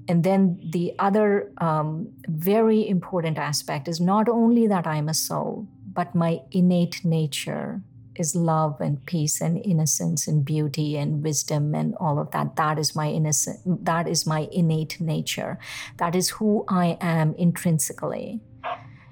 And 0.09 0.23
then 0.23 0.59
the 0.71 0.93
other 0.99 1.51
um, 1.57 2.09
very 2.27 2.87
important 2.87 3.37
aspect 3.37 3.87
is 3.87 3.99
not 3.99 4.29
only 4.29 4.67
that 4.67 4.87
I'm 4.87 5.09
a 5.09 5.13
soul, 5.13 5.67
but 5.93 6.15
my 6.15 6.41
innate 6.51 7.03
nature 7.03 7.81
is 8.19 8.35
love 8.35 8.79
and 8.81 9.05
peace 9.05 9.41
and 9.41 9.63
innocence 9.65 10.27
and 10.27 10.43
beauty 10.43 10.97
and 10.97 11.23
wisdom 11.23 11.75
and 11.75 11.95
all 11.95 12.19
of 12.19 12.31
that. 12.31 12.55
That 12.55 12.79
is 12.79 12.95
my 12.95 13.09
innocent. 13.09 13.85
That 13.85 14.07
is 14.07 14.25
my 14.25 14.47
innate 14.51 14.99
nature. 14.99 15.57
That 15.97 16.15
is 16.15 16.29
who 16.29 16.65
I 16.67 16.97
am 17.01 17.35
intrinsically. 17.35 18.41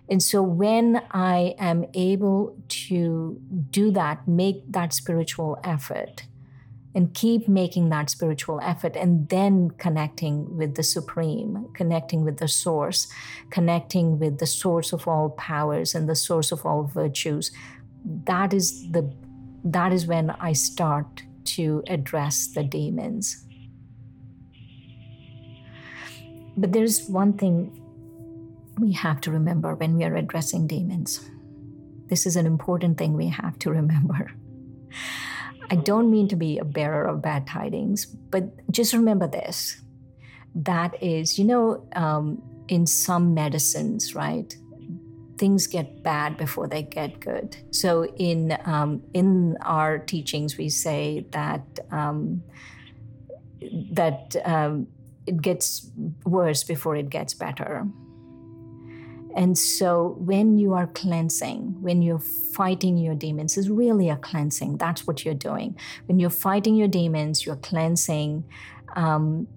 And 0.08 0.22
so 0.22 0.44
when 0.44 1.02
I 1.12 1.56
am 1.58 1.86
able 1.94 2.56
to 2.88 3.42
do 3.72 3.92
that, 3.92 4.28
make 4.28 4.72
that 4.72 4.94
spiritual 4.94 5.60
effort, 5.64 6.26
and 6.96 7.14
keep 7.14 7.48
making 7.48 7.90
that 7.90 8.10
spiritual 8.10 8.60
effort 8.64 8.96
and 8.96 9.28
then 9.28 9.70
connecting 9.72 10.56
with 10.56 10.76
the 10.76 10.82
supreme 10.82 11.68
connecting 11.74 12.24
with 12.24 12.38
the 12.38 12.48
source 12.48 13.08
connecting 13.50 14.18
with 14.18 14.40
the 14.40 14.48
source 14.48 14.94
of 14.94 15.08
all 15.08 15.30
powers 15.32 15.94
and 15.94 16.08
the 16.08 16.16
source 16.16 16.52
of 16.54 16.66
all 16.66 16.84
virtues 16.84 17.52
that 18.06 18.54
is 18.54 18.92
the 18.92 19.12
that 19.64 19.92
is 19.92 20.06
when 20.06 20.30
i 20.40 20.54
start 20.54 21.24
to 21.46 21.84
address 21.88 22.48
the 22.48 22.64
demons. 22.64 23.46
But 26.58 26.74
there's 26.74 27.08
one 27.08 27.34
thing 27.34 27.82
we 28.80 28.92
have 28.94 29.22
to 29.22 29.32
remember 29.32 29.76
when 29.76 29.96
we 29.96 30.04
are 30.04 30.16
addressing 30.16 30.68
demons. 30.68 31.30
This 32.08 32.26
is 32.26 32.36
an 32.36 32.46
important 32.46 32.98
thing 32.98 33.14
we 33.14 33.30
have 33.30 33.58
to 33.60 33.70
remember. 33.80 34.32
I 35.70 35.76
don't 35.76 36.12
mean 36.12 36.28
to 36.28 36.36
be 36.36 36.58
a 36.58 36.66
bearer 36.66 37.06
of 37.06 37.22
bad 37.22 37.48
tidings, 37.48 38.06
but 38.06 38.44
just 38.72 38.94
remember 38.94 39.28
this. 39.28 39.82
That 40.54 41.02
is, 41.02 41.40
you 41.40 41.46
know, 41.46 41.88
um, 41.96 42.42
in 42.68 42.86
some 42.86 43.34
medicines, 43.34 44.16
right? 44.16 44.56
Things 45.38 45.68
get 45.68 46.02
bad 46.04 46.38
before 46.38 46.68
they 46.68 46.84
get 46.84 47.20
good. 47.20 47.58
So 47.72 48.06
in 48.06 48.58
um, 48.66 49.04
in 49.14 49.58
our 49.62 49.98
teachings, 49.98 50.58
we 50.58 50.70
say 50.70 51.26
that 51.32 51.80
um, 51.92 52.44
that 53.92 54.36
um, 54.46 54.88
it 55.26 55.42
gets 55.42 55.92
worse 56.26 56.64
before 56.64 56.96
it 56.96 57.10
gets 57.10 57.34
better. 57.34 57.86
And 59.36 59.58
so 59.58 60.16
when 60.18 60.58
you 60.58 60.74
are 60.74 60.88
cleansing, 60.88 61.82
when 61.82 62.02
you're 62.02 62.20
fighting 62.20 62.98
your 62.98 63.16
demons, 63.16 63.58
is 63.58 63.70
really 63.70 64.10
a 64.10 64.16
cleansing. 64.16 64.78
That's 64.78 65.06
what 65.06 65.26
you're 65.26 65.34
doing. 65.34 65.78
When 66.06 66.20
you're 66.20 66.30
fighting 66.30 66.76
your 66.76 66.88
demons, 66.88 67.46
you're 67.46 67.58
cleansing. 67.58 68.46
Um, 68.96 69.48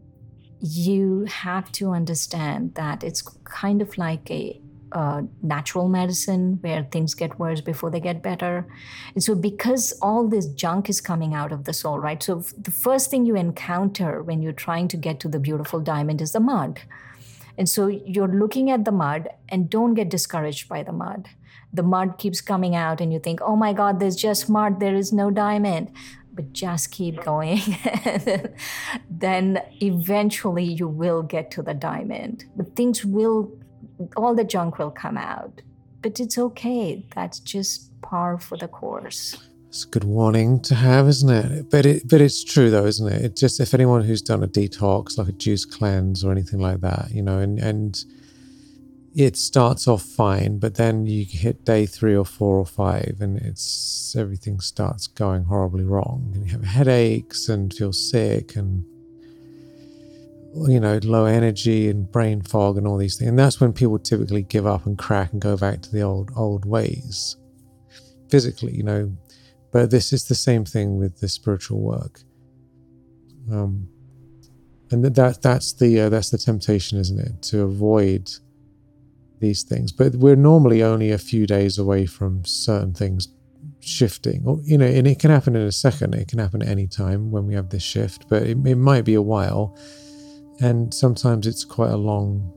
you 0.61 1.27
have 1.27 1.71
to 1.73 1.93
understand 1.93 2.75
that 2.75 3.05
it's 3.05 3.23
kind 3.45 3.81
of 3.81 3.97
like 3.97 4.29
a, 4.33 4.61
a 4.93 5.25
natural 5.43 5.89
medicine 5.89 6.59
where 6.61 6.85
things 6.85 7.15
get 7.15 7.39
worse 7.39 7.61
before 7.61 7.91
they 7.91 8.01
get 8.01 8.23
better. 8.23 8.67
And 9.15 9.23
so, 9.23 9.35
because 9.35 9.93
all 10.01 10.29
this 10.29 10.47
junk 10.47 10.89
is 10.89 11.01
coming 11.01 11.35
out 11.35 11.53
of 11.53 11.65
the 11.65 11.73
soul, 11.73 11.99
right? 11.99 12.23
So, 12.23 12.45
the 12.57 12.71
first 12.71 13.11
thing 13.11 13.27
you 13.27 13.37
encounter 13.37 14.23
when 14.23 14.43
you're 14.43 14.53
trying 14.53 14.89
to 14.89 14.97
get 14.97 15.21
to 15.21 15.29
the 15.29 15.39
beautiful 15.39 15.81
diamond 15.81 16.21
is 16.21 16.33
the 16.33 16.41
mud. 16.41 16.81
And 17.59 17.69
so 17.69 17.89
you're 17.89 18.29
looking 18.29 18.71
at 18.71 18.85
the 18.85 18.93
mud 18.93 19.29
and 19.49 19.69
don't 19.69 19.95
get 19.95 20.09
discouraged 20.09 20.69
by 20.69 20.85
the 20.85 20.93
mud. 20.93 21.29
The 21.73 21.83
mud 21.83 22.17
keeps 22.17 22.41
coming 22.41 22.75
out, 22.75 23.01
and 23.01 23.13
you 23.13 23.19
think, 23.19 23.41
oh 23.43 23.57
my 23.57 23.75
God, 23.75 24.01
there's 24.01 24.17
just 24.17 24.49
mud, 24.49 24.81
there 24.81 24.95
is 24.95 25.13
no 25.13 25.31
diamond. 25.31 25.91
But 26.33 26.53
just 26.53 26.93
keep 26.93 27.23
going. 27.25 27.61
then 29.11 29.61
eventually 29.83 30.65
you 30.65 30.87
will 30.87 31.23
get 31.23 31.51
to 31.53 31.63
the 31.63 31.75
diamond. 31.75 32.45
But 32.57 32.77
things 32.77 33.05
will, 33.05 33.53
all 34.17 34.35
the 34.35 34.45
junk 34.45 34.79
will 34.79 34.91
come 34.91 35.17
out. 35.17 35.63
But 36.03 36.21
it's 36.21 36.39
okay. 36.39 37.05
That's 37.15 37.41
just 37.41 38.01
par 38.03 38.39
for 38.39 38.57
the 38.57 38.69
course. 38.69 39.37
It's 39.69 39.85
a 39.85 39.89
good 39.89 40.05
warning 40.05 40.61
to 40.63 40.75
have, 40.75 41.09
isn't 41.09 41.29
it? 41.29 41.71
But 41.71 41.85
it, 41.85 42.09
but 42.09 42.21
it's 42.21 42.43
true 42.43 42.71
though, 42.71 42.87
isn't 42.87 43.07
it? 43.07 43.25
It 43.25 43.37
just 43.37 43.61
if 43.61 43.75
anyone 43.75 44.03
who's 44.03 44.23
done 44.23 44.43
a 44.43 44.49
detox, 44.49 45.19
like 45.19 45.29
a 45.29 45.33
juice 45.33 45.65
cleanse 45.65 46.25
or 46.25 46.33
anything 46.33 46.61
like 46.61 46.81
that, 46.81 47.11
you 47.11 47.23
know, 47.23 47.39
and 47.39 47.59
and 47.59 48.03
it 49.15 49.37
starts 49.37 49.89
off 49.89 50.03
fine, 50.03 50.59
but 50.59 50.77
then 50.77 51.07
you 51.07 51.25
hit 51.25 51.65
day 51.65 51.87
three 51.87 52.17
or 52.17 52.25
four 52.25 52.57
or 52.57 52.65
five, 52.67 53.17
and 53.21 53.37
it's 53.39 54.15
everything 54.17 54.61
starts 54.61 55.07
going 55.07 55.45
horribly 55.45 55.85
wrong, 55.85 56.31
and 56.35 56.47
you 56.47 56.53
have 56.53 56.65
headaches 56.65 57.49
and 57.49 57.75
feel 57.75 57.93
sick 57.93 58.57
and 58.57 58.85
you 60.55 60.81
know 60.81 60.99
low 61.03 61.27
energy 61.27 61.89
and 61.89 62.11
brain 62.11 62.43
fog 62.43 62.77
and 62.77 62.87
all 62.87 62.97
these 62.97 63.17
things, 63.17 63.29
and 63.29 63.39
that's 63.39 63.61
when 63.61 63.73
people 63.73 63.99
typically 63.99 64.43
give 64.43 64.67
up 64.67 64.87
and 64.87 64.99
crack 64.99 65.33
and 65.33 65.41
go 65.41 65.57
back 65.57 65.83
to 65.83 65.93
the 65.93 66.03
old 66.03 66.31
old 66.37 66.65
ways 66.65 67.37
physically, 68.31 68.75
you 68.75 68.83
know. 68.83 69.17
But 69.71 69.91
this 69.91 70.13
is 70.13 70.25
the 70.25 70.35
same 70.35 70.65
thing 70.65 70.99
with 70.99 71.21
the 71.21 71.29
spiritual 71.29 71.81
work. 71.81 72.21
Um, 73.51 73.89
and 74.91 75.05
that 75.05 75.43
that's 75.43 75.73
the 75.75 76.01
uh, 76.01 76.09
that's 76.09 76.31
the 76.31 76.39
temptation, 76.39 76.99
isn't 76.99 77.19
it? 77.19 77.43
To 77.43 77.63
avoid 77.63 78.31
these 79.41 79.63
things. 79.63 79.93
But 79.93 80.15
we're 80.17 80.37
normally 80.37 80.83
only 80.83 81.11
a 81.11 81.19
few 81.19 81.47
days 81.47 81.79
away 81.79 82.07
from 82.07 82.45
certain 82.45 82.95
things 82.95 83.29
shifting, 83.81 84.43
or 84.47 84.61
you 84.65 84.79
know, 84.79 84.87
and 84.87 85.07
it 85.07 85.19
can 85.19 85.31
happen 85.31 85.57
in 85.57 85.63
a 85.63 85.73
second. 85.73 86.15
It 86.15 86.29
can 86.29 86.39
happen 86.39 86.63
at 86.63 86.69
any 86.69 86.87
time 86.87 87.31
when 87.31 87.47
we 87.47 87.55
have 87.55 87.69
this 87.69 87.83
shift, 87.83 88.29
but 88.29 88.43
it, 88.43 88.57
it 88.67 88.77
might 88.77 89.05
be 89.05 89.15
a 89.15 89.23
while, 89.23 89.77
and 90.61 90.93
sometimes 90.93 91.47
it's 91.47 91.65
quite 91.65 91.91
a 91.91 91.97
long, 91.97 92.53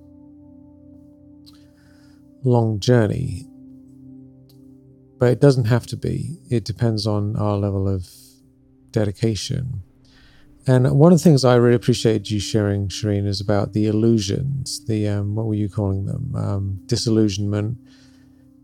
long 2.44 2.80
journey. 2.80 3.48
But 5.20 5.30
it 5.30 5.40
doesn't 5.40 5.66
have 5.66 5.86
to 5.88 5.98
be. 5.98 6.38
It 6.50 6.66
depends 6.66 7.06
on 7.06 7.36
our 7.36 7.56
level 7.58 7.88
of 7.88 8.10
dedication 8.90 9.84
and 10.68 10.92
one 10.92 11.12
of 11.12 11.18
the 11.18 11.24
things 11.24 11.44
I 11.44 11.56
really 11.56 11.76
appreciated 11.76 12.30
you 12.30 12.40
sharing, 12.40 12.88
Shireen, 12.88 13.26
is 13.26 13.42
about 13.42 13.74
the 13.74 13.88
illusions, 13.88 14.86
the 14.86 15.08
um, 15.08 15.36
what 15.36 15.48
were 15.48 15.56
you 15.56 15.70
calling 15.70 16.06
them? 16.06 16.36
Um, 16.36 16.82
disillusionment, 16.86 17.78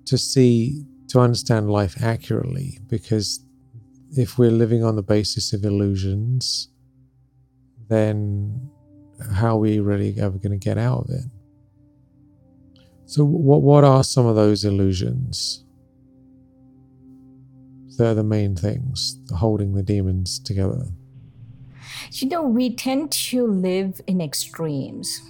to 0.05 0.17
see, 0.17 0.85
to 1.07 1.19
understand 1.19 1.71
life 1.71 2.01
accurately. 2.01 2.79
Because 2.87 3.39
if 4.11 4.37
we're 4.37 4.51
living 4.51 4.83
on 4.83 4.95
the 4.95 5.01
basis 5.01 5.53
of 5.53 5.65
illusions, 5.65 6.69
then 7.89 8.69
how 9.33 9.55
are 9.55 9.59
we 9.59 9.79
really 9.79 10.15
ever 10.19 10.37
going 10.37 10.57
to 10.57 10.63
get 10.63 10.77
out 10.77 11.05
of 11.05 11.09
it? 11.09 11.25
So, 13.05 13.23
what 13.23 13.61
what 13.61 13.83
are 13.83 14.03
some 14.03 14.25
of 14.25 14.35
those 14.35 14.65
illusions? 14.65 15.63
They're 17.97 18.13
the 18.13 18.23
main 18.23 18.55
things 18.55 19.19
holding 19.35 19.73
the 19.73 19.81
demons 19.81 20.39
together. 20.39 20.83
You 22.11 22.29
know, 22.29 22.43
we 22.43 22.75
tend 22.75 23.11
to 23.11 23.47
live 23.47 24.01
in 24.07 24.21
extremes. 24.21 25.21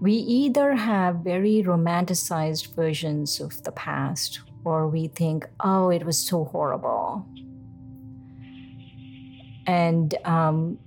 We 0.00 0.12
either 0.12 0.74
have 0.74 1.16
very 1.16 1.62
romanticized 1.62 2.74
versions 2.74 3.40
of 3.40 3.62
the 3.64 3.72
past, 3.72 4.40
or 4.64 4.88
we 4.88 5.08
think, 5.08 5.46
oh, 5.60 5.90
it 5.90 6.04
was 6.04 6.18
so 6.18 6.44
horrible. 6.44 7.26
And 9.66 10.14
um, 10.24 10.78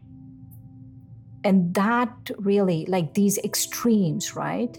and 1.47 1.73
that 1.75 2.11
really, 2.39 2.85
like 2.87 3.13
these 3.13 3.37
extremes, 3.37 4.35
right? 4.35 4.77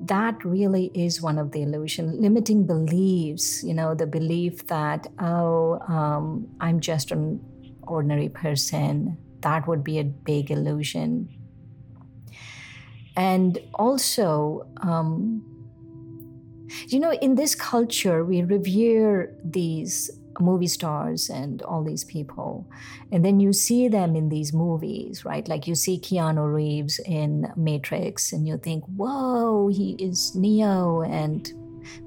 That 0.00 0.42
really 0.42 0.90
is 0.94 1.20
one 1.20 1.36
of 1.36 1.52
the 1.52 1.60
illusion, 1.60 2.18
limiting 2.18 2.66
beliefs. 2.66 3.62
You 3.62 3.74
know, 3.74 3.94
the 3.94 4.06
belief 4.06 4.66
that 4.68 5.06
oh, 5.20 5.78
um, 5.86 6.48
I'm 6.62 6.80
just 6.80 7.12
an 7.12 7.44
ordinary 7.82 8.30
person 8.30 9.18
that 9.42 9.68
would 9.68 9.84
be 9.84 9.98
a 9.98 10.04
big 10.04 10.50
illusion. 10.50 11.28
And 13.14 13.58
also, 13.74 14.66
um, 14.78 15.44
you 16.88 17.00
know, 17.00 17.12
in 17.12 17.34
this 17.34 17.54
culture, 17.54 18.24
we 18.24 18.40
revere 18.40 19.36
these 19.44 20.10
movie 20.40 20.66
stars 20.66 21.28
and 21.28 21.62
all 21.62 21.82
these 21.82 22.04
people. 22.04 22.68
And 23.10 23.24
then 23.24 23.40
you 23.40 23.52
see 23.52 23.88
them 23.88 24.16
in 24.16 24.28
these 24.28 24.52
movies, 24.52 25.24
right? 25.24 25.46
Like 25.46 25.66
you 25.66 25.74
see 25.74 25.98
Keanu 25.98 26.52
Reeves 26.52 26.98
in 27.00 27.52
Matrix 27.56 28.32
and 28.32 28.46
you 28.46 28.58
think, 28.58 28.84
whoa, 28.96 29.68
he 29.68 29.92
is 29.98 30.34
Neo. 30.34 31.02
And, 31.02 31.52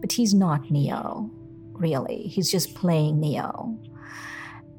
but 0.01 0.11
he's 0.11 0.34
not 0.34 0.71
Neo, 0.71 1.30
really. 1.73 2.23
He's 2.23 2.51
just 2.51 2.76
playing 2.76 3.19
Neo. 3.19 3.78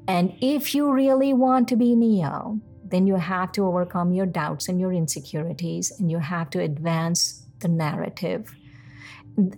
And 0.09 0.33
if 0.41 0.75
you 0.75 0.91
really 0.91 1.33
want 1.33 1.69
to 1.69 1.77
be 1.77 1.97
Neo, 1.97 2.61
then 2.85 3.07
you 3.07 3.17
have 3.17 3.51
to 3.53 3.67
overcome 3.67 4.13
your 4.13 4.27
doubts 4.27 4.69
and 4.69 4.81
your 4.81 4.93
insecurities, 4.93 5.93
and 5.99 6.09
you 6.11 6.19
have 6.19 6.51
to 6.51 6.61
advance 6.61 7.45
the 7.59 7.67
narrative. 7.67 8.55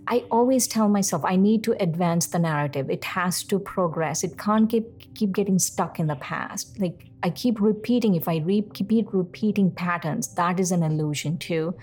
I 0.07 0.25
always 0.29 0.67
tell 0.67 0.89
myself 0.89 1.23
I 1.23 1.37
need 1.37 1.63
to 1.63 1.81
advance 1.81 2.27
the 2.27 2.39
narrative. 2.39 2.89
It 2.89 3.05
has 3.05 3.43
to 3.45 3.59
progress. 3.59 4.23
It 4.23 4.37
can't 4.37 4.69
keep 4.69 5.15
keep 5.15 5.31
getting 5.31 5.59
stuck 5.59 5.99
in 5.99 6.07
the 6.07 6.15
past. 6.15 6.79
Like 6.79 7.09
I 7.23 7.29
keep 7.29 7.61
repeating, 7.61 8.15
if 8.15 8.27
I 8.27 8.37
repeat 8.37 9.07
repeating 9.13 9.71
patterns, 9.71 10.33
that 10.35 10.59
is 10.59 10.71
an 10.71 10.83
illusion 10.83 11.37
too. 11.37 11.75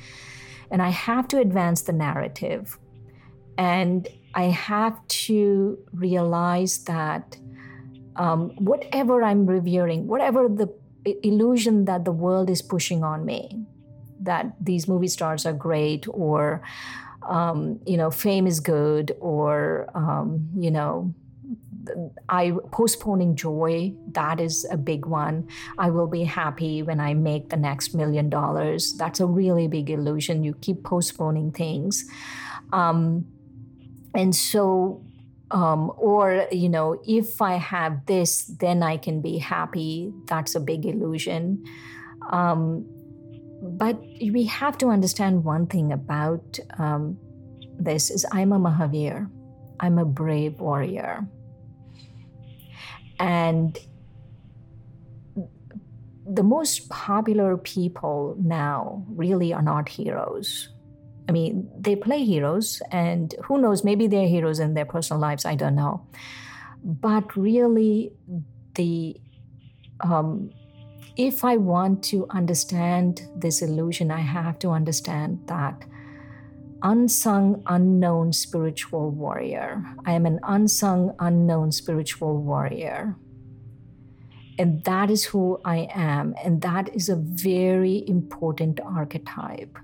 And 0.71 0.83
I 0.83 0.91
have 0.91 1.29
to 1.29 1.39
advance 1.39 1.83
the 1.83 1.93
narrative. 1.93 2.79
And 3.57 4.09
I 4.35 4.45
have 4.45 5.07
to 5.09 5.79
realize 5.93 6.85
that 6.85 7.37
um, 8.17 8.51
whatever 8.57 9.23
I'm 9.23 9.47
revering, 9.47 10.07
whatever 10.07 10.49
the 10.49 10.69
illusion 11.23 11.85
that 11.87 12.05
the 12.05 12.13
world 12.13 12.51
is 12.51 12.61
pushing 12.61 13.05
on 13.05 13.25
me, 13.25 13.65
that 14.21 14.55
these 14.61 14.89
movie 14.89 15.09
stars 15.09 15.47
are 15.47 15.53
great, 15.53 16.07
or 16.09 16.63
um, 17.29 17.81
you 17.87 17.97
know, 17.97 18.11
fame 18.11 18.47
is 18.47 18.61
good, 18.61 19.17
or 19.21 19.89
um, 19.95 20.49
you 20.57 20.71
know, 20.71 21.15
I 22.29 22.53
postponing 22.73 23.37
joy, 23.37 23.95
that 24.13 24.41
is 24.41 24.67
a 24.71 24.77
big 24.77 25.07
one. 25.07 25.49
I 25.79 25.91
will 25.91 26.09
be 26.09 26.25
happy 26.25 26.83
when 26.83 27.01
I 27.01 27.15
make 27.15 27.51
the 27.51 27.57
next 27.57 27.95
million 27.95 28.29
dollars. 28.29 28.95
That's 28.97 29.21
a 29.21 29.27
really 29.27 29.69
big 29.69 29.91
illusion. 29.91 30.43
You 30.43 30.55
keep 30.55 30.83
postponing 30.83 31.53
things. 31.53 32.05
Um, 32.73 33.27
and 34.15 34.35
so 34.35 35.03
um, 35.51 35.93
or 35.97 36.47
you 36.51 36.69
know 36.69 37.01
if 37.07 37.41
i 37.41 37.55
have 37.55 38.05
this 38.07 38.47
then 38.47 38.83
i 38.83 38.97
can 38.97 39.21
be 39.21 39.39
happy 39.39 40.13
that's 40.27 40.55
a 40.55 40.61
big 40.61 40.85
illusion 40.85 41.65
um, 42.31 42.85
but 43.63 44.01
we 44.21 44.45
have 44.45 44.79
to 44.79 44.89
understand 44.89 45.45
one 45.45 45.67
thing 45.67 45.93
about 45.93 46.59
um, 46.79 47.19
this 47.79 48.11
is 48.11 48.25
i'm 48.33 48.53
a 48.53 48.59
mahavir. 48.59 49.29
I'm 49.81 49.99
a 49.99 50.05
brave 50.05 50.61
warrior. 50.61 51.27
And 53.19 53.79
the 56.29 56.43
most 56.43 56.89
popular 56.89 57.57
people 57.57 58.37
now 58.39 59.05
really 59.09 59.53
are 59.53 59.63
not 59.63 59.89
heroes. 59.89 60.69
I 61.29 61.33
mean, 61.33 61.69
they 61.79 61.97
play 61.97 62.25
heroes, 62.25 62.83
and 62.93 63.35
who 63.45 63.61
knows, 63.61 63.83
maybe 63.85 64.07
they're 64.07 64.29
heroes 64.29 64.61
in 64.61 64.75
their 64.75 64.85
personal 64.85 65.21
lives, 65.21 65.45
I 65.45 65.55
don't 65.57 65.75
know. 65.75 66.07
But 66.85 67.37
really, 67.37 68.13
the 68.75 69.17
um, 70.01 70.51
if 71.17 71.45
I 71.45 71.57
want 71.57 72.05
to 72.05 72.27
understand 72.31 73.23
this 73.35 73.63
illusion, 73.63 74.11
I 74.11 74.21
have 74.21 74.59
to 74.61 74.71
understand 74.71 75.41
that 75.47 75.85
unsung, 76.83 77.63
unknown 77.67 78.33
spiritual 78.33 79.11
warrior. 79.11 79.83
I 80.05 80.13
am 80.13 80.27
an 80.27 80.41
unsung, 80.43 81.15
unknown 81.19 81.73
spiritual 81.73 82.37
warrior. 82.37 83.17
And 84.59 84.85
that 84.85 85.11
is 85.11 85.25
who 85.25 85.61
I 85.65 85.89
am. 85.95 86.35
And 86.45 86.61
that 86.63 86.95
is 86.95 87.09
a 87.09 87.17
very 87.17 88.05
important 88.07 88.81
archetype 88.81 89.79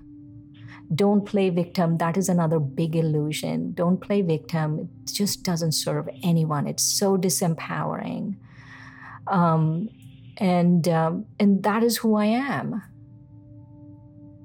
don't 0.95 1.25
play 1.25 1.49
victim 1.49 1.97
that 1.97 2.17
is 2.17 2.29
another 2.29 2.59
big 2.59 2.95
illusion 2.95 3.71
don't 3.71 3.99
play 4.01 4.21
victim 4.21 4.79
it 4.79 5.11
just 5.11 5.41
doesn't 5.41 5.71
serve 5.71 6.07
anyone 6.23 6.67
it's 6.67 6.83
so 6.83 7.17
disempowering 7.17 8.35
um, 9.27 9.89
and 10.37 10.87
um, 10.87 11.25
and 11.39 11.63
that 11.63 11.83
is 11.83 11.97
who 11.97 12.15
i 12.15 12.25
am 12.25 12.81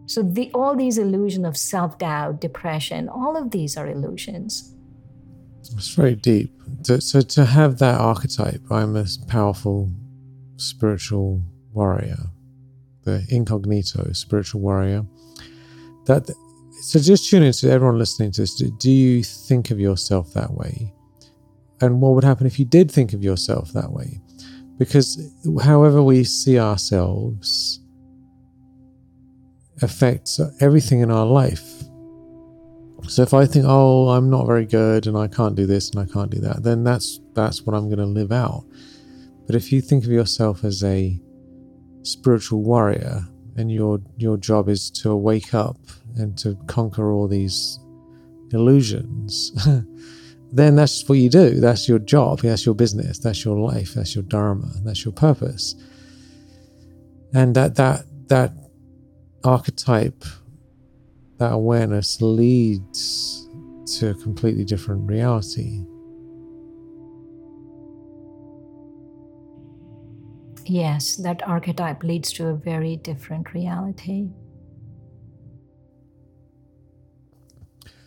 so 0.07 0.23
the, 0.23 0.51
all 0.55 0.75
these 0.75 0.99
illusion 0.99 1.45
of 1.45 1.57
self-doubt 1.57 2.41
depression 2.41 3.09
all 3.09 3.37
of 3.37 3.51
these 3.51 3.77
are 3.77 3.89
illusions 3.89 4.75
it's 5.61 5.95
very 5.95 6.15
deep 6.15 6.51
to, 6.85 7.01
so 7.01 7.21
to 7.21 7.45
have 7.45 7.79
that 7.79 8.01
archetype 8.01 8.63
i'm 8.71 8.97
a 8.97 9.05
powerful 9.27 9.91
spiritual 10.57 11.43
warrior 11.73 12.19
the 13.05 13.25
incognito 13.31 14.13
spiritual 14.13 14.61
warrior 14.61 15.05
that 16.07 16.29
so 16.81 17.01
just 17.01 17.29
tune 17.29 17.43
in 17.43 17.53
to 17.53 17.71
everyone 17.71 17.99
listening 17.99 18.31
to 18.33 18.43
this. 18.43 18.55
Do 18.55 18.91
you 18.91 19.25
think 19.25 19.71
of 19.71 19.81
yourself 19.81 20.33
that 20.35 20.53
way? 20.53 20.93
And 21.81 22.01
what 22.01 22.15
would 22.15 22.25
happen 22.25 22.47
if 22.47 22.59
you 22.59 22.65
did 22.65 22.91
think 22.91 23.13
of 23.13 23.23
yourself 23.23 23.73
that 23.73 23.93
way? 23.93 24.21
Because 24.79 25.33
however 25.63 26.03
we 26.03 26.25
see 26.25 26.59
ourselves 26.59 27.81
affects 29.83 30.41
everything 30.61 31.01
in 31.01 31.11
our 31.11 31.27
life. 31.27 31.83
So 33.09 33.23
if 33.23 33.33
I 33.33 33.47
think, 33.47 33.65
oh, 33.67 34.11
I'm 34.11 34.29
not 34.29 34.47
very 34.47 34.67
good 34.67 35.07
and 35.07 35.17
I 35.17 35.29
can't 35.29 35.55
do 35.55 35.67
this 35.67 35.91
and 35.91 36.01
I 36.01 36.13
can't 36.13 36.31
do 36.31 36.41
that, 36.41 36.63
then 36.63 36.85
that's 36.85 37.21
that's 37.35 37.63
what 37.63 37.75
I'm 37.75 37.87
going 37.89 37.99
to 37.99 38.05
live 38.05 38.33
out. 38.33 38.65
But 39.47 39.57
if 39.57 39.73
you 39.73 39.81
think 39.81 40.05
of 40.05 40.11
yourself 40.11 40.65
as 40.65 40.85
a 40.85 41.19
spiritual 42.03 42.63
warrior 42.63 43.27
and 43.57 43.73
your 43.73 44.01
your 44.17 44.37
job 44.37 44.69
is 44.69 44.91
to 44.91 45.17
wake 45.17 45.55
up 45.55 45.79
and 46.17 46.37
to 46.39 46.57
conquer 46.67 47.13
all 47.13 47.29
these 47.29 47.79
illusions, 48.53 49.53
then 50.53 50.77
that's 50.77 51.09
what 51.09 51.19
you 51.19 51.29
do. 51.29 51.61
That's 51.61 51.89
your 51.89 51.99
job. 51.99 52.41
That's 52.41 52.65
your 52.65 52.75
business. 52.75 53.19
That's 53.19 53.45
your 53.45 53.59
life. 53.59 53.95
That's 53.95 54.15
your 54.15 54.25
dharma. 54.25 54.71
That's 54.83 55.05
your 55.05 55.13
purpose. 55.13 55.75
And 57.35 57.55
that 57.55 57.75
that 57.77 58.05
that 58.29 58.53
archetype, 59.45 60.25
that 61.39 61.53
awareness 61.53 62.21
leads 62.23 63.49
to 63.99 64.11
a 64.11 64.15
completely 64.15 64.65
different 64.65 65.09
reality. 65.09 65.85
Yes, 70.65 71.17
that 71.17 71.43
archetype 71.47 72.03
leads 72.03 72.31
to 72.35 72.49
a 72.49 72.55
very 72.55 72.97
different 72.97 73.55
reality. 73.55 74.29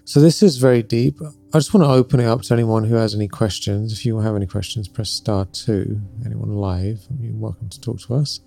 So 0.06 0.20
this 0.20 0.44
is 0.44 0.58
very 0.58 0.84
deep. 0.84 1.20
I 1.54 1.58
just 1.58 1.74
want 1.74 1.84
to 1.84 1.92
open 1.92 2.22
it 2.22 2.28
up 2.28 2.44
to 2.44 2.54
anyone 2.54 2.86
who 2.86 2.96
has 2.96 3.14
any 3.14 3.28
questions. 3.28 3.92
If 3.92 4.06
you 4.06 4.18
have 4.20 4.38
any 4.38 4.48
questions, 4.48 4.88
press 4.88 5.10
star 5.10 5.44
two. 5.44 6.00
Anyone 6.26 6.56
live, 6.56 7.02
you're 7.20 7.36
welcome 7.36 7.68
to 7.68 7.82
talk 7.82 8.00
to 8.04 8.16
us 8.16 8.40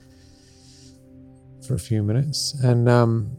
for 1.66 1.74
a 1.74 1.78
few 1.78 2.02
minutes. 2.02 2.54
And 2.62 2.88
um, 2.88 3.38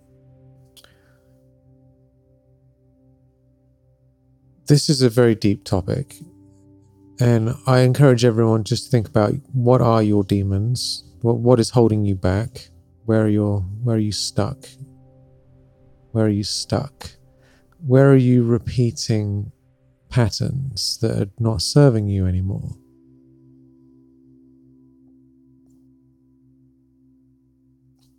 this 4.68 4.88
is 4.88 5.02
a 5.02 5.10
very 5.10 5.34
deep 5.34 5.64
topic. 5.64 6.16
And 7.20 7.56
I 7.66 7.80
encourage 7.80 8.24
everyone 8.24 8.66
just 8.66 8.86
to 8.86 8.92
think 8.92 9.08
about 9.08 9.34
what 9.52 9.82
are 9.82 10.04
your 10.04 10.24
demons? 10.24 11.06
What 11.22 11.38
what 11.38 11.60
is 11.60 11.72
holding 11.72 12.06
you 12.06 12.14
back? 12.14 12.70
Where 13.06 13.24
are 13.24 13.30
your 13.30 13.62
where 13.82 13.96
are 13.96 14.00
you 14.00 14.12
stuck? 14.12 14.68
Where 16.12 16.26
are 16.26 16.30
you 16.30 16.44
stuck? 16.44 17.10
Where 17.80 18.12
are 18.12 18.16
you 18.16 18.44
repeating 18.44 19.52
patterns 20.16 20.98
that 21.02 21.22
are 21.22 21.32
not 21.40 21.62
serving 21.62 22.08
you 22.08 22.26
anymore? 22.26 22.70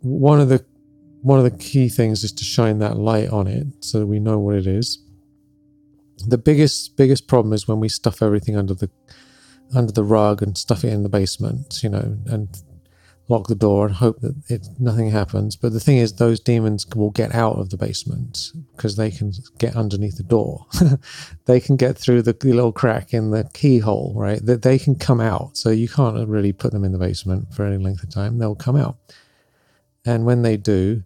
One 0.01 0.39
of 0.39 0.49
the 0.49 0.63
one 1.21 1.39
of 1.39 1.43
the 1.43 1.57
key 1.57 1.89
things 1.89 2.23
is 2.23 2.31
to 2.31 2.43
shine 2.43 2.79
that 2.79 2.97
light 2.97 3.29
on 3.29 3.47
it 3.47 3.67
so 3.79 3.99
that 3.99 4.07
we 4.07 4.19
know 4.19 4.39
what 4.39 4.55
it 4.55 4.67
is 4.67 5.03
the 6.25 6.37
biggest 6.37 6.97
biggest 6.97 7.27
problem 7.27 7.53
is 7.53 7.67
when 7.67 7.79
we 7.79 7.89
stuff 7.89 8.21
everything 8.21 8.55
under 8.55 8.73
the 8.73 8.89
under 9.75 9.91
the 9.91 10.03
rug 10.03 10.41
and 10.41 10.57
stuff 10.57 10.83
it 10.83 10.89
in 10.89 11.03
the 11.03 11.09
basement, 11.09 11.83
you 11.83 11.89
know, 11.89 12.17
and 12.27 12.49
lock 13.29 13.47
the 13.47 13.55
door 13.55 13.87
and 13.87 13.95
hope 13.95 14.21
that 14.21 14.35
it 14.49 14.67
nothing 14.79 15.09
happens. 15.11 15.55
But 15.55 15.73
the 15.73 15.79
thing 15.79 15.97
is, 15.97 16.13
those 16.13 16.39
demons 16.39 16.85
will 16.95 17.09
get 17.09 17.35
out 17.35 17.57
of 17.57 17.69
the 17.69 17.77
basement 17.77 18.51
because 18.75 18.95
they 18.95 19.11
can 19.11 19.33
get 19.57 19.75
underneath 19.75 20.17
the 20.17 20.23
door. 20.23 20.65
they 21.45 21.59
can 21.59 21.75
get 21.75 21.97
through 21.97 22.21
the 22.21 22.37
little 22.43 22.71
crack 22.71 23.13
in 23.13 23.31
the 23.31 23.49
keyhole, 23.53 24.13
right? 24.15 24.43
That 24.45 24.61
they 24.61 24.79
can 24.79 24.95
come 24.95 25.19
out. 25.19 25.57
So 25.57 25.69
you 25.69 25.87
can't 25.87 26.27
really 26.27 26.53
put 26.53 26.71
them 26.71 26.83
in 26.83 26.93
the 26.93 26.97
basement 26.97 27.53
for 27.53 27.65
any 27.65 27.77
length 27.77 28.03
of 28.03 28.09
time. 28.09 28.37
They'll 28.37 28.55
come 28.55 28.75
out, 28.75 28.97
and 30.05 30.25
when 30.25 30.41
they 30.41 30.57
do, 30.57 31.03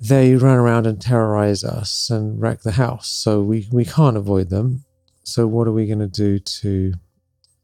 they 0.00 0.34
run 0.34 0.56
around 0.56 0.86
and 0.86 1.00
terrorize 1.00 1.62
us 1.62 2.08
and 2.08 2.40
wreck 2.40 2.62
the 2.62 2.72
house. 2.72 3.08
So 3.08 3.42
we, 3.42 3.68
we 3.70 3.84
can't 3.84 4.16
avoid 4.16 4.48
them. 4.48 4.84
So 5.24 5.46
what 5.46 5.68
are 5.68 5.72
we 5.72 5.86
going 5.86 5.98
to 5.98 6.08
do 6.08 6.38
to 6.38 6.94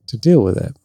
to 0.06 0.16
deal 0.16 0.40
with 0.40 0.56
it? 0.56 0.76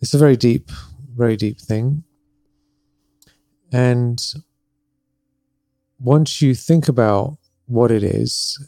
It's 0.00 0.14
a 0.14 0.18
very 0.18 0.36
deep, 0.36 0.70
very 1.14 1.36
deep 1.36 1.58
thing. 1.60 2.04
And 3.72 4.20
once 5.98 6.40
you 6.40 6.54
think 6.54 6.88
about 6.88 7.38
what 7.66 7.90
it 7.90 8.02
is, 8.02 8.58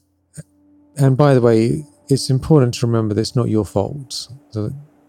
and 0.96 1.16
by 1.16 1.34
the 1.34 1.40
way, 1.40 1.84
it's 2.08 2.28
important 2.28 2.74
to 2.74 2.86
remember 2.86 3.14
that 3.14 3.20
it's 3.20 3.34
not 3.34 3.48
your 3.48 3.64
fault. 3.64 4.28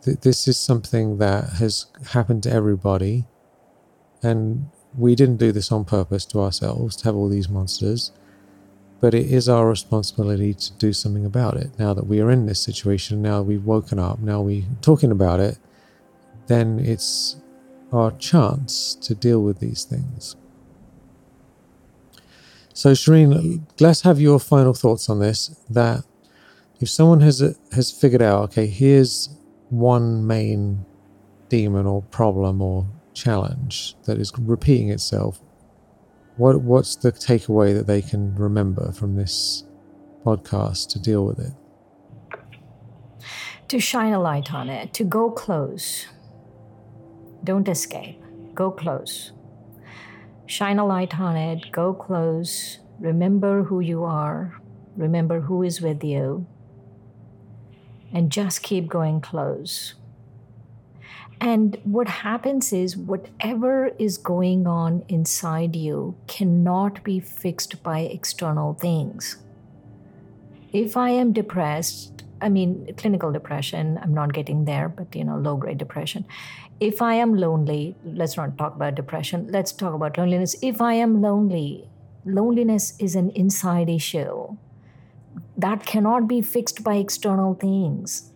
This 0.04 0.48
is 0.48 0.58
something 0.58 1.18
that 1.18 1.50
has 1.60 1.88
happened 2.12 2.44
to 2.44 2.52
everybody 2.52 3.26
and 4.22 4.70
we 4.98 5.16
didn't 5.16 5.38
do 5.38 5.52
this 5.52 5.72
on 5.72 5.86
purpose 5.86 6.26
to 6.26 6.40
ourselves 6.40 6.96
to 6.98 7.06
have 7.06 7.16
all 7.16 7.28
these 7.28 7.50
monsters, 7.50 8.12
but 9.02 9.14
it 9.14 9.26
is 9.26 9.50
our 9.50 9.68
responsibility 9.68 10.54
to 10.54 10.74
do 10.74 10.94
something 10.94 11.26
about 11.26 11.58
it. 11.58 11.78
Now 11.78 11.94
that 11.94 12.08
we 12.08 12.22
are 12.22 12.32
in 12.32 12.46
this 12.46 12.62
situation, 12.62 13.22
now 13.22 13.42
we've 13.42 13.66
woken 13.66 14.00
up, 14.00 14.20
now 14.20 14.42
we're 14.42 14.64
talking 14.82 15.12
about 15.12 15.40
it, 15.40 15.58
then 16.48 16.80
it's 16.80 17.38
our 17.92 18.12
chance 18.12 18.96
to 18.96 19.14
deal 19.14 19.42
with 19.44 19.60
these 19.60 19.84
things. 19.84 20.36
So, 22.74 22.92
Shireen, 22.92 23.62
let's 23.80 24.02
have 24.02 24.20
your 24.20 24.40
final 24.40 24.74
thoughts 24.74 25.10
on 25.10 25.20
this. 25.20 25.50
That 25.70 26.04
if 26.80 26.90
someone 26.90 27.22
has 27.22 27.56
has 27.72 27.92
figured 27.92 28.22
out, 28.22 28.44
okay, 28.46 28.66
here's 28.66 29.30
one 29.70 30.26
main 30.26 30.86
demon 31.50 31.86
or 31.86 32.02
problem 32.02 32.62
or 32.62 32.88
challenge 33.14 33.96
that 34.06 34.18
is 34.18 34.32
repeating 34.40 34.90
itself, 34.90 35.40
what 36.38 36.62
what's 36.62 36.96
the 36.96 37.12
takeaway 37.12 37.76
that 37.76 37.86
they 37.86 38.02
can 38.02 38.34
remember 38.36 38.92
from 38.92 39.16
this 39.16 39.66
podcast 40.26 40.90
to 40.90 41.00
deal 41.00 41.26
with 41.26 41.40
it? 41.40 41.54
To 43.68 43.80
shine 43.80 44.14
a 44.14 44.20
light 44.20 44.52
on 44.52 44.70
it, 44.70 44.94
to 44.96 45.04
go 45.04 45.30
close. 45.30 46.08
Don't 47.44 47.68
escape. 47.68 48.22
Go 48.56 48.72
close. 48.72 49.32
Shine 50.46 50.80
a 50.80 50.86
light 50.86 51.20
on 51.20 51.36
it, 51.36 51.72
go 51.72 51.94
close. 51.94 52.80
Remember 53.00 53.64
who 53.64 53.80
you 53.80 54.04
are. 54.04 54.62
Remember 54.96 55.42
who 55.42 55.64
is 55.64 55.82
with 55.82 56.04
you. 56.04 56.46
And 58.14 58.32
just 58.32 58.62
keep 58.62 58.88
going 58.88 59.22
close. 59.22 59.96
And 61.42 61.78
what 61.84 62.08
happens 62.08 62.72
is, 62.72 62.96
whatever 62.96 63.88
is 64.00 64.18
going 64.18 64.66
on 64.68 65.04
inside 65.10 65.76
you 65.76 66.16
cannot 66.28 67.04
be 67.04 67.20
fixed 67.20 67.84
by 67.84 68.00
external 68.00 68.76
things. 68.76 69.38
If 70.72 70.96
I 70.96 71.10
am 71.10 71.34
depressed, 71.34 72.24
I 72.42 72.50
mean, 72.50 72.94
clinical 72.98 73.32
depression, 73.32 74.00
I'm 74.02 74.14
not 74.14 74.34
getting 74.34 74.66
there, 74.66 74.90
but 74.90 75.16
you 75.16 75.24
know, 75.24 75.38
low 75.38 75.58
grade 75.58 75.78
depression. 75.78 76.26
If 76.80 77.02
I 77.02 77.16
am 77.16 77.36
lonely, 77.36 77.96
let's 78.04 78.36
not 78.36 78.58
talk 78.58 78.76
about 78.76 78.96
depression, 78.96 79.48
let's 79.50 79.72
talk 79.72 79.94
about 79.94 80.18
loneliness. 80.18 80.56
If 80.62 80.82
I 80.82 80.94
am 80.96 81.22
lonely, 81.22 81.88
loneliness 82.26 82.94
is 83.00 83.16
an 83.16 83.30
inside 83.32 83.90
issue 83.90 84.58
that 85.58 85.86
cannot 85.86 86.28
be 86.28 86.42
fixed 86.42 86.84
by 86.84 86.96
external 86.96 87.54
things 87.54 88.34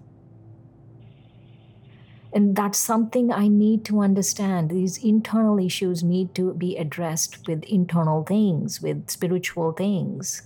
and 2.37 2.55
that's 2.55 2.77
something 2.77 3.31
I 3.31 3.47
need 3.47 3.83
to 3.85 4.01
understand. 4.01 4.69
These 4.69 5.03
internal 5.03 5.57
issues 5.57 6.03
need 6.03 6.35
to 6.35 6.53
be 6.53 6.77
addressed 6.77 7.47
with 7.47 7.63
internal 7.63 8.23
things, 8.23 8.79
with 8.79 9.09
spiritual 9.09 9.71
things. 9.71 10.43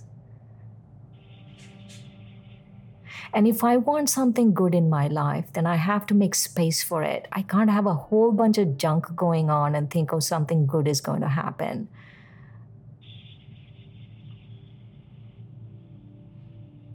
And 3.34 3.48
if 3.48 3.64
I 3.64 3.78
want 3.78 4.10
something 4.10 4.52
good 4.52 4.74
in 4.74 4.90
my 4.90 5.08
life, 5.08 5.46
then 5.54 5.66
I 5.66 5.76
have 5.76 6.04
to 6.06 6.14
make 6.14 6.34
space 6.34 6.82
for 6.82 7.02
it. 7.02 7.26
I 7.32 7.42
can't 7.42 7.70
have 7.70 7.86
a 7.86 7.94
whole 7.94 8.30
bunch 8.30 8.58
of 8.58 8.76
junk 8.76 9.16
going 9.16 9.48
on 9.48 9.74
and 9.74 9.90
think, 9.90 10.12
oh, 10.12 10.20
something 10.20 10.66
good 10.66 10.86
is 10.86 11.00
going 11.00 11.22
to 11.22 11.28
happen. 11.28 11.88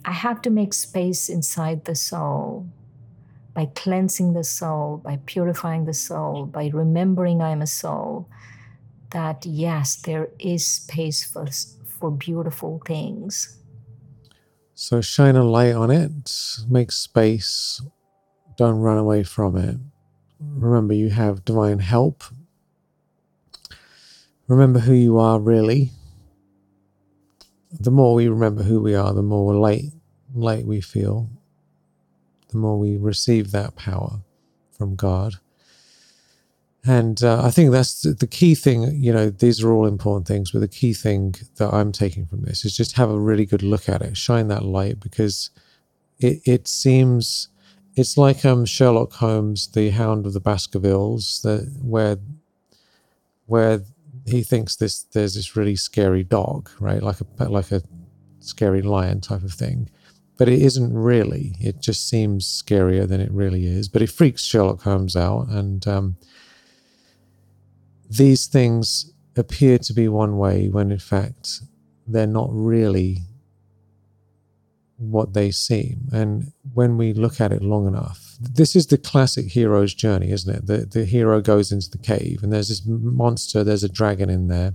I 0.06 0.12
have 0.12 0.42
to 0.44 0.50
make 0.50 0.74
space 0.74 1.28
inside 1.28 1.86
the 1.86 1.96
soul 1.96 2.68
by 3.54 3.66
cleansing 3.66 4.34
the 4.34 4.44
soul, 4.44 4.98
by 4.98 5.20
purifying 5.26 5.86
the 5.86 5.94
soul, 5.94 6.46
by 6.46 6.70
remembering 6.72 7.42
I'm 7.42 7.64
a 7.64 7.68
soul, 7.68 8.30
that 9.10 9.46
yes, 9.46 9.96
there 9.96 10.30
is 10.38 10.66
space 10.66 11.26
for, 11.26 11.48
for 11.86 12.12
beautiful 12.12 12.82
things. 12.86 13.57
So 14.80 15.02
shine 15.02 15.36
a 15.36 15.44
light 15.44 15.74
on 15.74 15.90
it, 15.90 16.32
make 16.70 16.92
space, 16.92 17.82
don't 18.58 18.78
run 18.78 19.00
away 19.00 19.24
from 19.24 19.58
it. 19.58 19.78
Remember, 20.40 20.94
you 20.94 21.10
have 21.10 21.44
divine 21.44 21.80
help. 21.80 22.24
Remember 24.48 24.80
who 24.80 24.94
you 24.94 25.18
are 25.18 25.40
really. 25.40 25.90
The 27.72 27.90
more 27.90 28.14
we 28.14 28.28
remember 28.28 28.62
who 28.62 28.80
we 28.80 28.94
are, 28.94 29.16
the 29.16 29.24
more 29.24 29.56
light, 29.56 29.86
light 30.36 30.66
we 30.66 30.80
feel 30.80 31.28
the 32.50 32.58
more 32.58 32.80
we 32.80 32.98
receive 32.98 33.52
that 33.52 33.76
power 33.76 34.22
from 34.72 34.96
God. 34.96 35.36
And 36.88 37.22
uh, 37.22 37.44
I 37.44 37.52
think 37.52 37.72
that's 37.72 38.04
the, 38.04 38.28
key 38.28 38.56
thing. 38.56 39.04
You 39.04 39.12
know, 39.12 39.30
these 39.30 39.62
are 39.62 39.72
all 39.74 39.86
important 39.86 40.26
things, 40.26 40.52
but 40.52 40.60
the 40.60 40.70
key 40.70 40.94
thing 40.94 41.36
that 41.58 41.74
I'm 41.74 41.92
taking 41.92 42.26
from 42.26 42.44
this 42.44 42.64
is 42.64 42.78
just 42.78 42.96
have 42.96 43.10
a 43.10 43.20
really 43.20 43.46
good 43.46 43.62
look 43.62 43.90
at 43.90 44.02
it, 44.02 44.16
shine 44.16 44.48
that 44.48 44.64
light, 44.64 45.02
because 45.02 45.50
it 46.20 46.42
it 46.46 46.68
seems 46.68 47.50
it's 47.96 48.18
like 48.18 48.46
um 48.46 48.66
Sherlock 48.66 49.14
Holmes, 49.14 49.68
the 49.68 49.90
Hound 49.90 50.26
of 50.26 50.34
the 50.34 50.40
Baskervilles, 50.40 51.42
the, 51.42 51.70
where 51.82 52.18
where 53.48 53.82
he 54.26 54.42
thinks 54.42 54.78
this 54.78 55.04
there's 55.04 55.36
this 55.36 55.58
really 55.58 55.76
scary 55.76 56.24
dog, 56.24 56.70
right? 56.80 57.04
Like 57.04 57.18
a 57.20 57.50
like 57.50 57.72
a 57.74 57.82
scary 58.40 58.82
lion 58.82 59.20
type 59.20 59.44
of 59.44 59.52
thing. 59.52 59.90
But 60.38 60.48
it 60.48 60.62
isn't 60.62 60.94
really. 60.94 61.56
It 61.60 61.82
just 61.82 62.08
seems 62.08 62.46
scarier 62.46 63.08
than 63.08 63.20
it 63.20 63.32
really 63.32 63.66
is. 63.66 63.90
But 63.90 64.04
it 64.04 64.12
freaks 64.12 64.44
Sherlock 64.44 64.84
Holmes 64.84 65.16
out, 65.18 65.48
and 65.50 65.86
um, 65.88 66.16
these 68.10 68.48
things 68.48 69.14
appear 69.36 69.78
to 69.78 69.94
be 69.94 70.08
one 70.08 70.38
way 70.38 70.68
when 70.70 70.92
in 70.92 71.00
fact 71.00 71.62
they're 72.08 72.26
not 72.26 72.50
really 72.52 73.20
what 74.98 75.34
they 75.34 75.52
seem. 75.52 76.08
And 76.12 76.54
when 76.74 76.98
we 76.98 77.14
look 77.14 77.40
at 77.40 77.52
it 77.52 77.62
long 77.62 77.88
enough, 77.88 78.36
this 78.40 78.76
is 78.76 78.88
the 78.88 78.98
classic 78.98 79.52
hero's 79.52 79.94
journey, 79.94 80.32
isn't 80.32 80.56
it? 80.56 80.66
The, 80.66 80.78
the 80.86 81.06
hero 81.06 81.42
goes 81.42 81.72
into 81.72 81.90
the 81.90 81.98
cave 81.98 82.40
and 82.42 82.52
there's 82.52 82.70
this 82.70 82.82
monster, 82.86 83.64
there's 83.64 83.84
a 83.84 83.90
dragon 83.90 84.30
in 84.30 84.48
there. 84.48 84.74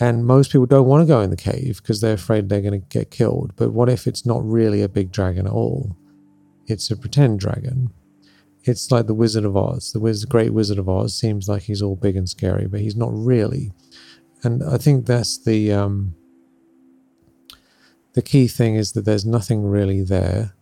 And 0.00 0.26
most 0.26 0.52
people 0.52 0.66
don't 0.66 0.86
want 0.86 1.02
to 1.02 1.12
go 1.12 1.20
in 1.20 1.30
the 1.30 1.36
cave 1.36 1.78
because 1.82 2.00
they're 2.00 2.14
afraid 2.14 2.48
they're 2.48 2.60
going 2.60 2.80
to 2.80 2.86
get 2.86 3.10
killed. 3.10 3.54
But 3.56 3.72
what 3.72 3.88
if 3.88 4.06
it's 4.06 4.24
not 4.24 4.44
really 4.44 4.82
a 4.82 4.88
big 4.88 5.10
dragon 5.10 5.46
at 5.46 5.52
all? 5.52 5.96
It's 6.66 6.90
a 6.90 6.96
pretend 6.96 7.40
dragon. 7.40 7.92
It's 8.64 8.90
like 8.90 9.06
the 9.06 9.14
Wizard 9.14 9.44
of 9.44 9.56
Oz. 9.56 9.92
The 9.92 10.00
Wiz- 10.00 10.24
Great 10.24 10.52
Wizard 10.52 10.78
of 10.78 10.88
Oz 10.88 11.14
seems 11.14 11.48
like 11.48 11.62
he's 11.62 11.82
all 11.82 11.96
big 11.96 12.16
and 12.16 12.28
scary, 12.28 12.66
but 12.66 12.80
he's 12.80 12.96
not 12.96 13.10
really. 13.12 13.72
And 14.42 14.62
I 14.62 14.76
think 14.76 15.06
that's 15.06 15.38
the 15.38 15.72
um, 15.72 16.14
the 18.14 18.22
key 18.22 18.48
thing 18.48 18.74
is 18.74 18.92
that 18.92 19.04
there's 19.04 19.24
nothing 19.24 19.64
really 19.64 20.02
there. 20.02 20.54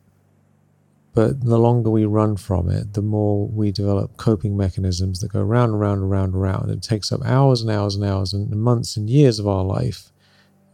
But 1.14 1.40
the 1.42 1.58
longer 1.58 1.88
we 1.88 2.04
run 2.04 2.36
from 2.36 2.68
it, 2.68 2.92
the 2.92 3.00
more 3.00 3.48
we 3.48 3.72
develop 3.72 4.18
coping 4.18 4.54
mechanisms 4.54 5.20
that 5.20 5.32
go 5.32 5.40
round 5.40 5.72
and 5.72 5.80
round 5.80 6.02
and 6.02 6.10
round 6.10 6.34
and 6.34 6.42
round. 6.42 6.70
It 6.70 6.82
takes 6.82 7.10
up 7.10 7.24
hours 7.24 7.62
and 7.62 7.70
hours 7.70 7.94
and 7.94 8.04
hours 8.04 8.34
and 8.34 8.50
months 8.50 8.98
and 8.98 9.08
years 9.08 9.38
of 9.38 9.48
our 9.48 9.64
life. 9.64 10.12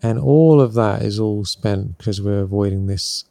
And 0.02 0.18
all 0.18 0.60
of 0.60 0.74
that 0.74 1.02
is 1.02 1.20
all 1.20 1.44
spent 1.44 1.96
because 1.96 2.20
we're 2.20 2.40
avoiding 2.40 2.86
this 2.86 3.24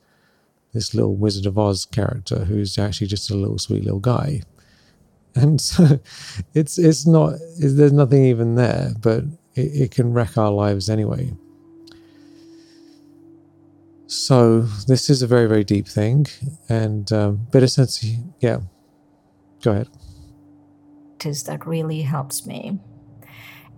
this 0.74 0.93
little 0.93 1.15
Wizard 1.15 1.45
of 1.45 1.57
Oz 1.57 1.86
character 1.86 2.45
who's 2.45 2.78
actually 2.78 3.07
just 3.07 3.30
a 3.30 3.36
little 3.36 3.57
sweet 3.57 3.84
little 3.84 3.99
guy. 3.99 4.41
And 5.34 5.61
so 5.61 6.01
it's 6.53 6.78
it's 6.78 7.07
not 7.07 7.36
there's 7.57 7.93
nothing 7.93 8.26
even 8.26 8.55
there, 8.55 8.91
but 8.99 9.24
it, 9.55 9.84
it 9.84 9.91
can 9.91 10.11
wreck 10.11 10.38
our 10.38 10.51
lives 10.51 10.89
anyway. 10.89 11.32
So 14.07 14.59
this 14.89 15.09
is 15.09 15.22
a 15.22 15.28
very 15.28 15.47
very 15.47 15.63
deep 15.63 15.88
thing, 15.88 16.28
and 16.67 17.09
um, 17.13 17.47
but 17.49 17.63
essentially, 17.63 18.19
yeah. 18.41 18.59
Go 19.61 19.72
ahead. 19.72 19.88
Is 21.24 21.43
that 21.43 21.65
really 21.65 22.01
helps 22.01 22.45
me? 22.45 22.80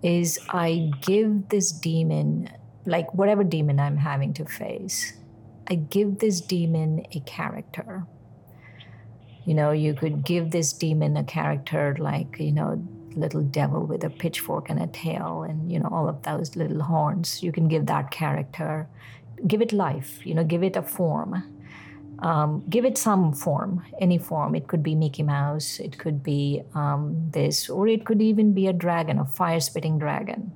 Is 0.02 0.40
I 0.50 0.92
give 1.02 1.50
this 1.50 1.72
demon, 1.72 2.50
like 2.86 3.14
whatever 3.14 3.44
demon 3.44 3.80
I'm 3.80 3.98
having 3.98 4.34
to 4.36 4.46
face, 4.46 5.14
I 5.68 5.76
give 5.76 6.20
this 6.20 6.42
demon 6.42 7.06
a 7.14 7.20
character. 7.22 8.06
You 9.46 9.54
know, 9.54 9.72
you 9.72 9.94
could 9.94 10.24
give 10.24 10.52
this 10.52 10.74
demon 10.74 11.18
a 11.18 11.24
character 11.24 11.96
like, 12.00 12.40
you 12.40 12.52
know, 12.52 12.82
little 13.16 13.44
devil 13.44 13.86
with 13.86 14.04
a 14.04 14.10
pitchfork 14.10 14.70
and 14.70 14.82
a 14.82 14.88
tail 14.88 15.44
and, 15.44 15.72
you 15.72 15.80
know, 15.80 15.90
all 15.92 16.10
of 16.10 16.24
those 16.24 16.56
little 16.56 16.82
horns. 16.82 17.44
You 17.44 17.52
can 17.52 17.68
give 17.68 17.86
that 17.88 18.10
character 18.12 18.88
give 19.48 19.62
it 19.62 19.74
life, 19.74 20.26
you 20.26 20.34
know, 20.34 20.44
give 20.44 20.64
it 20.64 20.76
a 20.76 20.82
form. 20.82 21.44
Um, 22.20 22.64
give 22.70 22.86
it 22.86 22.98
some 22.98 23.34
form, 23.34 23.84
any 24.00 24.18
form. 24.18 24.56
It 24.56 24.68
could 24.68 24.82
be 24.82 24.96
Mickey 24.96 25.24
Mouse, 25.24 25.80
it 25.80 25.98
could 25.98 26.24
be 26.24 26.62
um, 26.74 27.30
this, 27.32 27.70
or 27.70 27.88
it 27.88 28.06
could 28.06 28.22
even 28.22 28.54
be 28.54 28.68
a 28.68 28.74
dragon, 28.74 29.20
a 29.20 29.26
fire 29.26 29.60
spitting 29.60 30.00
dragon. 30.00 30.54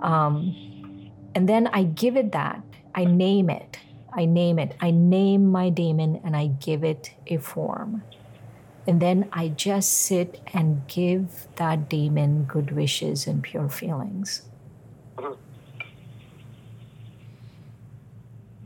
Um, 0.00 1.10
and 1.34 1.48
then 1.48 1.66
I 1.68 1.82
give 1.82 2.16
it 2.16 2.30
that, 2.32 2.62
I 2.94 3.04
name 3.04 3.50
it, 3.50 3.78
I 4.16 4.24
name 4.24 4.58
it, 4.58 4.74
I 4.80 4.90
name 4.90 5.46
my 5.46 5.68
demon 5.68 6.20
and 6.24 6.34
I 6.34 6.46
give 6.46 6.82
it 6.82 7.12
a 7.26 7.36
form. 7.36 8.02
And 8.86 9.02
then 9.02 9.28
I 9.32 9.48
just 9.48 9.92
sit 9.92 10.40
and 10.54 10.86
give 10.88 11.48
that 11.56 11.88
demon 11.88 12.44
good 12.44 12.70
wishes 12.70 13.26
and 13.26 13.42
pure 13.42 13.68
feelings. 13.68 14.42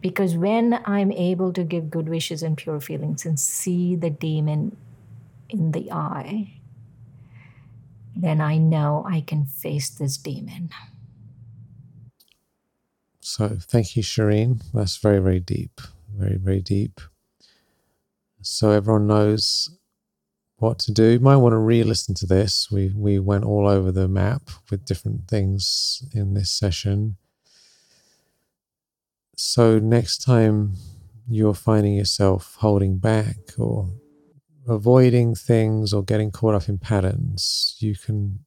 Because 0.00 0.36
when 0.36 0.80
I'm 0.84 1.10
able 1.12 1.52
to 1.52 1.64
give 1.64 1.90
good 1.90 2.08
wishes 2.08 2.42
and 2.42 2.56
pure 2.56 2.80
feelings 2.80 3.26
and 3.26 3.38
see 3.38 3.96
the 3.96 4.08
demon 4.08 4.76
in 5.48 5.72
the 5.72 5.90
eye, 5.90 6.60
then 8.14 8.40
I 8.40 8.56
know 8.58 9.04
I 9.08 9.20
can 9.22 9.46
face 9.46 9.90
this 9.90 10.16
demon. 10.16 10.70
So 13.20 13.48
thank 13.60 13.96
you, 13.96 14.02
Shireen. 14.02 14.62
That's 14.72 14.96
very, 14.96 15.20
very 15.20 15.40
deep. 15.40 15.80
Very, 16.16 16.36
very 16.36 16.60
deep. 16.60 17.00
So 18.42 18.70
everyone 18.70 19.06
knows 19.06 19.70
what 20.56 20.78
to 20.80 20.92
do. 20.92 21.04
You 21.04 21.20
might 21.20 21.36
want 21.36 21.52
to 21.52 21.58
re-listen 21.58 22.14
to 22.16 22.26
this. 22.26 22.70
We 22.70 22.92
we 22.94 23.18
went 23.18 23.44
all 23.44 23.68
over 23.68 23.92
the 23.92 24.08
map 24.08 24.42
with 24.70 24.84
different 24.84 25.28
things 25.28 26.02
in 26.12 26.34
this 26.34 26.50
session. 26.50 27.16
So 29.36 29.78
next 29.78 30.18
time 30.18 30.74
you're 31.28 31.54
finding 31.54 31.94
yourself 31.94 32.56
holding 32.60 32.98
back 32.98 33.36
or 33.58 33.88
avoiding 34.68 35.34
things 35.34 35.92
or 35.92 36.02
getting 36.02 36.30
caught 36.30 36.54
up 36.54 36.68
in 36.68 36.78
patterns, 36.78 37.76
you 37.78 37.94
can 37.96 38.40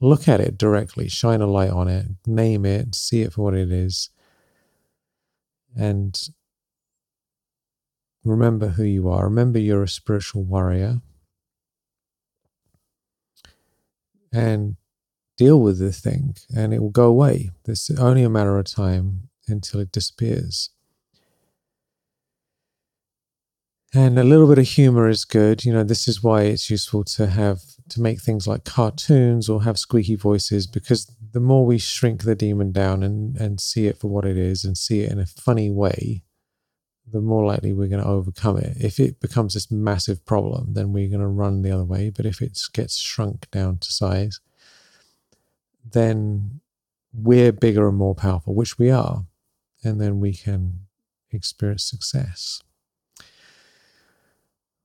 look 0.00 0.26
at 0.26 0.40
it 0.40 0.58
directly, 0.58 1.08
shine 1.08 1.40
a 1.40 1.46
light 1.46 1.70
on 1.70 1.86
it, 1.88 2.06
name 2.26 2.64
it, 2.64 2.94
see 2.94 3.22
it 3.22 3.32
for 3.32 3.42
what 3.42 3.54
it 3.54 3.70
is, 3.70 4.10
and 5.76 6.18
remember 8.24 8.68
who 8.68 8.84
you 8.84 9.08
are. 9.08 9.24
Remember 9.24 9.58
you're 9.58 9.82
a 9.82 9.88
spiritual 9.88 10.44
warrior. 10.44 11.00
And 14.32 14.76
deal 15.36 15.60
with 15.60 15.78
the 15.78 15.92
thing, 15.92 16.36
and 16.54 16.72
it 16.72 16.80
will 16.80 16.90
go 16.90 17.08
away. 17.08 17.50
It's 17.66 17.90
only 17.90 18.22
a 18.22 18.30
matter 18.30 18.58
of 18.58 18.66
time 18.66 19.30
until 19.48 19.80
it 19.80 19.90
disappears. 19.90 20.70
And 23.92 24.18
a 24.18 24.24
little 24.24 24.46
bit 24.46 24.58
of 24.58 24.68
humor 24.68 25.08
is 25.08 25.24
good. 25.24 25.64
You 25.64 25.72
know, 25.72 25.82
this 25.82 26.06
is 26.06 26.22
why 26.22 26.42
it's 26.42 26.70
useful 26.70 27.02
to 27.04 27.26
have 27.26 27.60
to 27.88 28.00
make 28.00 28.20
things 28.20 28.46
like 28.46 28.64
cartoons 28.64 29.48
or 29.48 29.64
have 29.64 29.78
squeaky 29.78 30.14
voices 30.14 30.68
because 30.68 31.10
the 31.32 31.40
more 31.40 31.66
we 31.66 31.78
shrink 31.78 32.22
the 32.22 32.36
demon 32.36 32.70
down 32.70 33.02
and, 33.02 33.36
and 33.36 33.60
see 33.60 33.86
it 33.86 33.98
for 33.98 34.06
what 34.08 34.24
it 34.24 34.36
is 34.36 34.64
and 34.64 34.78
see 34.78 35.00
it 35.00 35.10
in 35.10 35.18
a 35.18 35.26
funny 35.26 35.70
way, 35.70 36.22
the 37.10 37.20
more 37.20 37.44
likely 37.44 37.72
we're 37.72 37.88
going 37.88 38.02
to 38.02 38.08
overcome 38.08 38.58
it. 38.58 38.76
If 38.80 39.00
it 39.00 39.20
becomes 39.20 39.54
this 39.54 39.72
massive 39.72 40.24
problem, 40.24 40.74
then 40.74 40.92
we're 40.92 41.08
going 41.08 41.20
to 41.20 41.26
run 41.26 41.62
the 41.62 41.72
other 41.72 41.84
way. 41.84 42.10
But 42.10 42.26
if 42.26 42.40
it 42.40 42.60
gets 42.72 42.96
shrunk 42.96 43.50
down 43.50 43.78
to 43.78 43.92
size, 43.92 44.38
then 45.84 46.60
we're 47.12 47.50
bigger 47.50 47.88
and 47.88 47.98
more 47.98 48.14
powerful, 48.14 48.54
which 48.54 48.78
we 48.78 48.88
are 48.90 49.24
and 49.82 50.00
then 50.00 50.20
we 50.20 50.32
can 50.32 50.80
experience 51.32 51.82
success. 51.82 52.62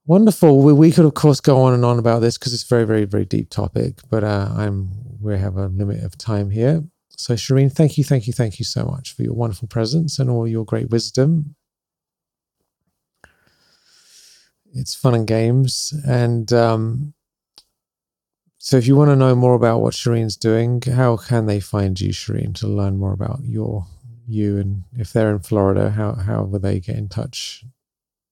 Wonderful. 0.07 0.61
We, 0.61 0.73
we 0.73 0.91
could, 0.91 1.05
of 1.05 1.15
course, 1.15 1.41
go 1.41 1.61
on 1.63 1.73
and 1.73 1.85
on 1.85 1.97
about 1.97 2.19
this 2.19 2.37
because 2.37 2.53
it's 2.53 2.63
a 2.63 2.67
very, 2.67 2.85
very, 2.85 3.05
very 3.05 3.25
deep 3.25 3.49
topic, 3.49 4.01
but 4.11 4.23
uh, 4.23 4.49
I'm 4.55 4.89
we 5.21 5.37
have 5.39 5.57
a 5.57 5.67
limit 5.67 6.03
of 6.03 6.17
time 6.17 6.51
here. 6.51 6.83
So, 7.09 7.35
Shireen, 7.35 7.71
thank 7.73 7.97
you, 7.97 8.03
thank 8.03 8.27
you, 8.27 8.33
thank 8.33 8.59
you 8.59 8.65
so 8.65 8.85
much 8.85 9.15
for 9.15 9.23
your 9.23 9.33
wonderful 9.33 9.67
presence 9.67 10.19
and 10.19 10.29
all 10.29 10.47
your 10.47 10.65
great 10.65 10.91
wisdom. 10.91 11.55
It's 14.73 14.95
fun 14.95 15.15
and 15.15 15.27
games. 15.27 15.93
And 16.07 16.53
um, 16.53 17.15
so, 18.59 18.77
if 18.77 18.85
you 18.87 18.95
want 18.95 19.09
to 19.09 19.17
know 19.17 19.35
more 19.35 19.55
about 19.55 19.81
what 19.81 19.95
Shireen's 19.95 20.37
doing, 20.37 20.83
how 20.83 21.17
can 21.17 21.47
they 21.47 21.59
find 21.61 21.99
you, 21.99 22.11
Shireen, 22.11 22.53
to 22.59 22.67
learn 22.67 22.99
more 22.99 23.13
about 23.13 23.39
your 23.43 23.87
you 24.27 24.59
and 24.59 24.83
if 24.93 25.13
they're 25.13 25.31
in 25.31 25.39
Florida, 25.39 25.91
how 25.91 26.13
how 26.13 26.43
will 26.43 26.59
they 26.59 26.79
get 26.79 26.97
in 26.97 27.09
touch 27.09 27.65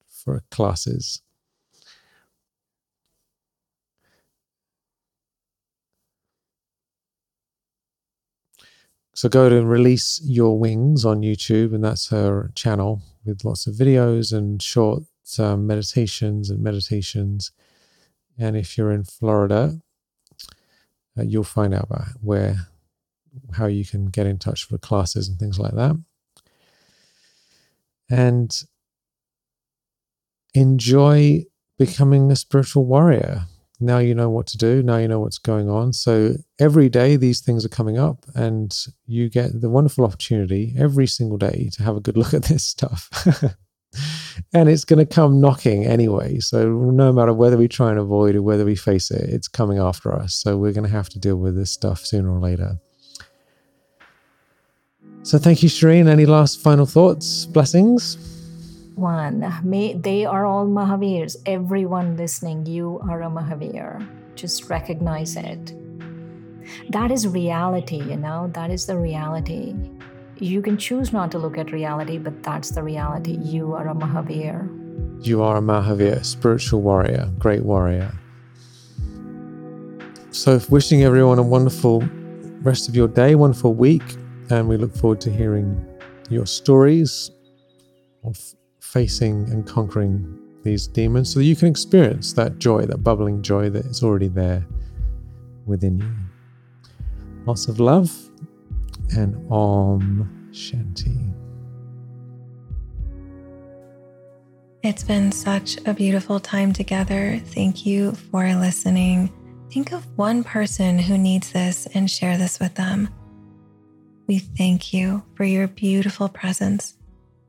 for 0.08 0.44
classes? 0.52 1.23
So 9.16 9.30
go 9.30 9.48
to 9.48 9.64
Release 9.64 10.20
Your 10.24 10.58
Wings 10.58 11.06
on 11.06 11.22
YouTube, 11.22 11.74
and 11.74 11.84
that's 11.84 12.10
her 12.10 12.52
channel 12.56 13.04
with 13.24 13.46
lots 13.46 13.68
of 13.68 13.76
videos 13.76 14.36
and 14.36 14.62
short 14.62 15.04
um, 15.38 15.68
meditations 15.68 16.50
and 16.50 16.62
meditations. 16.64 17.52
And 18.40 18.58
if 18.58 18.76
you're 18.76 18.92
in 18.92 19.04
Florida, 19.04 19.80
uh, 21.18 21.24
you'll 21.24 21.44
find 21.44 21.76
out 21.76 21.84
about 21.84 22.08
where, 22.22 22.68
how 23.54 23.68
you 23.68 23.86
can 23.86 24.08
get 24.08 24.26
in 24.26 24.40
touch 24.40 24.64
for 24.64 24.80
classes 24.80 25.30
and 25.30 25.38
things 25.38 25.60
like 25.60 25.76
that. 25.76 25.96
And 28.10 28.64
enjoy 30.56 31.46
becoming 31.78 32.32
a 32.32 32.36
spiritual 32.36 32.86
warrior. 32.86 33.46
Now 33.84 34.00
you 34.00 34.16
know 34.16 34.30
what 34.30 34.48
to 34.48 34.58
do. 34.58 34.82
Now 34.82 34.98
you 34.98 35.08
know 35.08 35.20
what's 35.20 35.38
going 35.38 35.70
on. 35.70 35.94
So 35.94 36.36
every 36.60 36.90
day 36.90 37.16
these 37.16 37.42
things 37.42 37.66
are 37.66 37.70
coming 37.70 37.98
up, 37.98 38.26
and 38.36 38.76
you 39.06 39.30
get 39.30 39.62
the 39.62 39.70
wonderful 39.70 40.06
opportunity 40.06 40.74
every 40.78 41.08
single 41.08 41.38
day 41.38 41.70
to 41.74 41.84
have 41.84 41.98
a 41.98 42.00
good 42.00 42.18
look 42.22 42.34
at 42.34 42.44
this 42.44 42.64
stuff. 42.64 43.10
and 44.54 44.70
it's 44.70 44.86
going 44.86 45.06
to 45.06 45.14
come 45.14 45.40
knocking 45.40 45.86
anyway. 45.86 46.40
So 46.40 46.68
no 46.70 47.12
matter 47.12 47.34
whether 47.34 47.58
we 47.58 47.68
try 47.68 47.90
and 47.92 48.00
avoid 48.00 48.36
it, 48.36 48.40
whether 48.40 48.66
we 48.66 48.76
face 48.76 49.12
it, 49.12 49.30
it's 49.30 49.48
coming 49.48 49.78
after 49.78 50.14
us. 50.14 50.34
So 50.34 50.58
we're 50.58 50.74
going 50.74 50.86
to 50.86 50.96
have 50.96 51.10
to 51.10 51.20
deal 51.20 51.36
with 51.36 51.56
this 51.56 51.72
stuff 51.72 52.06
sooner 52.06 52.32
or 52.32 52.40
later. 52.40 52.80
So 55.24 55.38
thank 55.38 55.64
you, 55.64 55.70
Shireen. 55.70 56.08
Any 56.08 56.26
last 56.26 56.60
final 56.60 56.86
thoughts? 56.86 57.46
Blessings? 57.46 58.33
One, 58.96 59.52
may 59.64 59.94
they 59.94 60.26
are 60.26 60.46
all 60.46 60.68
Mahavirs. 60.68 61.36
Everyone 61.46 62.16
listening, 62.16 62.66
you 62.66 63.02
are 63.10 63.24
a 63.24 63.30
Mahavir. 63.30 64.08
Just 64.36 64.70
recognize 64.70 65.36
it. 65.36 65.74
That 66.90 67.12
is 67.12 67.28
reality, 67.28 67.98
you 67.98 68.18
know, 68.18 68.50
that 68.54 68.70
is 68.70 68.86
the 68.86 68.98
reality. 68.98 69.76
You 70.38 70.62
can 70.62 70.78
choose 70.78 71.12
not 71.12 71.32
to 71.32 71.40
look 71.40 71.58
at 71.58 71.72
reality, 71.72 72.18
but 72.18 72.44
that's 72.44 72.72
the 72.72 72.84
reality. 72.84 73.38
You 73.42 73.74
are 73.74 73.88
a 73.88 73.96
Mahavir. 73.96 74.70
You 75.26 75.42
are 75.42 75.58
a 75.58 75.62
Mahavir, 75.62 76.24
spiritual 76.24 76.82
warrior, 76.82 77.32
great 77.40 77.64
warrior. 77.64 78.12
So, 80.32 80.60
wishing 80.70 81.04
everyone 81.04 81.40
a 81.40 81.44
wonderful 81.44 82.04
rest 82.62 82.90
of 82.90 82.96
your 82.96 83.08
day, 83.08 83.36
wonderful 83.36 83.74
week, 83.74 84.04
and 84.50 84.68
we 84.68 84.78
look 84.78 84.96
forward 84.96 85.22
to 85.22 85.32
hearing 85.32 85.84
your 86.30 86.46
stories 86.46 87.32
of 88.24 88.38
facing 88.94 89.50
and 89.50 89.66
conquering 89.66 90.40
these 90.62 90.86
demons 90.86 91.34
so 91.34 91.40
that 91.40 91.46
you 91.46 91.56
can 91.56 91.68
experience 91.68 92.32
that 92.34 92.60
joy, 92.60 92.86
that 92.86 93.04
bubbling 93.04 93.42
joy 93.42 93.68
that 93.68 93.86
is 93.86 94.04
already 94.04 94.28
there 94.28 94.64
within 95.66 95.98
you. 95.98 96.16
Lots 97.48 97.68
of 97.68 97.80
love 97.80 98.12
and 99.18 99.36
Om 99.52 100.50
Shanti. 100.52 101.34
It's 104.84 105.04
been 105.04 105.32
such 105.32 105.78
a 105.86 105.94
beautiful 105.94 106.40
time 106.40 106.72
together. 106.72 107.42
Thank 107.48 107.86
you 107.86 108.12
for 108.12 108.44
listening. 108.54 109.34
Think 109.72 109.92
of 109.92 110.06
one 110.18 110.44
person 110.44 111.00
who 111.00 111.18
needs 111.18 111.52
this 111.52 111.88
and 111.96 112.12
share 112.12 112.38
this 112.38 112.60
with 112.60 112.76
them. 112.76 113.10
We 114.28 114.38
thank 114.40 114.94
you 114.94 115.24
for 115.36 115.46
your 115.46 115.68
beautiful 115.68 116.30
presence. 116.30 116.96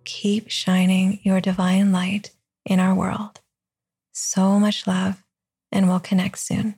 Keep 0.05 0.51
shining 0.51 1.21
your 1.23 1.41
divine 1.41 1.93
light 1.93 2.31
in 2.65 2.81
our 2.81 2.95
world. 2.95 3.41
So 4.13 4.61
much 4.61 4.87
love, 4.87 5.23
and 5.73 5.89
we'll 5.89 6.01
connect 6.01 6.39
soon. 6.39 6.77